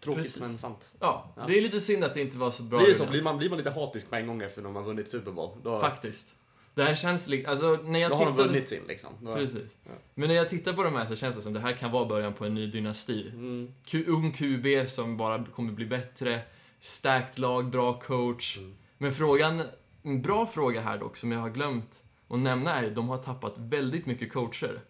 Tråkigt 0.00 0.22
Precis. 0.22 0.40
men 0.40 0.58
sant. 0.58 0.92
Ja, 1.00 1.32
Ja. 1.36 1.44
det 1.46 1.58
är 1.58 1.62
lite 1.62 1.80
synd 1.80 2.04
att 2.04 2.14
det 2.14 2.20
inte 2.20 2.38
var 2.38 2.50
så 2.50 2.62
bra 2.62 2.78
det 2.78 2.84
så, 2.84 2.90
överens. 2.90 3.10
blir, 3.10 3.22
man, 3.22 3.38
blir 3.38 3.48
man 3.50 3.58
lite 3.58 3.70
hatisk 3.70 4.10
på 4.10 4.16
en 4.16 4.26
gång 4.26 4.42
efter 4.42 4.62
när 4.62 4.70
man 4.70 4.84
vunnit 4.84 5.08
Super 5.08 5.30
Bowl, 5.32 5.56
då, 5.62 5.80
Faktiskt. 5.80 6.28
Det 6.74 6.82
här 6.84 6.94
känns 6.94 7.28
liksom, 7.28 7.50
alltså 7.50 7.78
när 7.84 7.98
jag 8.00 8.10
då 8.10 8.16
har 8.16 8.24
de 8.24 8.36
vunnit 8.36 8.68
sin 8.68 8.82
liksom. 8.88 9.10
Då, 9.20 9.34
Precis. 9.34 9.76
Ja. 9.84 9.90
Men 10.14 10.28
när 10.28 10.34
jag 10.36 10.48
tittar 10.48 10.72
på 10.72 10.82
de 10.82 10.94
här 10.94 11.06
så 11.06 11.16
känns 11.16 11.36
det 11.36 11.42
som 11.42 11.52
det 11.52 11.60
här 11.60 11.72
kan 11.72 11.90
vara 11.90 12.04
början 12.04 12.34
på 12.34 12.44
en 12.44 12.54
ny 12.54 12.66
dynasti. 12.66 13.28
Mm, 13.28 13.74
Q, 13.84 14.04
ung 14.08 14.32
QB 14.32 14.88
som 14.88 15.16
bara 15.16 15.44
kommer 15.44 15.72
bli 15.72 15.86
bättre. 15.86 16.42
Stacked 16.80 17.38
lag, 17.38 17.70
bra 17.70 18.00
coach. 18.00 18.58
Mm. 18.58 18.74
Men 18.98 19.12
frågan, 19.12 19.62
en 20.02 20.22
bra 20.22 20.46
fråga 20.46 20.80
här 20.80 20.98
dock 20.98 21.16
som 21.16 21.32
jag 21.32 21.40
har 21.40 21.50
glömt 21.50 22.02
att 22.28 22.38
nämna 22.38 22.74
är 22.74 22.86
att 22.86 22.94
de 22.94 23.08
har 23.08 23.16
tappat 23.18 23.54
väldigt 23.58 24.06
mycket 24.06 24.32
coacher. 24.32 24.80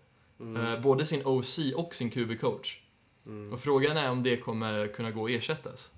mm, 0.40 0.66
Eh, 0.66 0.81
både 0.81 1.07
sin 1.07 1.27
OC 1.27 1.59
och 1.77 1.95
sin 1.95 2.11
QB-coach. 2.11 2.79
mm. 3.27 3.53
Och 3.53 3.61
frågan 3.61 3.97
är 3.97 4.11
om 4.11 4.23
det 4.23 4.37
kommer 4.37 4.87
kunna 4.87 5.11
gå 5.11 5.25
att 5.25 5.31
ersättas. 5.31 5.90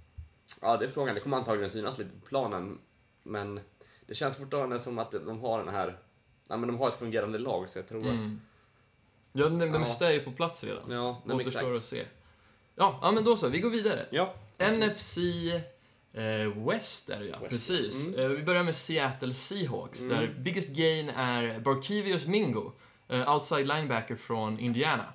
Ja, 0.61 0.77
det 0.77 0.85
är 0.87 0.91
frågan. 0.91 1.15
Det 1.15 1.21
kommer 1.21 1.37
antagligen 1.37 1.71
synas 1.71 1.99
lite 1.99 2.11
på 2.21 2.27
planen. 2.29 2.79
Men 3.23 3.61
det 4.13 4.17
känns 4.17 4.37
fortfarande 4.37 4.79
som 4.81 4.99
att 4.99 5.11
de 5.11 5.41
har 5.41 5.59
den 5.65 5.75
här... 5.75 5.97
Ja, 6.49 6.57
men 6.57 6.67
de 6.69 6.79
har 6.79 6.89
ett 6.89 6.99
fungerande 6.99 7.39
lag, 7.39 7.69
så 7.71 7.79
jag 7.79 7.89
tror 7.89 8.01
att... 8.01 8.07
Mm. 8.07 8.41
Ja, 9.33 9.49
det, 9.49 9.59
det 9.59 9.67
Ja. 9.67 9.79
mesta 9.79 10.09
är 10.09 10.13
ju 10.13 10.21
på 10.21 10.33
plats 10.33 10.65
redan. 10.65 10.91
Ja, 10.91 11.11
nej, 11.13 11.37
men 11.37 11.47
Återstår 11.47 11.75
att 11.75 11.85
se. 11.85 12.05
Ja, 12.75 12.99
ja, 13.03 13.13
men 13.13 13.25
då 13.25 13.37
så. 13.37 13.49
Vi 13.49 13.59
går 13.61 13.71
vidare. 13.71 14.07
Ja. 14.11 14.35
NFC 14.59 15.19
eh, 16.13 16.67
West 16.69 17.11
är 17.11 17.21
det 17.21 17.27
ja, 17.27 17.39
West. 17.39 17.51
precis. 17.51 18.09
Mm. 18.17 18.21
Eh, 18.21 18.29
vi 18.37 18.43
börjar 18.43 18.63
med 18.63 18.77
Seattle 18.77 19.35
Seahawks, 19.35 20.01
Mm. 20.01 20.17
där 20.17 20.35
biggest 20.39 20.71
gain 20.77 21.09
är 21.09 21.61
Barkevius 21.61 22.27
Mingo, 22.27 22.73
eh, 23.09 23.35
outside 23.35 23.67
linebacker 23.67 24.17
från 24.17 24.59
Indiana. 24.59 25.07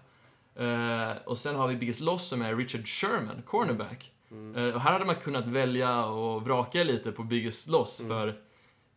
Eh, 0.55 1.11
och 1.25 1.37
sen 1.37 1.55
har 1.55 1.67
vi 1.67 1.75
biggest 1.75 1.99
loss 1.99 2.27
som 2.27 2.41
är 2.41 2.55
Richard 2.55 2.87
Sherman, 2.87 3.41
cornerback. 3.45 4.11
Mm. 4.31 4.55
Eh, 4.69 4.75
och 4.75 4.81
här 4.81 4.91
hade 4.91 5.05
man 5.05 5.15
kunnat 5.15 5.47
välja 5.47 6.05
och 6.05 6.43
vraka 6.43 6.83
lite 6.83 7.11
på 7.11 7.23
biggest 7.23 7.67
loss, 7.67 7.99
Mm. 7.99 8.09
för 8.09 8.41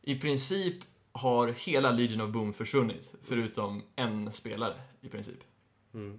i 0.02 0.20
princip 0.20 0.76
har 1.12 1.48
hela 1.48 1.90
Legion 1.90 2.20
of 2.20 2.30
Boom 2.30 2.52
försvunnit, 2.52 3.14
förutom 3.22 3.82
en 3.96 4.32
spelare 4.32 4.80
i 5.00 5.08
princip. 5.08 5.40
Mm. 5.94 6.18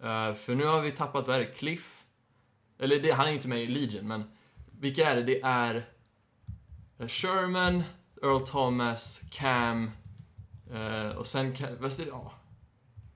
Eh, 0.00 0.34
för 0.34 0.54
nu 0.54 0.64
har 0.64 0.80
vi 0.80 0.90
tappat, 0.90 1.26
vad 1.26 1.36
är 1.36 1.40
det, 1.40 1.46
Cliff? 1.46 2.04
Eller 2.78 3.00
det, 3.00 3.10
han 3.10 3.26
är 3.26 3.30
ju 3.30 3.36
inte 3.36 3.48
med 3.48 3.62
i 3.62 3.66
Legion, 3.66 4.08
men 4.08 4.24
vilka 4.80 5.10
är 5.10 5.16
det? 5.16 5.22
Det 5.22 5.40
är 5.42 5.88
eh, 6.98 7.08
Sherman, 7.08 7.82
Earl 8.22 8.46
Thomas, 8.46 9.22
Cam 9.30 9.90
eh, 10.72 11.08
och 11.08 11.26
sen, 11.26 11.56
vad 11.80 11.92
är 11.92 12.04
det? 12.04 12.10
Ja. 12.10 12.32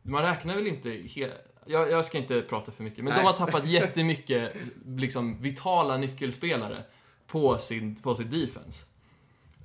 Man 0.03 0.23
räknar 0.23 0.55
väl 0.55 0.67
inte 0.67 0.89
he- 0.89 1.33
jag, 1.67 1.91
jag 1.91 2.05
ska 2.05 2.19
inte 2.19 2.43
prata 2.43 2.73
för 2.73 2.85
mycket, 2.85 3.05
men 3.05 3.13
Nej. 3.15 3.23
de 3.23 3.27
har 3.27 3.33
tappat 3.33 3.67
jättemycket 3.69 4.53
liksom, 4.87 5.43
vitala 5.43 5.97
nyckelspelare 5.97 6.85
på, 7.27 7.59
sin, 7.59 7.97
på 7.97 8.15
sitt 8.15 8.31
defense. 8.31 8.85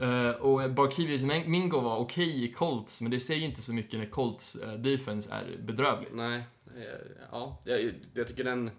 Eh, 0.01 0.29
och 0.29 0.71
Barkevius 0.71 1.23
Mingo 1.23 1.79
var 1.79 1.97
okej 1.97 2.43
i 2.43 2.51
Colts, 2.53 3.01
men 3.01 3.11
det 3.11 3.19
säger 3.19 3.45
inte 3.45 3.61
så 3.61 3.73
mycket 3.73 3.99
när 3.99 4.05
Colts 4.05 4.55
eh, 4.55 4.73
defense 4.73 5.33
är 5.33 5.57
bedrövligt. 5.63 6.13
Nej, 6.13 6.43
eh, 6.77 6.83
ja, 7.31 7.57
jag, 7.63 7.93
jag 8.13 8.27
tycker 8.27 8.43
den... 8.43 8.71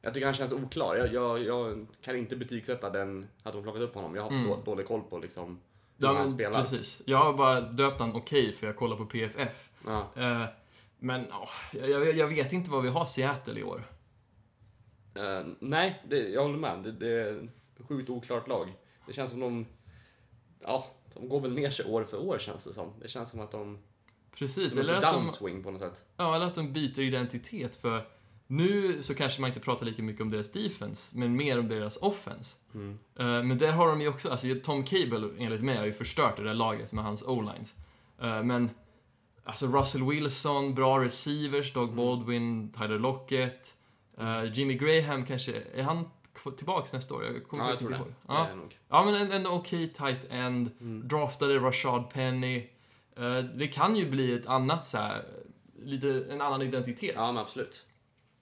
Jag 0.00 0.14
tycker 0.14 0.26
han 0.26 0.34
känns 0.34 0.52
oklar. 0.52 0.96
Jag, 0.96 1.12
jag, 1.12 1.42
jag 1.42 1.86
kan 2.02 2.16
inte 2.16 2.36
betygsätta 2.36 2.90
den, 2.90 3.28
att 3.42 3.52
de 3.52 3.62
plockat 3.62 3.82
upp 3.82 3.94
honom. 3.94 4.14
Jag 4.14 4.22
har 4.22 4.30
för 4.30 4.36
Mm. 4.36 4.48
då, 4.48 4.56
dålig 4.64 4.86
koll 4.86 5.02
på 5.02 5.18
liksom 5.18 5.60
hur 5.98 6.06
Ja, 6.06 6.14
han 6.14 6.30
spelar. 6.30 6.62
precis. 6.62 7.02
Jag 7.06 7.18
har 7.18 7.32
bara 7.32 7.60
döpt 7.60 8.00
han 8.00 8.14
okej 8.14 8.52
för 8.52 8.66
jag 8.66 8.76
kollar 8.76 8.96
på 8.96 9.04
PFF. 9.06 9.70
Ja. 9.86 10.10
Eh, 10.16 10.44
men 10.98 11.24
åh, 11.32 11.78
jag, 11.88 12.16
jag, 12.16 12.28
vet 12.28 12.52
inte 12.52 12.70
vad 12.70 12.82
vi 12.82 12.88
har 12.88 13.06
Seattle 13.06 13.60
i 13.60 13.62
år. 13.62 13.84
Nej, 15.58 16.02
det, 16.08 16.28
jag 16.28 16.42
håller 16.42 16.58
med. 16.58 16.78
Det, 16.82 16.92
det 16.92 17.08
är 17.08 17.48
ett 17.78 17.86
sjukt 17.88 18.10
oklart 18.10 18.48
lag. 18.48 18.72
Det 19.06 19.12
känns 19.12 19.30
som 19.30 19.40
de... 19.40 19.66
Ja, 20.66 20.86
de 21.14 21.28
går 21.28 21.40
väl 21.40 21.52
ner 21.54 21.70
sig 21.70 21.86
år 21.86 22.04
för 22.04 22.18
år 22.18 22.38
känns 22.38 22.64
det 22.64 22.72
som. 22.72 22.92
Det 23.02 23.08
känns 23.08 23.30
som 23.30 23.40
att 23.40 23.50
de... 23.50 23.78
Precis, 24.38 24.74
de 24.74 24.80
eller 24.80 24.94
att, 24.94 25.02
de, 25.02 25.12
downswing 25.14 25.62
på 25.62 25.70
något 25.70 25.80
sätt. 25.80 26.02
ja, 26.16 26.36
eller 26.36 26.46
att 26.46 26.54
de 26.54 26.72
byter 26.72 27.00
identitet. 27.00 27.76
För 27.76 28.06
nu 28.46 29.02
så 29.02 29.14
kanske 29.14 29.40
man 29.40 29.48
inte 29.48 29.60
pratar 29.60 29.86
lika 29.86 30.02
mycket 30.02 30.22
om 30.22 30.30
deras 30.30 30.52
defense, 30.52 31.18
men 31.18 31.36
mer 31.36 31.58
om 31.58 31.68
deras 31.68 31.96
offense. 31.96 32.56
Mm. 32.74 32.98
Eh, 33.18 33.24
men 33.24 33.58
där 33.58 33.72
har 33.72 33.88
de 33.88 34.00
ju 34.00 34.08
också, 34.08 34.30
alltså 34.30 34.46
Tom 34.64 34.84
Cable 34.84 35.28
enligt 35.38 35.62
mig 35.62 35.76
har 35.76 35.86
ju 35.86 35.92
förstört 35.92 36.36
det 36.36 36.42
där 36.42 36.54
laget 36.54 36.92
med 36.92 37.04
hans 37.04 37.22
o-lines. 37.22 37.74
Eh, 38.20 38.42
men 38.42 38.70
alltså 39.44 39.66
Russell 39.66 40.04
Wilson, 40.04 40.74
bra 40.74 41.04
receivers, 41.04 41.72
Doug 41.72 41.88
Mm. 41.88 41.96
Baldwin, 41.96 42.72
Tyler 42.72 42.98
Lockett, 42.98 43.74
eh, 44.18 44.44
Jimmy 44.52 44.74
Graham 44.74 45.26
kanske, 45.26 45.62
är 45.74 45.82
han 45.82 46.10
tillbaks 46.56 46.92
nästa 46.92 47.14
år? 47.14 47.24
Jag 47.24 47.48
kommer 47.48 47.64
Ja, 47.64 47.70
jag 47.70 47.78
tror 47.78 47.90
det. 47.90 47.96
ihåg. 47.96 48.06
det 48.06 48.14
Ja. 48.28 48.48
ja, 48.88 49.04
men 49.04 49.14
en, 49.14 49.32
en 49.32 49.46
okej 49.46 49.92
tight 49.92 50.18
end, 50.30 50.70
Mm. 50.80 51.08
draftade 51.08 51.58
Rashad 51.58 52.10
Penny. 52.10 52.68
Eh, 53.16 53.38
det 53.38 53.66
kan 53.68 53.96
ju 53.96 54.10
bli 54.10 54.34
ett 54.34 54.46
annat 54.46 54.86
så 54.86 54.98
här, 54.98 55.24
lite, 55.82 56.26
en 56.30 56.40
annan 56.40 56.62
identitet. 56.62 57.12
Ja, 57.14 57.26
men 57.32 57.42
absolut. 57.42 57.86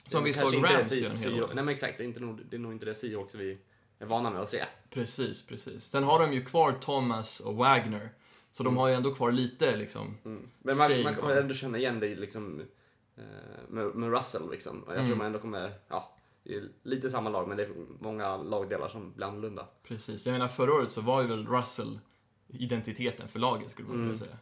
Som 0.09 0.21
Det 0.23 0.29
vi 0.29 0.35
såg 0.35 0.55
Rams 0.55 0.55
göra 0.55 0.69
en 0.71 1.17
hel 1.19 1.31
Seahawks- 1.31 1.43
år. 1.43 1.47
Nej, 1.47 1.65
men 1.65 1.69
exakt. 1.69 1.99
Det 1.99 2.05
är, 2.05 2.07
inte 2.07 2.21
nog, 2.21 2.41
det 2.51 2.57
är 2.57 2.61
nog 2.61 2.73
inte 2.73 2.87
det 2.87 2.95
Seahawks 2.95 3.35
vi 3.35 3.59
är 3.99 4.07
vana 4.07 4.31
med 4.31 4.41
att 4.41 4.49
se. 4.49 4.65
Precis, 4.91 5.47
precis. 5.47 5.85
Sen 5.85 6.03
har 6.05 6.19
de 6.19 6.33
ju 6.33 6.45
kvar 6.45 6.73
Thomas 6.73 7.41
och 7.41 7.55
Wagner. 7.57 8.11
Så 8.51 8.63
de 8.63 8.77
har 8.77 8.89
ju 8.89 8.95
ändå 8.95 9.15
kvar 9.15 9.33
lite 9.33 9.77
liksom. 9.77 10.19
Mm. 10.25 10.49
Men 10.59 10.77
man, 10.79 11.03
man 11.03 11.15
kommer 11.15 11.37
ändå 11.37 11.55
känna 11.55 11.79
igen 11.79 12.01
dig 12.01 12.15
liksom, 12.17 12.61
eh, 13.17 13.23
med, 13.69 13.87
med 13.95 14.11
Russell. 14.13 14.51
Liksom. 14.51 14.85
Jag 14.87 14.95
Mm. 14.97 15.07
tror 15.07 15.17
man 15.17 15.27
ändå 15.27 15.39
kommer... 15.39 15.73
Ja, 15.89 16.12
det 16.45 16.55
är 16.55 16.69
lite 16.83 17.11
samma 17.11 17.31
lag, 17.31 17.49
men 17.49 17.57
det 17.57 17.63
är 17.63 17.71
många 18.01 18.37
lagdelar 18.37 18.89
som 18.89 19.13
blir 19.13 19.27
annorlunda. 19.27 19.67
Precis. 19.89 20.27
Jag 20.27 20.33
menar 20.33 20.49
förra 20.49 20.73
året 20.75 20.93
så 20.93 21.01
var 21.01 21.23
ju 21.23 21.29
väl 21.29 21.47
Russell 21.47 21.99
identiteten 22.49 23.29
för 23.29 23.39
laget 23.39 23.71
skulle 23.71 23.89
man 23.89 24.05
Mm. 24.05 24.17
säga. 24.17 24.39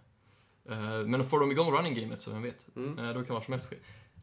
Eh, 0.71 1.07
Men 1.07 1.25
får 1.25 1.41
de 1.41 1.51
igång 1.53 1.73
running 1.73 1.95
gamet 1.95 2.21
så 2.21 2.31
vem 2.31 2.43
vet. 2.43 2.77
Mm. 2.77 2.99
Eh, 2.99 3.15
Då 3.15 3.23
kan 3.25 3.35
vad 3.35 3.45
som 3.45 3.53
helst 3.53 3.71
ske. 3.71 3.77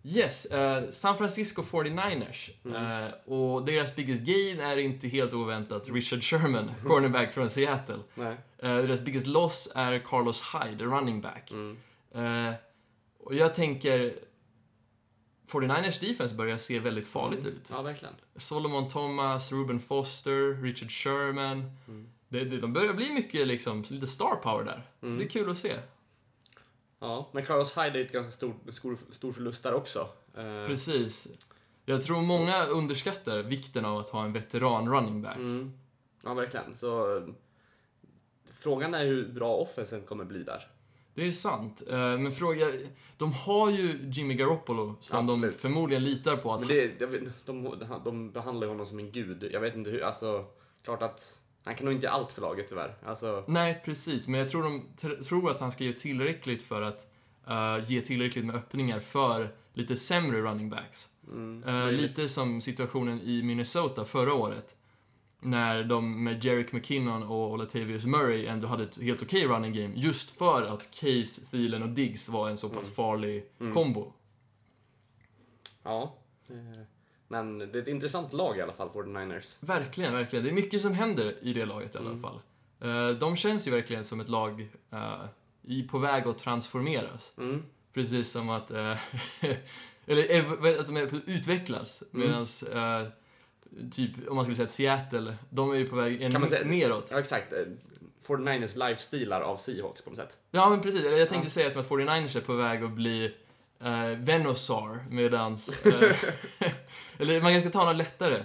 Yes, 0.03 0.45
eh, 0.45 0.89
San 0.89 1.17
Francisco 1.17 1.61
49ers. 1.63 2.51
Mm. 2.65 3.03
Eh, 3.05 3.11
och 3.25 3.65
deras 3.65 3.95
biggest 3.95 4.21
gain 4.21 4.59
är 4.59 4.77
inte 4.77 5.07
helt 5.07 5.33
oväntat 5.33 5.89
Richard 5.89 6.23
Sherman, 6.23 6.71
cornerback 6.83 7.33
från 7.33 7.49
Seattle. 7.49 7.99
Nej. 8.15 8.35
Eh, 8.57 8.75
deras 8.77 9.05
biggest 9.05 9.27
loss 9.27 9.71
är 9.75 9.99
Carlos 9.99 10.43
Hyde, 10.53 10.83
running 10.85 11.21
back. 11.21 11.51
Mm. 11.51 11.77
Och 13.19 13.35
jag 13.35 13.55
tänker 13.55 14.13
49ers 15.47 15.99
defense 15.99 16.35
börjar 16.35 16.57
se 16.57 16.79
väldigt 16.79 17.07
farligt 17.07 17.45
ut. 17.45 17.69
Ja, 17.71 17.81
verkligen. 17.81 18.13
Solomon 18.35 18.89
Thomas, 18.89 19.51
Ruben 19.51 19.79
Foster, 19.79 20.61
Richard 20.61 20.91
Sherman. 20.91 21.71
Mm. 21.87 22.07
Det, 22.29 22.45
det, 22.45 22.57
de 22.57 22.73
börjar 22.73 22.93
bli 22.93 23.13
mycket 23.13 23.47
liksom, 23.47 23.83
lite 23.89 24.07
star 24.07 24.35
power 24.35 24.63
där. 24.63 24.83
Mm. 25.01 25.17
Det 25.17 25.25
är 25.25 25.29
kul 25.29 25.51
att 25.51 25.57
se. 25.57 25.79
Ja, 26.99 27.29
men 27.31 27.45
Carlos 27.45 27.77
Hyde 27.77 27.99
är 27.99 28.05
ett 28.05 28.11
ganska 28.11 28.31
stor, 28.31 28.53
stor, 28.71 28.97
stor 29.11 29.33
förlust 29.33 29.63
där 29.63 29.73
också. 29.73 30.09
Eh, 30.37 30.65
Precis. 30.67 31.27
Jag 31.85 32.01
tror 32.01 32.21
många 32.21 32.65
underskattar 32.65 33.43
vikten 33.43 33.85
av 33.85 33.97
att 33.97 34.09
ha 34.09 34.23
en 34.23 34.33
veteran 34.33 34.89
running 34.89 35.21
back. 35.21 35.35
Mm. 35.35 35.73
Ja, 36.23 36.33
verkligen. 36.33 36.75
Så 36.75 37.17
eh, 37.17 37.23
frågan 38.53 38.93
är 38.93 39.05
hur 39.05 39.27
bra 39.27 39.55
offensen 39.55 40.01
kommer 40.01 40.25
bli 40.25 40.43
där. 40.43 40.67
Det 41.17 41.27
är 41.27 41.31
sant. 41.31 41.83
Eh, 41.89 41.95
Men 41.97 42.31
fråga, 42.31 42.65
de 43.17 43.33
har 43.33 43.69
ju 43.69 43.99
Jimmy 44.13 44.33
Garoppolo 44.33 44.95
som 44.99 45.27
de 45.27 45.33
Absolut. 45.33 45.61
förmodligen 45.61 46.03
litar 46.03 46.37
på 46.37 46.53
att 46.53 46.59
Men 46.59 46.69
det, 46.69 46.91
jag 47.01 47.07
vet, 47.07 47.45
de, 47.45 47.75
de 48.03 48.31
behandlar 48.31 48.67
honom 48.67 48.85
som 48.85 48.99
en 48.99 49.11
gud. 49.11 49.49
Jag 49.51 49.59
vet 49.59 49.75
inte 49.75 49.89
hur, 49.89 50.03
alltså, 50.03 50.45
klart 50.83 51.01
att 51.01 51.41
han 51.63 51.75
kan 51.75 51.85
nog 51.85 51.93
inte 51.93 52.09
allt 52.09 52.31
för 52.31 52.41
laget 52.41 52.69
tyvärr. 52.69 52.95
Alltså, 53.05 53.43
Nej, 53.47 53.81
precis. 53.85 54.27
Men 54.27 54.39
jag 54.39 54.49
tror 54.49 54.63
de 54.63 54.83
tr- 55.01 55.23
tror 55.23 55.51
att 55.51 55.59
han 55.59 55.71
ska 55.71 55.83
ge 55.83 55.93
tillräckligt 55.93 56.61
för 56.63 56.81
att 56.81 57.07
eh, 57.47 57.77
ge 57.91 58.01
tillräckligt 58.01 58.45
med 58.45 58.55
öppningar 58.55 58.99
för 58.99 59.53
lite 59.73 59.95
sämre 59.97 60.41
running 60.41 60.69
backs. 60.69 61.09
Mm, 61.31 61.59
möjligt. 61.59 62.01
lite 62.01 62.29
som 62.29 62.61
situationen 62.61 63.21
i 63.21 63.43
Minnesota 63.43 64.05
förra 64.05 64.33
året. 64.33 64.75
När 65.39 65.83
de 65.83 66.23
med 66.23 66.43
Jerick 66.43 66.71
McKinnon 66.71 67.23
och 67.23 67.57
Latavius 67.57 68.05
Murray 68.05 68.45
ändå 68.45 68.67
hade 68.67 68.83
ett 68.83 68.97
helt 69.01 69.21
okej 69.21 69.47
running 69.47 69.73
game. 69.73 69.93
Just 69.95 70.31
för 70.37 70.63
att 70.63 70.91
Case, 70.91 71.41
Thielen 71.51 71.83
och 71.83 71.89
Diggs 71.89 72.29
var 72.29 72.49
en 72.49 72.57
så 72.57 72.69
pass 72.69 72.95
farlig 72.95 73.43
kombo. 73.73 74.13
Ja. 75.83 76.15
eh, 76.49 76.81
Men 77.27 77.59
det 77.59 77.65
är 77.65 77.81
ett 77.81 77.87
intressant 77.87 78.33
lag 78.33 78.57
i 78.57 78.61
alla 78.61 78.73
fall, 78.73 78.89
49ers. 78.89 79.57
Verkligen, 79.59 80.13
verkligen. 80.13 80.45
Det 80.45 80.51
är 80.51 80.53
mycket 80.53 80.81
som 80.81 80.93
händer 80.93 81.35
i 81.41 81.53
det 81.53 81.65
laget 81.65 81.95
i 81.95 81.97
alla 81.97 82.17
fall. 82.17 82.39
Eh, 82.79 83.09
de 83.09 83.35
känns 83.35 83.67
ju 83.67 83.71
verkligen 83.71 84.05
som 84.05 84.19
ett 84.19 84.29
lag 84.29 84.69
eh, 84.91 85.85
på 85.91 85.97
väg 85.97 86.27
att 86.27 86.37
transformeras. 86.37 87.33
Mm. 87.37 87.63
Precis 87.93 88.31
som 88.31 88.49
att, 88.49 88.71
eller 90.05 90.79
att 90.79 90.87
de 90.87 90.97
utvecklas. 91.25 92.03
Medans, 92.11 92.63
eh, 92.63 93.07
typ, 93.91 94.11
om 94.29 94.35
man 94.35 94.45
skulle 94.45 94.55
säga 94.55 94.65
att 94.65 94.71
Seattle, 95.11 95.35
de 95.49 95.71
är 95.71 95.75
ju 95.75 95.89
på 95.89 95.95
väg 95.95 96.21
en, 96.21 96.31
Kan 96.31 96.41
man 96.41 96.49
säga- 96.49 96.65
neråt. 96.65 97.07
Ja, 97.11 97.19
exakt. 97.19 97.53
eh, 97.53 97.59
49ers 98.27 98.87
lifestilar 98.89 99.41
av 99.41 99.57
Seahawks 99.57 100.01
på 100.01 100.09
något 100.09 100.17
sätt. 100.19 100.37
Ja, 100.51 100.69
men 100.69 100.81
precis. 100.81 101.05
Eller 101.05 101.17
jag 101.17 101.29
tänkte 101.29 101.49
säga 101.49 101.71
som 101.71 101.81
att 101.81 101.87
49ers 101.89 102.37
är 102.37 102.41
på 102.41 102.53
väg 102.53 102.83
att 102.83 102.91
bli 102.91 103.33
eh, 103.83 104.07
Venosar, 104.17 105.05
medans... 105.09 105.69
Eh, 105.85 106.15
eller 107.19 107.41
man 107.41 107.61
kan 107.61 107.71
ta 107.71 107.85
något 107.85 107.95
lättare. 107.97 108.43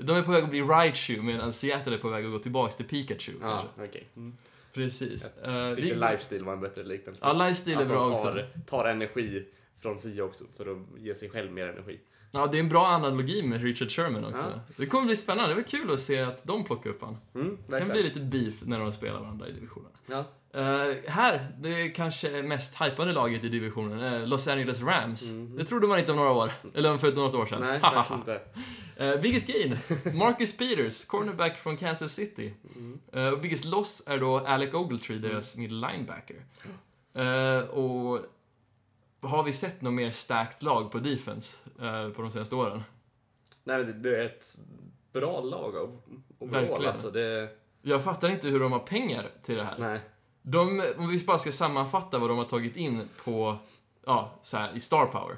De 0.00 0.16
är 0.16 0.22
på 0.22 0.30
väg 0.30 0.44
att 0.44 0.50
bli 0.50 0.60
Raichu, 0.62 1.22
medan 1.22 1.52
Seattle 1.52 1.94
är 1.94 1.98
på 1.98 2.08
väg 2.08 2.24
att 2.24 2.30
gå 2.32 2.38
tillbaka 2.38 2.72
till 2.72 2.84
Pikachu. 2.86 3.32
Ja, 3.40 3.50
Kanske. 3.76 3.84
okej. 3.90 4.08
Mm. 4.16 4.36
Precis. 4.72 5.30
Eh, 5.44 5.52
Jag 5.54 5.74
vi- 5.74 5.82
tyckte 5.82 6.10
lifestyle 6.10 6.44
var 6.44 6.52
en 6.52 6.60
bättre 6.60 6.82
liknelse. 6.82 7.26
Ja, 7.26 7.32
lifestyle 7.32 7.80
är 7.80 7.84
bra 7.86 8.04
tar, 8.04 8.12
också. 8.14 8.46
tar 8.66 8.84
energi 8.84 9.46
från 9.80 9.98
Seahawks 9.98 10.42
för 10.56 10.72
att 10.72 10.78
ge 11.02 11.14
sig 11.14 11.30
själv 11.30 11.52
mer 11.52 11.66
energi. 11.68 12.00
Ja, 12.34 12.46
det 12.46 12.56
är 12.58 12.60
en 12.60 12.68
bra 12.68 12.86
analogi 12.86 13.42
med 13.42 13.62
Richard 13.62 13.90
Sherman 13.90 14.24
också. 14.24 14.44
Ja. 14.54 14.60
Det 14.76 14.86
kommer 14.86 15.06
bli 15.06 15.16
spännande. 15.16 15.50
Det 15.50 15.54
var 15.54 15.68
kul 15.68 15.92
att 15.92 16.00
se 16.00 16.20
att 16.20 16.44
de 16.44 16.64
plockar 16.64 16.90
upp 16.90 17.02
han. 17.02 17.16
Mm, 17.34 17.58
Det 17.68 17.78
kan 17.80 17.88
bli 17.88 18.02
lite 18.02 18.20
beef 18.20 18.54
när 18.62 18.78
de 18.78 18.92
spelar 18.92 19.20
varandra 19.20 19.48
i 19.48 19.52
divisionen. 19.52 19.90
Ja. 20.06 20.24
Eh, 20.60 20.94
här, 21.06 21.48
det 21.58 21.88
kanske 21.88 22.42
mest 22.42 22.82
hypade 22.82 23.12
laget 23.12 23.44
i 23.44 23.48
divisionen, 23.48 24.14
eh, 24.14 24.26
Los 24.28 24.48
Angeles 24.48 24.80
Rams. 24.82 25.30
Det 25.30 25.64
trodde 25.64 25.86
man 25.86 25.98
inte 25.98 26.10
om 26.12 26.16
några 26.16 26.30
år. 26.32 26.52
Eller 26.74 26.98
för 26.98 27.12
något 27.12 27.34
år 27.34 27.46
sedan. 27.46 27.60
Nej, 27.60 27.78
verkligen 27.82 28.20
inte. 28.20 28.40
Eh, 28.96 29.20
biggest 29.20 29.46
gain, 29.46 29.76
Marcus 30.14 30.56
Peters, 30.56 31.04
cornerback 31.04 31.56
från 31.58 31.76
Kansas 31.76 32.12
City. 32.12 32.54
Mm. 32.76 33.32
Och 33.34 33.40
biggest 33.40 33.64
loss 33.64 34.02
är 34.06 34.18
då 34.18 34.38
Alec 34.38 34.74
Ogletree, 34.74 35.18
deras 35.18 35.56
middle 35.56 35.88
linebacker. 35.88 36.36
Och 37.70 38.20
har 39.24 39.42
vi 39.42 39.52
sett 39.52 39.82
något 39.82 39.94
mer 39.94 40.10
stacked 40.10 40.62
lag 40.62 40.92
på 40.92 40.98
defense 40.98 41.56
eh, 41.80 42.08
på 42.10 42.22
de 42.22 42.30
senaste 42.30 42.54
åren? 42.54 42.82
Nej, 43.64 43.78
men 43.78 43.86
det, 43.86 44.10
det 44.10 44.16
är 44.22 44.24
ett 44.26 44.58
bra 45.12 45.40
lag 45.40 45.76
av 45.76 46.00
Verkligen. 46.38 46.86
alltså. 46.86 47.10
Det, 47.10 47.48
Jag 47.82 48.04
fattar 48.04 48.28
inte 48.28 48.48
hur 48.48 48.60
de 48.60 48.72
har 48.72 48.78
pengar 48.78 49.30
till 49.42 49.54
det 49.56 49.64
här. 49.64 49.78
nej. 49.78 50.00
De, 50.46 50.82
om 50.98 51.08
vi 51.08 51.24
bara 51.24 51.38
ska 51.38 51.52
sammanfatta 51.52 52.18
vad 52.18 52.30
de 52.30 52.38
har 52.38 52.44
tagit 52.44 52.76
in 52.76 53.08
på, 53.24 53.56
ja, 54.06 54.32
så 54.42 54.56
här, 54.56 54.76
i 54.76 54.80
star 54.80 55.06
power. 55.06 55.36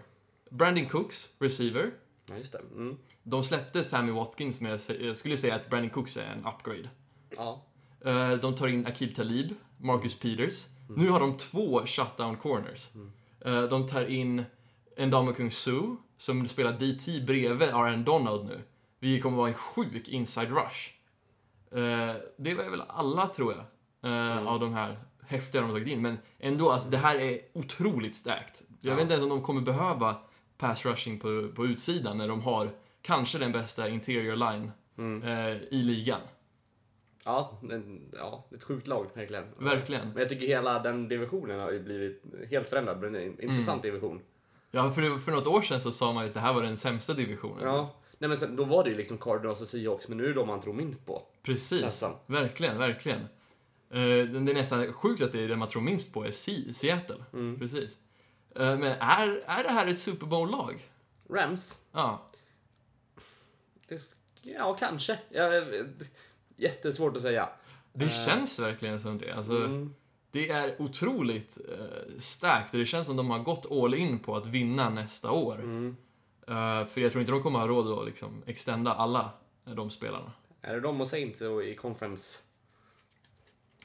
Brandon 0.51 0.87
Cooks, 0.87 1.31
receiver. 1.39 1.91
Ja, 2.29 2.37
just 2.37 2.53
det. 2.53 2.59
Mm. 2.59 2.97
De 3.23 3.45
släppte 3.45 3.85
Sammy 3.85 4.13
Watkins, 4.13 4.61
men 4.61 4.79
jag 5.01 5.17
skulle 5.17 5.37
säga 5.37 5.55
att 5.55 5.71
Brandon 5.71 5.91
Cooks 5.91 6.17
är 6.17 6.25
en 6.27 6.47
upgrade. 6.47 6.89
Ja. 7.37 7.63
Eh, 8.05 8.33
De 8.33 8.55
tar 8.57 8.67
in 8.67 8.87
Akib 8.87 9.15
Talib, 9.17 9.55
Marcus 9.79 10.19
Peters. 10.19 10.67
Nu 10.89 11.09
har 11.09 11.21
de 11.21 11.37
två 11.37 11.87
shutdown 11.87 12.37
corners. 12.37 12.89
Eh, 12.95 13.01
De 13.71 13.87
tar 13.89 14.05
in 14.11 14.45
Ndamukong 14.99 15.51
Su, 15.51 15.97
som 16.19 16.49
spelar 16.49 16.73
DT 16.73 17.21
bredvid 17.27 17.69
Aaron 17.69 18.05
Donald 18.05 18.47
nu. 18.47 18.61
Vi 18.99 19.21
kommer 19.21 19.37
vara 19.37 19.49
en 19.49 19.55
sjuk 19.55 20.09
inside 20.09 20.49
rush. 20.51 20.91
Eh, 21.71 22.15
Det 22.37 22.55
var 22.55 22.71
väl 22.71 22.83
alla, 22.89 23.27
tror 23.29 23.53
jag, 23.55 23.65
eh, 24.13 24.47
av 24.47 24.61
de 24.61 24.75
här 24.75 24.99
häftiga 25.27 25.61
de 25.63 25.71
har 25.71 25.77
tagit 25.79 25.89
in. 25.93 26.03
Men 26.03 26.19
ändå, 26.39 26.71
alltså, 26.71 26.91
det 26.91 26.97
här 26.99 27.19
är 27.21 27.39
otroligt 27.53 28.17
starkt. 28.17 28.63
Jag 28.81 28.91
Ja. 28.93 28.95
vet 28.97 29.03
inte 29.03 29.15
ens 29.15 29.25
om 29.25 29.31
de 29.31 29.43
kommer 29.43 29.61
behöva 29.61 30.17
pass 30.59 30.87
rushing 30.87 31.19
på, 31.19 31.49
på 31.57 31.67
utsidan 31.67 32.19
när 32.19 32.29
de 32.29 32.41
har 32.43 32.71
kanske 33.03 33.39
den 33.39 33.53
bästa 33.53 33.89
interior 33.89 34.37
line 34.37 34.73
eh, 35.25 35.57
i 35.71 35.83
ligan. 35.83 36.21
Ja, 37.27 37.59
men, 37.63 38.03
ja, 38.13 38.45
ett 38.55 38.63
sjukt 38.65 38.87
lag 38.87 39.07
verkligen. 39.15 39.45
Verkligen. 39.59 40.09
Men 40.09 40.19
jag 40.19 40.29
tycker 40.29 40.47
hela 40.47 40.79
den 40.79 41.09
divisionen 41.09 41.61
har 41.61 41.71
ju 41.73 41.81
blivit 41.83 42.23
helt 42.51 42.69
förändrad. 42.69 43.01
Men 43.01 43.15
en 43.15 43.41
intressant 43.41 43.83
division. 43.83 44.21
Ja, 44.71 44.91
för, 44.91 45.19
för 45.19 45.33
något 45.33 45.47
år 45.47 45.63
sedan 45.63 45.81
så 45.81 45.93
sa 45.93 46.13
man 46.13 46.23
ju 46.25 46.29
att 46.29 46.35
det 46.35 46.41
här 46.41 46.53
var 46.53 46.63
den 46.63 46.77
sämsta 46.77 47.15
divisionen. 47.15 47.65
Ja. 47.65 47.95
Nej 48.19 48.29
men 48.29 48.39
sen, 48.39 48.57
då 48.57 48.65
var 48.65 48.85
det 48.85 48.91
ju 48.91 48.97
liksom 48.97 49.19
Cardinals 49.19 49.61
och 49.61 49.67
Seahawks, 49.69 50.09
men 50.09 50.19
nu 50.19 50.25
är 50.25 50.29
det 50.29 50.35
de 50.35 50.47
man 50.49 50.61
tror 50.61 50.75
minst 50.75 51.07
på. 51.07 51.23
Precis. 51.43 51.95
Som. 51.95 52.13
Verkligen, 52.27 52.79
verkligen. 52.79 53.21
Eh, 53.91 53.99
det 54.01 54.51
är 54.51 54.55
nästan 54.55 54.93
sjukt 54.93 55.23
att 55.23 55.33
det 55.33 55.41
är 55.41 55.49
det 55.49 55.57
man 55.57 55.69
tror 55.69 55.83
minst 55.83 56.15
på 56.15 56.25
är 56.25 56.31
Se- 56.31 56.73
Seattle. 56.75 57.25
Mm. 57.33 57.59
Precis. 57.59 57.97
Eh, 58.57 58.79
men 58.79 58.83
är, 59.01 59.43
är 59.47 59.63
det 59.63 59.71
här 59.71 59.87
ett 59.87 60.01
Super 60.01 60.27
Bowl-lag? 60.27 60.85
Rams? 61.31 61.79
Ja. 61.93 62.27
Det, 63.89 64.01
ja, 64.43 64.77
kanske. 64.79 65.19
Ja, 65.29 65.51
jättesvårt 66.57 67.17
att 67.17 67.23
säga. 67.23 67.49
Det 67.93 68.09
känns 68.09 68.59
verkligen 68.59 69.01
som 69.01 69.19
det. 69.19 69.33
Alltså, 69.33 69.57
Mm. 69.57 69.95
Det 70.31 70.51
är 70.51 70.83
otroligt 70.83 71.59
uh, 71.69 72.19
starkt 72.19 72.75
och 72.75 72.81
det 72.81 72.87
känns 72.87 73.07
som 73.07 73.17
de 73.17 73.31
har 73.31 73.39
gått 73.39 73.73
all 73.73 73.95
in 73.95 74.19
på 74.19 74.37
att 74.37 74.47
vinna 74.47 74.91
nästa 74.91 75.31
år. 75.31 75.55
Mm. 75.55 75.97
Eh, 76.49 76.87
för 76.87 77.01
jag 77.01 77.13
tror 77.13 77.21
inte 77.21 77.33
de 77.33 77.43
kommer 77.43 77.59
ha 77.59 77.67
råd 77.69 77.99
att 77.99 78.07
liksom 78.07 78.43
extenda 78.47 78.95
alla 78.95 79.31
eh, 79.67 79.73
de 79.75 79.91
spelarna. 79.91 80.33
Är 80.61 80.75
det 80.75 80.81
de 80.81 81.01
och 81.01 81.09
Saints 81.09 81.43
i 81.43 81.75
conference? 81.75 82.39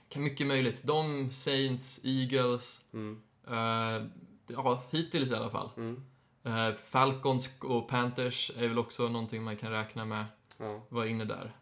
Kan 0.10 0.24
mycket 0.24 0.48
möjligt. 0.48 0.84
De, 0.84 1.32
Saints, 1.32 2.02
Eagles. 2.04 2.82
Mm. 2.94 3.22
eh, 3.48 4.08
ja, 4.48 4.84
hittills 4.90 5.32
i 5.32 5.36
alla 5.36 5.50
fall. 5.50 5.70
Mm. 5.78 6.04
Eh, 6.44 6.76
Falcons 6.86 7.60
och 7.62 7.88
Panthers 7.88 8.52
är 8.58 8.68
väl 8.68 8.80
också 8.80 9.10
någonting 9.10 9.44
man 9.44 9.58
kan 9.58 9.72
räkna 9.72 10.06
med 10.06 10.26
Ja. 10.58 10.82
var 10.90 11.06
inne 11.06 11.26
där. 11.26 11.56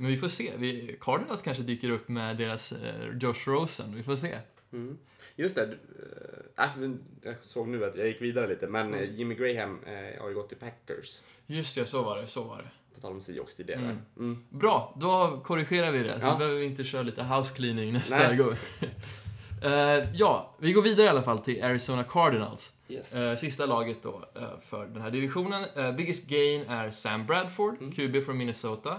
Men 0.00 0.10
vi 0.10 0.16
får 0.16 0.28
se. 0.28 0.52
Vi, 0.56 0.96
Cardinals 1.00 1.42
kanske 1.42 1.62
dyker 1.62 1.90
upp 1.90 2.08
med 2.08 2.36
deras 2.36 2.72
eh, 2.72 3.18
Josh 3.20 3.42
Rosen. 3.48 3.94
Vi 3.96 4.02
får 4.02 4.16
se. 4.16 4.36
Mm. 4.72 4.98
Just 5.36 5.54
det. 5.56 5.66
du- 5.66 5.78
Äh, 6.58 6.90
jag 7.22 7.34
såg 7.42 7.68
nu 7.68 7.84
att 7.84 7.96
jag 7.96 8.06
gick 8.08 8.22
vidare 8.22 8.48
lite, 8.48 8.66
men 8.66 8.94
eh, 8.94 9.10
Jimmy 9.14 9.34
Graham 9.34 9.80
eh, 9.86 10.20
har 10.22 10.28
ju 10.28 10.34
gått 10.34 10.48
till 10.48 10.58
Packers. 10.58 11.20
Just 11.46 11.74
det, 11.74 11.86
så 11.86 12.02
var 12.02 12.16
det. 12.20 12.26
Så 12.26 12.42
var 12.42 12.58
det. 12.58 12.70
På 12.94 13.00
tal 13.00 13.12
om 13.12 13.20
Seahawks 13.20 13.56
tidigare. 13.56 13.80
Mm. 13.82 13.98
Mm. 14.18 14.44
Bra, 14.50 14.96
då 15.00 15.40
korrigerar 15.44 15.90
vi 15.92 16.02
det. 16.02 16.20
Så 16.20 16.26
Ja. 16.26 16.36
behöver 16.38 16.56
vi 16.58 16.64
inte 16.64 16.84
köra 16.84 17.02
lite 17.02 17.22
house 17.22 17.54
cleaning 17.54 17.92
nästa 17.92 18.18
Nej. 18.18 18.36
gång. 18.36 18.54
Eh, 19.62 20.06
ja, 20.14 20.54
vi 20.58 20.72
går 20.72 20.82
vidare 20.82 21.06
i 21.06 21.08
alla 21.08 21.22
fall 21.22 21.38
till 21.38 21.62
Arizona 21.64 22.04
Cardinals. 22.04 22.72
Yes. 22.88 23.14
Eh, 23.16 23.34
sista 23.36 23.66
laget 23.66 24.02
då 24.02 24.24
eh, 24.36 24.42
för 24.68 24.86
den 24.86 25.02
här 25.02 25.10
divisionen. 25.10 25.64
Eh, 25.76 25.92
biggest 25.92 26.26
gain 26.28 26.62
är 26.68 26.90
Sam 26.90 27.26
Bradford, 27.26 27.76
Mm. 27.80 27.92
QB 27.92 28.24
från 28.24 28.38
Minnesota. 28.38 28.98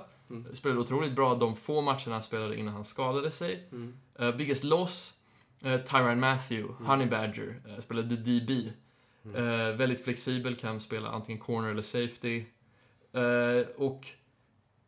Spelade 0.54 0.80
otroligt 0.82 1.12
bra 1.14 1.36
de 1.36 1.56
få 1.56 1.82
matcherna 1.82 2.12
han 2.12 2.24
spelade 2.24 2.56
innan 2.60 2.74
han 2.74 2.86
skadade 2.86 3.32
sig. 3.32 3.68
Mm. 3.72 3.94
Eh, 4.20 4.36
biggest 4.36 4.64
loss, 4.64 5.14
uh, 5.66 5.78
Tyrann 5.78 6.20
Matthew, 6.20 6.74
Honey 6.86 7.08
Badger, 7.08 7.62
eh, 7.68 7.80
spelade 7.80 8.16
DB. 8.16 8.72
Mm. 9.26 9.36
Eh, 9.36 9.76
väldigt 9.76 10.04
flexibel, 10.04 10.56
kan 10.56 10.80
spela 10.80 11.10
antingen 11.10 11.42
corner 11.42 11.70
eller 11.70 11.82
safety. 11.82 12.46
Eh, 13.14 13.68
och 13.78 14.08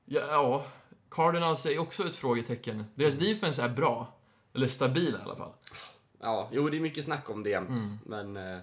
ja, 0.05 0.21
ja, 0.27 0.65
Cardinals 1.09 1.65
är 1.65 1.79
också 1.79 2.07
ett 2.07 2.15
frågetecken. 2.15 2.83
Deras 2.95 3.15
Mm. 3.15 3.33
defense 3.33 3.63
är 3.63 3.69
bra. 3.69 4.13
Eller 4.53 4.67
stabil 4.67 5.15
i 5.19 5.23
alla 5.23 5.35
fall. 5.35 5.51
Ja, 6.19 6.49
jo 6.51 6.69
det 6.69 6.77
är 6.77 6.81
mycket 6.81 7.05
snack 7.05 7.29
om 7.29 7.43
det 7.43 7.49
jämt. 7.49 7.69
Mm. 7.69 7.97
Men 8.33 8.37
eh, 8.53 8.59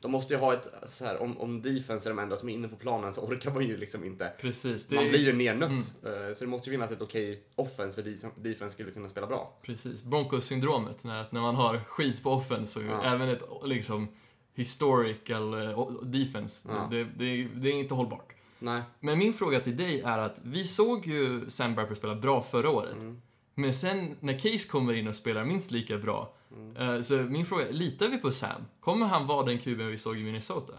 de 0.00 0.10
måste 0.10 0.34
ju 0.34 0.40
ha 0.40 0.52
ett, 0.52 0.68
så 0.86 1.04
här, 1.04 1.22
om, 1.22 1.38
om 1.40 1.62
defense 1.62 2.08
är 2.08 2.14
de 2.14 2.18
enda 2.22 2.36
som 2.36 2.48
är 2.48 2.52
inne 2.52 2.68
på 2.68 2.76
planen 2.76 3.12
så 3.14 3.20
orkar 3.20 3.50
man 3.50 3.66
ju 3.66 3.76
liksom 3.76 4.04
inte. 4.04 4.32
Precis. 4.40 4.86
Det 4.86 4.94
Man 4.94 5.04
är- 5.04 5.10
blir 5.10 5.20
ju 5.24 5.32
nernött. 5.32 5.70
Mm. 6.04 6.28
Eh, 6.28 6.34
Så 6.34 6.44
det 6.44 6.50
måste 6.50 6.70
ju 6.70 6.76
finnas 6.76 6.90
ett 6.90 7.02
okej 7.02 7.42
offense 7.56 8.02
för 8.02 8.10
de- 8.10 8.48
defense 8.50 8.74
skulle 8.74 8.90
kunna 8.90 9.08
spela 9.08 9.26
bra. 9.26 9.52
Precis, 9.62 10.02
Broncos-syndromet. 10.02 11.04
När, 11.04 11.24
när 11.30 11.40
man 11.40 11.54
har 11.54 11.78
skit 11.88 12.22
på 12.22 12.30
offense 12.30 12.78
och 12.78 12.84
Ja. 12.84 13.02
även 13.04 13.28
ett 13.28 13.42
liksom 13.64 14.08
historical 14.54 15.54
eh, 15.62 15.90
defense. 16.02 16.68
Ja. 16.72 16.88
Det, 16.90 17.04
det, 17.04 17.44
det 17.54 17.68
är 17.68 17.72
inte 17.74 17.94
hållbart. 17.94 18.32
Nej. 18.58 18.82
Men 19.00 19.18
min 19.18 19.32
fråga 19.34 19.60
till 19.60 19.76
dig 19.76 20.00
är 20.00 20.18
att 20.18 20.40
vi 20.44 20.64
såg 20.64 21.06
ju 21.06 21.50
Sam 21.50 21.74
Bradford 21.74 21.96
spela 21.96 22.14
bra 22.14 22.42
förra 22.50 22.70
året. 22.70 22.92
Mm. 23.02 23.20
Men 23.54 23.74
sen 23.74 24.16
när 24.20 24.38
Case 24.38 24.68
kommer 24.68 24.94
in 24.94 25.08
och 25.08 25.16
spelar 25.16 25.44
minst 25.44 25.70
lika 25.70 25.98
bra. 25.98 26.34
Mm. 26.52 26.76
eh, 26.76 27.00
Så 27.02 27.14
min 27.14 27.46
fråga 27.46 27.68
är, 27.68 27.72
litar 27.72 28.08
vi 28.08 28.18
på 28.18 28.32
Sam? 28.32 28.62
Kommer 28.80 29.06
han 29.06 29.26
vara 29.26 29.46
den 29.46 29.58
kuben 29.58 29.86
vi 29.88 29.98
såg 29.98 30.18
i 30.18 30.22
Minnesota? 30.24 30.72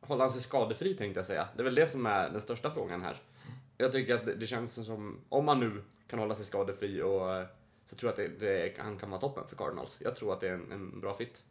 Håller 0.00 0.20
han 0.24 0.30
sig 0.32 0.42
skadefri 0.42 0.94
tänkte 0.96 1.18
jag 1.18 1.26
säga. 1.26 1.48
Det 1.56 1.62
är 1.62 1.64
väl 1.64 1.74
det 1.74 1.86
som 1.86 2.06
är 2.06 2.30
den 2.30 2.40
största 2.42 2.70
frågan 2.70 3.02
här. 3.02 3.16
Jag 3.76 3.92
tycker 3.92 4.14
att 4.14 4.40
det, 4.40 4.46
känns 4.46 4.86
som, 4.86 5.20
om 5.28 5.44
man 5.44 5.60
nu 5.60 5.82
kan 6.06 6.18
hålla 6.18 6.34
sig 6.34 6.46
skadefri 6.46 7.02
och 7.02 7.34
eh, 7.34 7.46
så 7.84 7.96
tror 7.96 8.12
jag 8.16 8.24
att 8.26 8.40
det, 8.40 8.46
det, 8.46 8.78
han 8.78 8.98
kan 8.98 9.10
vara 9.10 9.20
toppen 9.20 9.44
för 9.48 9.56
Cardinals. 9.56 9.98
Jag 10.00 10.16
tror 10.16 10.32
att 10.32 10.40
det 10.40 10.48
är 10.48 10.52
en, 10.54 10.72
en 10.72 11.00
bra 11.00 11.14
fit. 11.14 11.44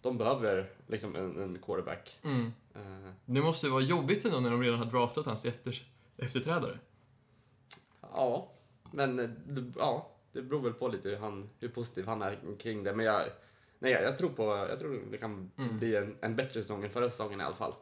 de 0.00 0.18
behöver 0.18 0.70
liksom 0.86 1.16
en, 1.16 1.42
en 1.42 1.58
quarterback. 1.62 2.18
Mm. 2.22 2.52
Eh, 2.74 3.10
Det 3.24 3.40
måste 3.42 3.68
vara 3.68 3.82
jobbigt 3.82 4.24
ändå 4.24 4.40
när 4.40 4.50
de 4.50 4.62
redan 4.62 4.78
har 4.78 4.86
draftat 4.86 5.26
hans 5.26 5.44
efter, 5.46 5.82
efterträdare. 6.16 6.78
ja, 8.00 8.52
men 8.90 9.36
ja, 9.78 10.10
det 10.32 10.42
beror 10.42 10.60
väl 10.60 10.72
på 10.72 10.88
lite 10.88 11.08
hur, 11.08 11.16
han, 11.16 11.50
hur 11.60 11.68
positiv 11.68 12.06
han 12.06 12.22
är 12.22 12.38
kring 12.58 12.84
det. 12.84 12.92
Men 12.94 13.06
jag, 13.06 13.22
nej, 13.78 13.92
jag, 13.92 14.02
jag 14.02 14.18
tror 14.18 14.30
på, 14.30 14.66
jag 14.68 14.78
tror 14.78 15.00
det 15.10 15.18
kan 15.18 15.50
Mm. 15.58 15.78
bli 15.78 15.96
en, 15.96 16.16
en 16.20 16.36
bättre 16.36 16.62
säsong 16.62 16.84
än 16.84 16.90
förra 16.90 17.08
säsongen 17.08 17.40
i 17.40 17.44
alla 17.44 17.54
fall. 17.54 17.74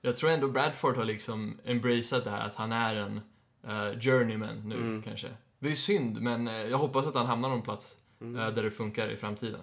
Jag 0.00 0.16
tror 0.16 0.30
ändå 0.30 0.48
Bradford 0.48 0.96
har 0.96 1.04
liksom 1.04 1.58
embraceat 1.64 2.24
det 2.24 2.30
här 2.30 2.46
att 2.46 2.54
han 2.56 2.72
är 2.72 2.94
en 2.94 3.20
eh, 3.66 4.00
journeyman 4.00 4.68
nu 4.68 4.74
Mm. 4.74 5.02
kanske. 5.02 5.28
Det 5.58 5.70
är 5.70 5.74
synd, 5.74 6.22
men 6.22 6.48
eh, 6.48 6.54
jag 6.66 6.78
hoppas 6.78 7.06
att 7.06 7.14
han 7.14 7.26
hamnar 7.26 7.48
någon 7.48 7.62
plats 7.62 7.98
Mm. 8.20 8.40
eh, 8.40 8.54
där 8.54 8.62
det 8.62 8.70
funkar 8.70 9.08
i 9.08 9.16
framtiden. 9.16 9.60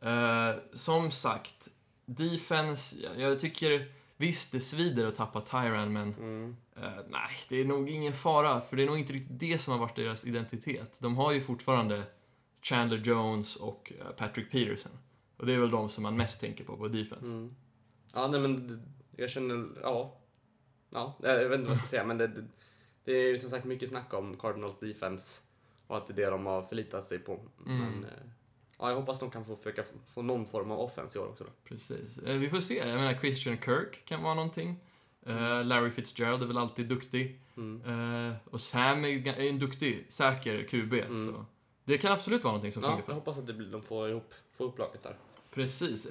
Eh, 0.00 0.54
som 0.72 1.10
sagt, 1.10 1.68
defense, 2.06 2.96
ja, 3.02 3.10
jag 3.16 3.40
tycker 3.40 3.92
visst 4.22 4.52
det 4.52 4.60
svider 4.60 5.06
att 5.06 5.14
tappa 5.14 5.40
Tyran, 5.40 5.92
men 5.92 6.14
Mm. 6.14 6.56
eh, 6.76 6.92
nej, 7.08 7.30
det 7.48 7.56
är 7.60 7.64
nog 7.64 7.90
ingen 7.90 8.12
fara, 8.12 8.60
för 8.60 8.76
det 8.76 8.82
är 8.82 8.86
nog 8.86 8.98
inte 8.98 9.12
riktigt 9.12 9.40
det 9.40 9.58
som 9.58 9.72
har 9.72 9.80
varit 9.80 9.96
deras 9.96 10.24
identitet. 10.26 10.96
De 10.98 11.16
har 11.16 11.32
ju 11.32 11.40
fortfarande 11.40 12.02
Chandler 12.62 12.98
Jones 12.98 13.56
och 13.56 13.92
eh, 14.00 14.10
Patrick 14.12 14.50
Peterson. 14.50 14.92
Och 15.36 15.46
det 15.46 15.54
är 15.54 15.58
väl 15.58 15.70
de 15.70 15.88
som 15.88 16.02
man 16.02 16.16
mest 16.16 16.40
tänker 16.40 16.64
på 16.64 16.76
på 16.76 16.88
defense. 16.88 17.26
Mm. 17.26 17.54
Ja, 18.14 18.26
nej 18.28 18.40
men 18.40 18.82
jag 19.16 19.30
känner, 19.30 19.66
ja. 19.82 20.18
Ja, 20.90 21.16
jag 21.22 21.48
vet 21.48 21.58
inte 21.58 21.68
vad 21.68 21.76
jag 21.76 21.78
ska 21.78 21.88
säga, 21.88 22.04
men 22.04 22.18
det, 22.18 22.26
det, 22.26 22.44
det 23.04 23.12
är 23.12 23.28
ju 23.28 23.38
som 23.38 23.50
sagt 23.50 23.64
mycket 23.64 23.88
snack 23.88 24.14
om 24.14 24.36
Cardinals 24.36 24.78
defense 24.78 25.40
och 25.86 25.96
att 25.96 26.06
det 26.06 26.12
är 26.12 26.16
det 26.24 26.30
de 26.30 26.46
har 26.46 26.62
förlitat 26.62 27.04
sig 27.04 27.18
på. 27.18 27.40
Mm. 27.66 27.78
Men 27.78 28.04
eh, 28.04 28.10
ja, 28.82 28.88
jag 28.88 28.96
hoppas 28.96 29.20
de 29.20 29.30
kan 29.30 29.44
få 29.44 29.56
försöka 29.56 29.82
få 30.14 30.22
någon 30.22 30.46
form 30.46 30.70
av 30.70 30.80
offense 30.80 31.18
i 31.18 31.22
år 31.22 31.26
också. 31.28 31.44
Då. 31.44 31.50
Precis. 31.64 32.18
Eh, 32.18 32.36
Vi 32.38 32.50
får 32.50 32.60
se. 32.60 32.74
Jag 32.78 32.86
menar, 33.00 33.14
Christian 33.14 33.58
Kirk 33.64 34.04
kan 34.04 34.22
vara 34.22 34.34
någonting. 34.34 34.76
Eh, 35.26 35.64
Larry 35.64 35.90
Fitzgerald 35.90 36.42
är 36.42 36.46
väl 36.46 36.58
alltid 36.58 36.86
duktig. 36.86 37.38
Mm. 37.56 38.28
Eh, 38.30 38.36
och 38.50 38.60
Sam 38.60 39.04
är 39.04 39.40
en 39.40 39.58
duktig, 39.58 40.06
säker 40.08 40.62
QB. 40.64 40.92
Mm. 40.92 41.26
Så 41.26 41.44
det 41.84 41.98
kan 41.98 42.12
absolut 42.12 42.44
vara 42.44 42.52
någonting 42.52 42.72
som 42.72 42.82
Ja, 42.82 42.88
funkar 42.90 43.04
jag 43.08 43.14
hoppas 43.14 43.38
att 43.38 43.46
det 43.46 43.52
blir, 43.52 43.66
de 43.66 43.82
får 43.82 44.08
ihop, 44.10 44.34
får 44.56 44.66
ihop 44.66 44.78
laget 44.78 45.02
där. 45.02 45.16
Precis. 45.54 46.08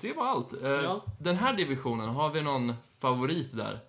Det 0.00 0.12
var 0.16 0.26
allt. 0.26 0.54
Ja. 0.62 1.04
Den 1.20 1.36
här 1.36 1.52
divisionen, 1.52 2.08
har 2.08 2.30
vi 2.30 2.42
någon 2.42 2.74
favorit 2.98 3.56
där? 3.56 3.80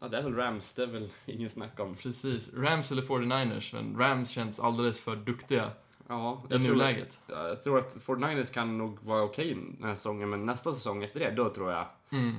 Ja, 0.00 0.08
det 0.08 0.16
är 0.18 0.22
väl 0.22 0.34
Rams, 0.34 0.72
det 0.74 0.82
är 0.82 0.86
väl 0.86 1.08
ingen 1.26 1.50
snack 1.50 1.80
om. 1.80 1.94
Precis. 1.94 2.54
Rams 2.54 2.92
eller 2.92 3.02
49ers? 3.02 3.74
Men 3.74 3.98
Rams 3.98 4.30
känns 4.30 4.60
alldeles 4.60 5.00
för 5.00 5.16
duktiga 5.16 5.70
Ja, 6.08 6.42
i 6.44 6.52
jag 6.52 6.62
tror, 6.62 6.72
nuläget. 6.74 7.20
ja, 7.26 7.48
jag 7.48 7.62
tror 7.62 7.78
att 7.78 7.96
49ers 8.06 8.52
kan 8.54 8.78
nog 8.78 8.98
vara 9.02 9.22
okej 9.22 9.54
den 9.78 9.88
här 9.88 9.94
säsongen, 9.94 10.30
men 10.30 10.46
nästa 10.46 10.72
säsong 10.72 11.04
efter 11.04 11.20
det, 11.20 11.30
då 11.30 11.48
tror 11.48 11.70
jag 11.72 11.86
Mm. 12.12 12.36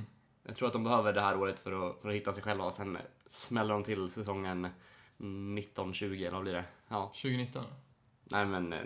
Jag 0.48 0.56
tror 0.56 0.66
att 0.66 0.72
de 0.72 0.84
behöver 0.84 1.12
det 1.12 1.20
här 1.20 1.38
året 1.40 1.58
för 1.58 1.90
att, 1.90 2.00
för 2.02 2.08
att 2.08 2.14
hitta 2.14 2.32
sig 2.32 2.42
själva 2.42 2.64
och 2.64 2.72
sen 2.72 2.98
smäller 3.28 3.74
de 3.74 3.82
till 3.84 4.10
säsongen 4.10 4.68
19-20 5.18 6.20
eller 6.20 6.30
vad 6.30 6.42
blir 6.42 6.52
det? 6.54 6.64
Ja, 6.88 7.12
2019? 7.14 7.64
nej 8.24 8.46
men... 8.46 8.72
eh, 8.72 8.78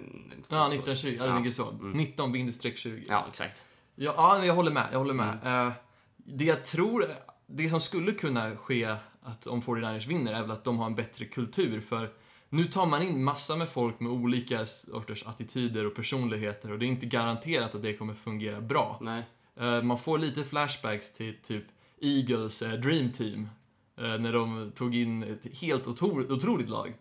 Ja, 0.48 0.68
1920. 0.72 1.16
Ja, 1.18 1.22
det 1.24 1.30
Ja. 1.30 1.38
ligger 1.38 1.50
så. 1.50 1.70
Mm. 1.70 2.00
19-20. 2.00 3.04
Ja, 3.08 3.24
exakt. 3.28 3.66
Ja, 3.94 4.14
ja, 4.16 4.44
jag 4.44 4.54
håller 4.54 4.70
med. 4.72 4.88
Jag 4.92 4.98
håller 4.98 5.14
med. 5.14 5.38
Mm. 5.44 5.66
Eh, 5.68 5.72
det 6.16 6.44
jag 6.44 6.64
tror, 6.64 7.06
det 7.46 7.68
som 7.68 7.80
skulle 7.80 8.12
kunna 8.12 8.56
ske 8.56 8.96
att 9.22 9.46
om 9.46 9.62
49ers 9.62 10.06
vinner 10.06 10.32
är 10.32 10.40
väl 10.42 10.50
att 10.50 10.64
de 10.64 10.78
har 10.78 10.86
en 10.86 10.94
bättre 10.94 11.24
kultur. 11.24 11.80
För 11.80 12.10
nu 12.52 12.64
tar 12.64 12.86
man 12.86 13.02
in 13.02 13.24
massa 13.24 13.56
med 13.56 13.68
folk 13.68 14.00
med 14.00 14.12
olika 14.12 14.66
sorters 14.66 15.26
attityder 15.26 15.86
och 15.86 15.94
personligheter 15.94 16.72
och 16.72 16.78
det 16.78 16.84
är 16.84 16.88
inte 16.88 17.06
garanterat 17.06 17.74
att 17.74 17.82
det 17.82 17.94
kommer 17.96 18.14
fungera 18.14 18.60
bra. 18.60 18.98
Nej. 19.00 19.22
Eh, 19.56 19.82
man 19.82 19.98
får 19.98 20.18
lite 20.18 20.44
flashbacks 20.44 21.14
till 21.14 21.36
typ 21.42 21.64
Eagles 22.00 22.62
eh, 22.62 22.72
Dream 22.72 23.12
Team. 23.12 23.48
eh, 23.96 24.18
när 24.18 24.32
de 24.32 24.72
tog 24.76 24.94
in 24.96 25.22
ett 25.22 25.46
helt 25.58 25.86
otroligt, 25.86 26.30
otroligt 26.30 26.68
lag. 26.68 26.94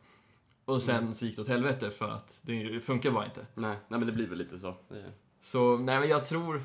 Och 0.66 0.82
sen 0.82 0.96
Mm. 1.04 1.14
så 1.14 1.26
gick 1.26 1.36
det 1.36 1.42
åt 1.42 1.48
helvete 1.48 1.92
för 1.92 2.10
att 2.10 2.38
det 2.42 2.80
funkar 2.80 3.12
bara 3.12 3.26
inte. 3.26 3.46
Nej, 3.56 3.70
nej 3.88 4.00
men 4.00 4.06
det 4.06 4.12
blir 4.12 4.28
väl 4.28 4.38
lite 4.38 4.60
så. 4.60 4.76
Det- 4.90 5.12
Så 5.42 5.78
nej, 5.78 6.00
men 6.00 6.10
jag 6.10 6.26
tror 6.26 6.62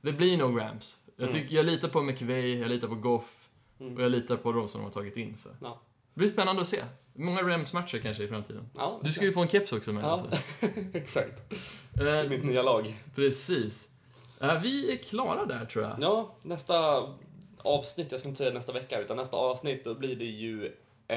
det 0.00 0.12
blir 0.12 0.38
nog 0.38 0.60
Rams. 0.60 1.00
Jag, 1.16 1.28
Mm. 1.28 1.40
tycker, 1.40 1.56
jag 1.56 1.66
litar 1.66 1.88
på 1.88 2.02
McVay, 2.02 2.58
jag 2.58 2.68
litar 2.68 2.88
på 2.88 2.94
Goff 2.94 3.48
Mm. 3.80 3.94
och 3.96 4.02
jag 4.02 4.10
litar 4.12 4.36
på 4.36 4.52
dem 4.52 4.68
som 4.68 4.80
de 4.80 4.84
har 4.84 4.92
tagit 4.92 5.16
in. 5.16 5.36
Så. 5.36 5.48
Ja. 5.60 5.80
Det 6.14 6.18
blir 6.20 6.30
spännande 6.30 6.62
att 6.62 6.68
se. 6.68 6.82
Många 7.16 7.42
Rams-matcher 7.42 7.98
kanske 7.98 8.24
i 8.24 8.28
framtiden. 8.28 8.70
Ja, 8.74 9.00
Du 9.02 9.12
ska 9.12 9.24
ju 9.24 9.32
få 9.32 9.40
en 9.42 9.48
keps 9.48 9.72
också 9.72 9.92
med. 9.92 10.04
Ja, 10.04 10.08
Alltså. 10.08 10.28
exakt. 10.92 11.42
Det 11.92 12.10
är 12.10 12.24
Eh, 12.24 12.30
mitt 12.30 12.44
nya 12.44 12.62
lag. 12.62 12.94
precis. 13.14 13.88
Eh, 14.40 14.60
vi 14.62 14.92
är 14.92 14.96
klara 14.96 15.44
där 15.44 15.64
tror 15.66 15.84
jag. 15.84 15.96
Ja, 16.00 16.34
nästa 16.42 17.02
avsnitt, 17.58 18.06
jag 18.10 18.20
ska 18.20 18.28
inte 18.28 18.38
säga 18.38 18.54
nästa 18.54 18.72
vecka, 18.72 19.00
utan 19.00 19.16
nästa 19.16 19.36
avsnitt 19.36 19.84
då 19.84 19.94
blir 19.94 20.16
det 20.16 20.24
ju 20.24 20.72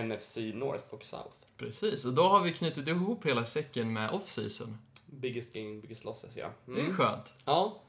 NFC 0.05 0.37
North 0.53 0.83
och 0.89 1.03
South. 1.05 1.35
Precis, 1.57 2.05
och 2.05 2.13
då 2.13 2.23
har 2.27 2.41
vi 2.41 2.53
knutit 2.53 2.87
ihop 2.87 3.25
hela 3.25 3.45
säcken 3.45 3.93
med 3.93 4.09
off-season. 4.11 4.77
Biggest 5.05 5.53
game, 5.53 5.81
biggest 5.81 6.03
losses, 6.05 6.37
ja. 6.37 6.47
Det 6.65 6.71
är 6.71 6.79
Mm. 6.79 6.95
skönt. 6.95 7.33
Ja, 7.45 7.81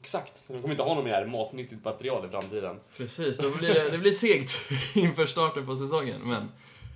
exakt. 0.00 0.44
Vi 0.48 0.60
kommer 0.60 0.70
inte 0.70 0.82
ha 0.82 0.94
något 0.94 1.04
mer 1.04 1.26
matnyttigt 1.26 1.84
material 1.84 2.26
i 2.26 2.28
framtiden. 2.28 2.80
Precis, 2.96 3.38
då 3.38 3.50
blir 3.50 3.74
det, 3.74 3.90
det 3.90 3.98
blir 3.98 4.12
segt 4.12 4.58
inför 4.96 5.26
starten 5.26 5.66
på 5.66 5.76
säsongen. 5.76 6.20
Men 6.28 6.48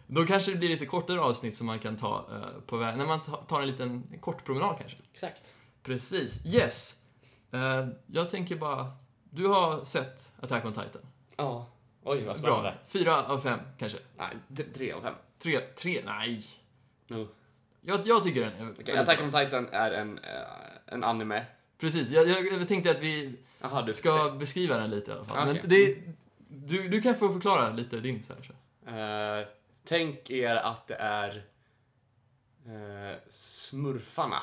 då 0.07 0.27
kanske 0.27 0.51
det 0.53 0.59
blir 0.59 0.69
lite 0.69 0.87
kortare 0.87 1.21
avsnitt 1.21 1.57
som 1.57 1.67
man 1.67 1.79
kan 1.79 1.97
ta 1.97 2.25
eh, 2.31 2.61
på 2.67 2.77
väg, 2.77 2.97
när 2.99 3.07
man 3.07 3.23
ta- 3.25 3.37
tar 3.37 3.61
en 3.61 3.67
liten 3.67 4.03
en 4.13 4.19
kort 4.19 4.45
promenad 4.45 4.77
kanske. 4.79 4.99
Exakt. 5.13 5.55
Precis, 5.83 6.47
yes. 6.47 7.01
Eh, 7.53 7.87
jag 8.07 8.31
tänker 8.31 8.57
bara, 8.57 8.93
du 9.31 9.47
har 9.47 9.85
sett 9.85 10.31
Attack 10.41 10.65
on 10.65 10.73
Titan. 10.73 11.03
Ja. 11.37 11.67
Oj, 12.05 12.25
vad 12.25 12.39
spännande. 12.39 12.63
Bra. 12.63 12.75
Fyra 12.89 13.25
av 13.27 13.41
fem 13.41 13.59
kanske. 13.79 13.99
Nej, 14.17 14.65
tre 14.75 14.93
av 14.93 15.01
fem. 15.01 15.15
Tre, 15.39 15.61
tre, 15.61 16.03
nej. 16.07 16.45
No. 17.09 17.29
Jag, 17.81 18.07
jag 18.07 18.25
tycker 18.25 18.41
den 18.41 18.53
är 18.53 18.57
Okej, 18.57 18.85
väldigt 18.85 18.99
Attack 18.99 19.21
on 19.23 19.31
Titan 19.33 19.69
är 19.73 19.91
en, 19.91 20.19
eh, 20.19 20.25
en 20.87 21.05
anime. 21.05 21.45
Precis, 21.85 22.11
jag, 22.11 22.29
jag, 22.29 22.47
jag 22.47 22.69
tänkte 22.69 22.91
att 22.91 23.01
vi 23.01 23.35
Jaha, 23.61 23.83
du 23.83 23.93
ska 23.93 24.31
beskriva 24.31 24.77
den 24.77 24.91
lite 24.91 25.11
i 25.11 25.15
alla 25.15 25.25
fall. 25.25 25.49
Okej. 25.49 25.61
Men 25.61 25.71
det, 25.71 25.97
du, 26.49 26.89
du 26.89 27.03
kan 27.03 27.17
få 27.17 27.33
förklara 27.33 27.71
lite 27.71 28.01
din 28.01 28.23
så 28.23 28.35
här. 28.35 29.41
Eh, 29.41 29.47
tänk 29.85 30.31
er 30.31 30.57
att 30.57 30.87
det 30.87 30.95
är 30.95 31.45
eh, 32.67 33.17
smurfarna. 33.31 34.43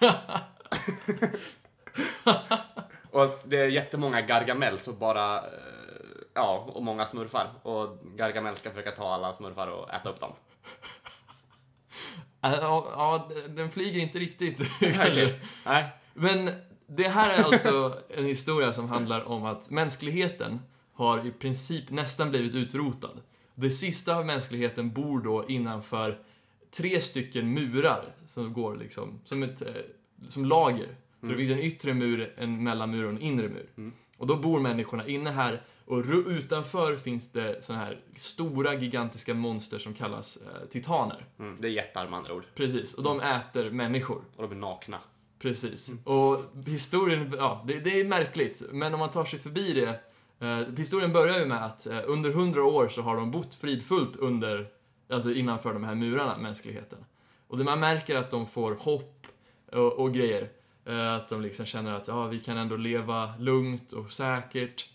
och 3.10 3.40
det 3.44 3.56
är 3.56 3.68
jättemånga 3.68 4.20
Gargamel 4.20 4.78
så 4.78 4.92
bara, 4.92 5.36
eh, 5.36 5.42
ja, 6.34 6.70
och 6.74 6.82
många 6.82 7.06
smurfar. 7.06 7.50
Och 7.62 7.98
Gargamel 8.02 8.56
ska 8.56 8.70
försöka 8.70 8.90
ta 8.90 9.14
alla 9.14 9.32
smurfar 9.32 9.66
och 9.66 9.94
äta 9.94 10.10
upp 10.10 10.20
dem. 10.20 10.32
Ja, 12.40 13.30
den 13.48 13.70
flyger 13.70 14.00
inte 14.00 14.18
riktigt. 14.18 14.58
Nej. 15.64 15.88
Men 16.18 16.50
det 16.86 17.08
här 17.08 17.38
är 17.38 17.42
alltså 17.42 17.98
en 18.08 18.24
historia 18.24 18.72
som 18.72 18.88
handlar 18.88 19.28
om 19.28 19.44
att 19.44 19.70
mänskligheten 19.70 20.60
har 20.92 21.26
i 21.26 21.30
princip 21.30 21.90
nästan 21.90 22.30
blivit 22.30 22.54
utrotad. 22.54 23.20
Det 23.54 23.70
sista 23.70 24.16
av 24.16 24.26
mänskligheten 24.26 24.92
bor 24.92 25.20
då 25.20 25.44
innanför 25.48 26.18
tre 26.70 27.00
stycken 27.00 27.54
murar 27.54 28.14
som 28.26 28.52
går 28.52 28.76
liksom 28.76 29.20
som 29.24 29.42
ett 29.42 29.62
eh, 29.62 29.72
som 30.28 30.44
lager. 30.44 30.96
Så 31.20 31.26
det 31.26 31.36
finns 31.36 31.50
en 31.50 31.58
yttre 31.58 31.94
mur, 31.94 32.34
en 32.36 32.62
mellanmur 32.62 33.04
och 33.04 33.10
en 33.10 33.20
inre 33.20 33.48
mur. 33.48 33.70
Mm. 33.76 33.92
Och 34.16 34.26
då 34.26 34.36
bor 34.36 34.60
människorna 34.60 35.06
inne 35.06 35.30
här 35.30 35.62
och 35.84 36.04
utanför 36.26 36.96
finns 36.96 37.32
det 37.32 37.64
såna 37.64 37.78
här 37.78 38.00
stora 38.16 38.74
gigantiska 38.74 39.34
monster 39.34 39.78
som 39.78 39.94
kallas 39.94 40.36
eh, 40.36 40.68
titaner. 40.68 41.26
Mm, 41.38 41.56
det 41.60 41.68
är 41.68 41.72
jättar 41.72 42.08
med 42.08 42.18
andra 42.18 42.34
ord. 42.34 42.44
Precis, 42.54 42.94
och 42.94 43.02
de 43.02 43.20
äter 43.20 43.70
människor. 43.70 44.22
Och 44.36 44.42
de 44.42 44.52
är 44.52 44.60
nakna. 44.60 44.98
Precis. 45.38 45.90
Och 46.04 46.38
historien, 46.66 47.34
ja, 47.38 47.64
det, 47.66 47.80
det 47.80 48.00
är 48.00 48.04
märkligt, 48.04 48.62
men 48.72 48.94
om 48.94 49.00
man 49.00 49.10
tar 49.10 49.24
sig 49.24 49.38
förbi 49.38 49.72
det. 49.72 50.00
Eh, 50.46 50.74
historien 50.76 51.12
börjar 51.12 51.38
ju 51.38 51.46
med 51.46 51.64
att 51.64 51.86
eh, 51.86 52.00
under 52.06 52.30
hundra 52.30 52.64
år 52.64 52.88
så 52.88 53.02
har 53.02 53.16
de 53.16 53.30
bott 53.30 53.54
fridfullt 53.54 54.16
under, 54.16 54.68
alltså 55.08 55.32
innanför 55.32 55.72
de 55.72 55.84
här 55.84 55.94
murarna, 55.94 56.38
mänskligheten. 56.38 56.98
Och 57.48 57.58
det 57.58 57.64
man 57.64 57.80
märker 57.80 58.16
att 58.16 58.30
de 58.30 58.46
får 58.46 58.74
hopp 58.74 59.26
och, 59.72 59.92
och 59.92 60.14
grejer. 60.14 60.48
Eh, 60.84 61.14
att 61.14 61.28
de 61.28 61.42
liksom 61.42 61.66
känner 61.66 61.92
att 61.92 62.08
ja, 62.08 62.26
vi 62.26 62.38
kan 62.38 62.56
ändå 62.56 62.76
leva 62.76 63.32
lugnt 63.38 63.92
och 63.92 64.12
säkert. 64.12 64.88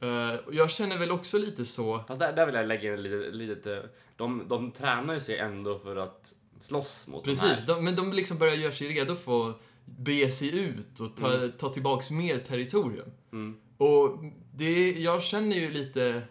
Eh, 0.00 0.34
jag 0.50 0.70
känner 0.70 0.98
väl 0.98 1.10
också 1.10 1.38
lite 1.38 1.64
så, 1.64 2.04
Fast 2.08 2.20
där, 2.20 2.32
där 2.32 2.46
vill 2.46 2.54
jag 2.54 2.66
lägga 2.66 2.94
in 2.94 3.02
lite, 3.02 3.30
lite 3.30 3.88
de, 4.16 4.42
de 4.48 4.70
tränar 4.70 5.14
ju 5.14 5.20
sig 5.20 5.38
ändå 5.38 5.78
för 5.78 5.96
att 5.96 6.34
slåss 6.60 7.06
mot 7.06 7.24
de 7.24 7.30
Precis, 7.30 7.60
här. 7.60 7.66
de, 7.66 7.84
men 7.84 7.96
de 7.96 8.12
liksom 8.12 8.38
börjar 8.38 8.54
göra 8.54 8.72
sig 8.72 8.88
redo 8.88 9.14
för 9.16 9.50
att 9.50 9.60
bege 9.84 10.30
sig 10.30 10.58
ut 10.58 11.00
och 11.00 11.16
ta, 11.16 11.48
ta 11.48 11.68
tillbaks 11.68 12.10
mer 12.10 12.38
territorium. 12.38 13.10
Mm. 13.32 13.56
Och 13.76 14.18
det, 14.54 14.92
jag 14.92 15.22
känner 15.22 15.56
ju 15.56 15.70
lite, 15.70 16.22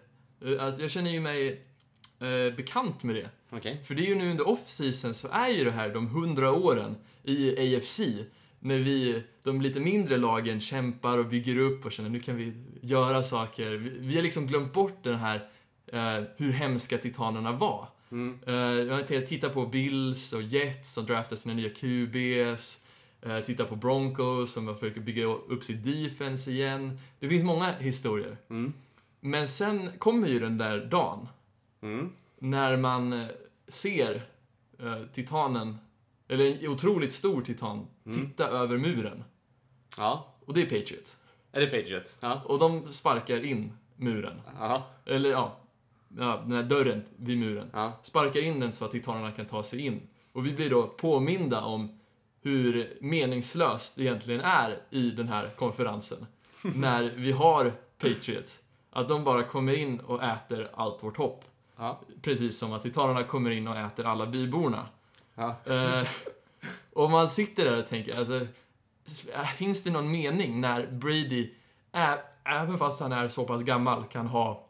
eh, 0.46 0.64
alltså 0.64 0.82
jag 0.82 0.92
känner 0.92 1.12
ju 1.12 1.20
mig 1.20 1.66
eh, 2.20 2.56
bekant 2.56 3.04
med 3.04 3.16
det. 3.16 3.30
Okej. 3.50 3.82
För 3.86 3.96
det 3.96 4.02
är 4.02 4.10
ju 4.10 4.16
nu 4.16 4.32
under 4.32 4.48
off-season 4.48 5.14
så 5.14 5.28
är 5.28 5.50
ju 5.50 5.64
det 5.64 5.72
här 5.72 5.90
de 5.94 6.08
hundra 6.08 6.52
åren 6.52 6.96
i 7.24 7.76
AFC 7.76 8.02
när 8.60 8.78
vi, 8.78 9.24
de 9.44 9.62
lite 9.62 9.80
mindre 9.80 10.18
lagen, 10.18 10.60
kämpar 10.60 11.18
och 11.18 11.26
bygger 11.26 11.58
upp 11.58 11.86
och 11.86 11.92
känner 11.92 12.10
nu 12.10 12.20
kan 12.20 12.36
vi 12.36 12.54
göra 12.82 13.24
saker. 13.24 13.72
Vi, 13.72 13.90
vi 13.90 14.16
har 14.16 14.24
liksom 14.24 14.48
glömt 14.48 14.74
bort 14.74 15.04
den 15.04 15.16
här, 15.16 15.50
eh, 15.88 16.24
hur 16.38 16.52
hemska 16.52 16.98
titanerna 16.98 17.52
var. 17.52 17.88
Mm. 18.12 18.40
Uh, 18.48 18.56
jag 18.56 19.08
tänkte 19.08 19.28
titta 19.28 19.50
på 19.50 19.66
Bills 19.66 20.34
och 20.34 20.42
Jets 20.42 20.94
som 20.94 21.06
draftar 21.06 21.36
sina 21.36 21.54
nya 21.54 21.70
QBs. 21.70 22.83
Uh, 23.26 23.40
titta 23.40 23.66
på 23.66 23.76
Broncos 23.76 24.54
som 24.54 24.76
försöker 24.76 25.02
bygga 25.02 25.26
upp 25.26 25.64
sitt 25.64 25.86
defense 25.86 26.52
igen. 26.52 27.00
Det 27.20 27.30
finns 27.30 27.44
många 27.44 27.72
historier. 27.72 28.38
Mm. 28.50 28.74
Men 29.20 29.48
sen 29.48 29.90
kommer 29.98 30.28
ju 30.28 30.40
den 30.40 30.58
där 30.58 30.86
dagen 30.86 31.28
Mm. 31.82 32.10
när 32.40 32.78
man 32.78 33.14
eh, 33.14 33.28
ser 33.68 34.26
eh, 34.80 35.02
titanen, 35.14 35.78
eller 36.28 36.46
en 36.64 36.68
otroligt 36.70 37.14
stor 37.14 37.42
titan, 37.42 37.88
titta 38.14 38.48
över 38.48 38.78
muren. 38.78 39.24
Ja. 39.98 40.36
Och 40.46 40.54
det 40.54 40.62
är 40.62 40.80
Patriots. 40.80 41.18
Är 41.52 41.62
det 41.62 41.68
Patriots? 41.68 42.18
Ja. 42.22 42.42
Och 42.46 42.60
de 42.60 42.94
sparkar 42.94 43.46
in 43.46 43.72
muren. 43.96 44.42
Ja. 44.60 44.88
Eller 45.06 45.30
ja, 45.30 45.58
ja 46.18 46.42
den 46.46 46.52
här 46.52 46.64
dörren 46.64 47.04
vid 47.18 47.38
muren. 47.38 47.70
Ja. 47.74 48.00
Sparkar 48.04 48.42
in 48.42 48.60
den 48.60 48.74
så 48.74 48.86
att 48.86 48.92
titanerna 48.92 49.32
kan 49.32 49.46
ta 49.46 49.64
sig 49.64 49.80
in. 49.86 50.02
Och 50.32 50.46
vi 50.46 50.52
blir 50.54 50.70
då 50.70 50.88
påminda 50.88 51.62
om 51.62 52.00
hur 52.44 52.98
meningslöst 53.02 53.96
det 53.96 54.02
egentligen 54.02 54.42
är 54.42 54.80
i 54.90 55.12
den 55.12 55.28
här 55.28 55.50
konferensen. 55.56 56.26
när 56.76 57.04
vi 57.04 57.32
har 57.32 57.74
Patriots. 57.98 58.64
Att 58.92 59.10
de 59.10 59.24
bara 59.24 59.44
kommer 59.44 59.74
in 59.74 60.00
och 60.00 60.24
äter 60.24 60.70
allt 60.74 61.04
vårt 61.04 61.18
hopp. 61.18 61.44
Ja. 61.76 62.02
Precis 62.22 62.58
som 62.58 62.74
att 62.74 62.82
titanerna 62.82 63.24
kommer 63.24 63.50
in 63.50 63.68
och 63.68 63.78
äter 63.78 64.06
alla 64.06 64.26
byborna. 64.26 64.88
Ja. 65.36 65.56
Eh, 65.66 66.08
och 66.94 67.12
man 67.12 67.30
sitter 67.30 67.66
där 67.66 67.80
och 67.80 67.88
tänker, 67.88 68.16
alltså, 68.16 68.48
äh, 69.34 69.52
finns 69.58 69.84
det 69.84 69.92
någon 69.92 70.12
mening 70.12 70.62
när 70.62 70.88
Brady, 70.88 71.52
ä, 71.92 72.18
även 72.44 72.78
fast 72.78 73.00
han 73.00 73.12
är 73.12 73.28
så 73.28 73.46
pass 73.46 73.64
gammal, 73.64 74.04
kan 74.04 74.28
ha 74.28 74.68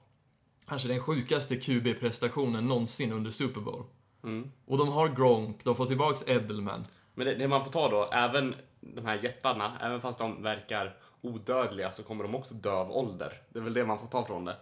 kanske 0.67 0.87
den 0.87 0.99
sjukaste 0.99 1.55
QB-prestationen 1.55 2.67
någonsin 2.67 3.11
under 3.11 3.31
Super 3.31 3.61
Bowl? 3.61 3.83
Mm. 4.23 4.51
Och 4.65 4.77
de 4.77 4.89
har 4.89 5.07
Gronk, 5.07 5.63
de 5.63 5.75
får 5.75 5.85
tillbaks 5.85 6.27
Edelman. 6.27 6.85
Men 7.13 7.27
det, 7.27 7.35
det 7.35 7.47
man 7.47 7.63
får 7.63 7.71
ta 7.71 7.89
då, 7.89 8.09
även 8.13 8.55
de 8.81 9.05
här 9.05 9.19
jättarna, 9.23 9.71
även 9.81 10.01
fast 10.01 10.19
de 10.19 10.43
verkar 10.43 10.95
odödliga 11.21 11.91
så 11.91 12.03
kommer 12.03 12.23
de 12.23 12.35
också 12.35 12.53
dö 12.53 12.71
av 12.71 12.91
ålder. 12.91 13.33
Det 13.49 13.59
är 13.59 13.63
väl 13.63 13.73
det 13.73 13.85
man 13.85 13.99
får 13.99 14.07
ta 14.07 14.25
från 14.25 14.45
det. 14.45 14.55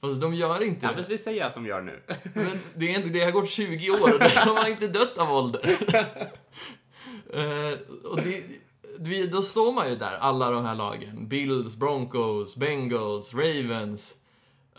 Fast 0.00 0.20
de 0.20 0.34
gör 0.34 0.62
inte 0.62 0.86
Ja, 0.86 0.90
det. 0.90 0.96
fast 0.96 1.10
vi 1.10 1.18
säger 1.18 1.44
att 1.46 1.54
de 1.54 1.66
gör 1.66 1.80
nu. 1.80 2.02
Men 2.34 2.58
det, 2.74 2.94
är 2.94 2.98
inte, 2.98 3.08
det 3.08 3.20
har 3.24 3.30
gått 3.30 3.48
20 3.50 3.90
år 3.90 4.12
och 4.14 4.18
de 4.20 4.56
har 4.56 4.68
inte 4.70 4.88
dött 4.88 5.18
av 5.18 5.32
ålder. 5.32 5.76
Eh, 7.32 7.78
och 8.04 8.16
det, 8.16 8.42
vi, 8.98 9.26
då 9.26 9.42
står 9.42 9.72
man 9.72 9.88
ju 9.90 9.96
där, 9.96 10.16
alla 10.18 10.50
de 10.50 10.64
här 10.64 10.74
lagen. 10.74 11.28
Bills, 11.28 11.76
Broncos, 11.76 12.56
Bengals, 12.56 13.34
Ravens. 13.34 14.16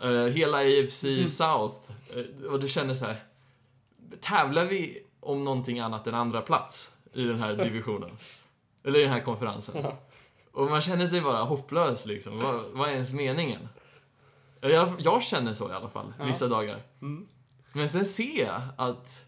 eh, 0.02 0.10
hela 0.10 0.58
AFC 0.58 1.04
South. 1.28 1.76
Eh, 2.16 2.46
och 2.50 2.60
det 2.60 2.68
kändes 2.68 2.98
så 2.98 3.04
här. 3.06 3.24
Tävlar 4.20 4.64
vi 4.64 5.02
om 5.20 5.44
någonting 5.44 5.78
annat 5.80 6.06
än 6.06 6.14
andra 6.14 6.40
plats 6.42 6.90
i 7.12 7.24
den 7.24 7.38
här 7.38 7.54
divisionen? 7.56 8.10
Eller 8.84 8.98
i 8.98 9.02
den 9.02 9.10
här 9.12 9.20
konferensen? 9.20 9.86
Och 10.52 10.70
man 10.70 10.80
känner 10.80 11.06
sig 11.06 11.20
bara 11.20 11.42
hopplös 11.44 12.06
liksom. 12.06 12.38
Vad, 12.38 12.64
vad 12.72 12.88
är 12.88 12.92
ens 12.92 13.12
meningen? 13.12 13.68
Jag, 14.60 14.92
jag 14.98 15.22
känner 15.22 15.54
så 15.54 15.70
i 15.70 15.72
alla 15.72 15.88
fall, 15.88 16.12
vissa 16.26 16.48
dagar. 16.48 16.82
Men 17.72 17.88
sen 17.88 18.04
ser 18.04 18.44
jag 18.44 18.60
att 18.76 19.24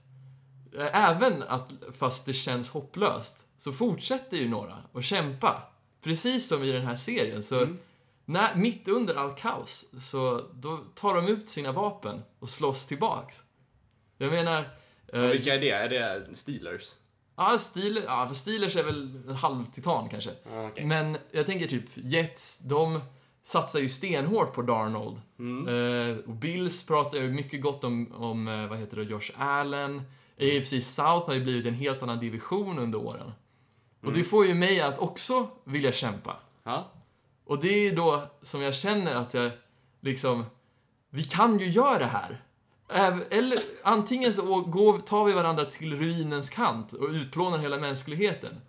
även 0.93 1.43
att 1.43 1.73
fast 1.99 2.27
det 2.27 2.33
känns 2.33 2.71
hopplöst 2.71 3.47
så 3.59 3.73
fortsätter 3.73 4.37
ju 4.37 4.49
några 4.49 4.79
att 4.93 5.05
kämpa. 5.05 5.63
Precis 6.03 6.49
som 6.49 6.63
i 6.63 6.73
den 6.73 6.87
här 6.87 6.97
serien. 6.97 7.43
Så 7.43 7.67
när, 8.25 8.55
mitt 8.55 8.89
under 8.89 9.15
all 9.15 9.35
kaos 9.35 9.85
så 10.03 10.45
då 10.55 10.81
tar 10.95 11.15
de 11.15 11.29
ut 11.29 11.49
sina 11.49 11.73
vapen 11.73 12.23
och 12.39 12.49
slåss 12.49 12.87
tillbaks. 12.87 13.43
Jag 14.19 14.33
menar... 14.33 14.69
eh, 15.13 15.21
Vilka 15.23 15.55
är 15.55 15.61
det? 15.61 15.71
Är 15.71 15.89
det 15.89 16.37
Steelers? 16.37 16.93
Ja, 17.37 17.59
Steelers, 17.59 18.05
ja, 18.07 18.27
för 18.27 18.35
Steelers 18.35 18.77
är 18.77 18.83
väl 18.85 19.23
en 19.29 19.35
halvtitan 19.37 20.09
kanske. 20.09 20.31
Ja, 20.53 20.67
okej. 20.67 20.85
Men 20.87 21.17
jag 21.31 21.47
tänker 21.47 21.67
typ 21.67 21.85
Jets, 21.95 22.59
de 22.59 23.01
satsar 23.45 23.79
ju 23.81 23.89
stenhårt 23.89 24.55
på 24.55 24.63
Darnold. 24.63 25.21
Mm. 25.39 25.69
Eh, 25.69 26.17
och 26.17 26.35
Bills 26.35 26.87
pratar 26.87 27.19
ju 27.19 27.31
mycket 27.31 27.63
gott 27.63 27.85
om, 27.85 28.13
om 28.15 28.49
eh, 28.49 28.67
vad 28.67 28.79
heter 28.79 28.97
det, 28.97 29.03
Josh 29.03 29.31
Allen. 29.37 30.03
AFC 30.41 30.71
South 30.95 31.27
har 31.27 31.35
ju 31.35 31.41
blivit 31.41 31.67
en 31.67 31.75
helt 31.75 32.03
annan 32.03 32.19
division 32.21 32.79
under 32.79 32.99
åren. 32.99 33.33
Och 34.01 34.09
Mm. 34.09 34.19
det 34.19 34.25
får 34.25 34.47
ju 34.47 34.55
mig 34.55 34.81
att 34.81 34.99
också 34.99 35.49
vilja 35.65 35.93
kämpa. 35.93 36.37
Ja. 36.65 36.85
Och 37.45 37.61
det 37.61 37.69
är 37.89 37.97
då 37.97 38.23
som 38.43 38.63
jag 38.63 38.75
känner 38.75 39.15
att 39.15 39.35
jag 39.35 39.51
liksom, 40.01 40.45
vi 41.11 41.25
kan 41.25 41.59
ju 41.59 41.69
göra 41.69 41.99
det 41.99 42.05
här. 42.07 42.43
Eller 43.31 43.63
antingen 43.83 44.35
så 44.35 44.61
går, 44.61 44.99
tar 44.99 45.25
vi 45.25 45.33
varandra 45.33 45.65
till 45.65 45.99
ruinens 45.99 46.51
kant 46.51 46.93
och 46.93 47.09
utplånar 47.09 47.59
hela 47.59 47.77
mänskligheten. 47.79 48.61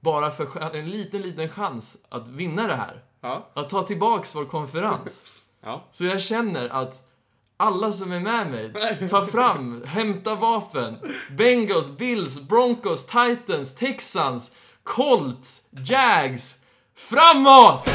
Bara 0.00 0.30
för 0.30 0.76
en 0.76 0.90
liten, 0.90 1.22
liten 1.22 1.48
chans 1.48 1.96
att 2.08 2.28
vinna 2.28 2.66
det 2.66 2.74
här. 2.74 3.02
Ja. 3.20 3.48
Att 3.54 3.70
ta 3.70 3.82
tillbaks 3.82 4.34
vår 4.34 4.44
konferens. 4.44 5.22
Ja. 5.64 5.84
Så 5.92 6.04
jag 6.04 6.22
känner 6.22 6.68
att 6.68 7.08
alla 7.56 7.92
som 7.92 8.12
är 8.12 8.20
med 8.20 8.50
mig, 8.50 8.72
ta 9.10 9.26
fram, 9.26 9.84
hämta 9.86 10.34
vapen. 10.34 10.96
Bengals, 11.30 11.90
Bills, 11.90 12.40
Broncos, 12.40 13.06
Titans, 13.06 13.74
Texans, 13.74 14.54
Colts, 14.82 15.62
Jags. 15.70 16.64
Framåt! 16.94 17.88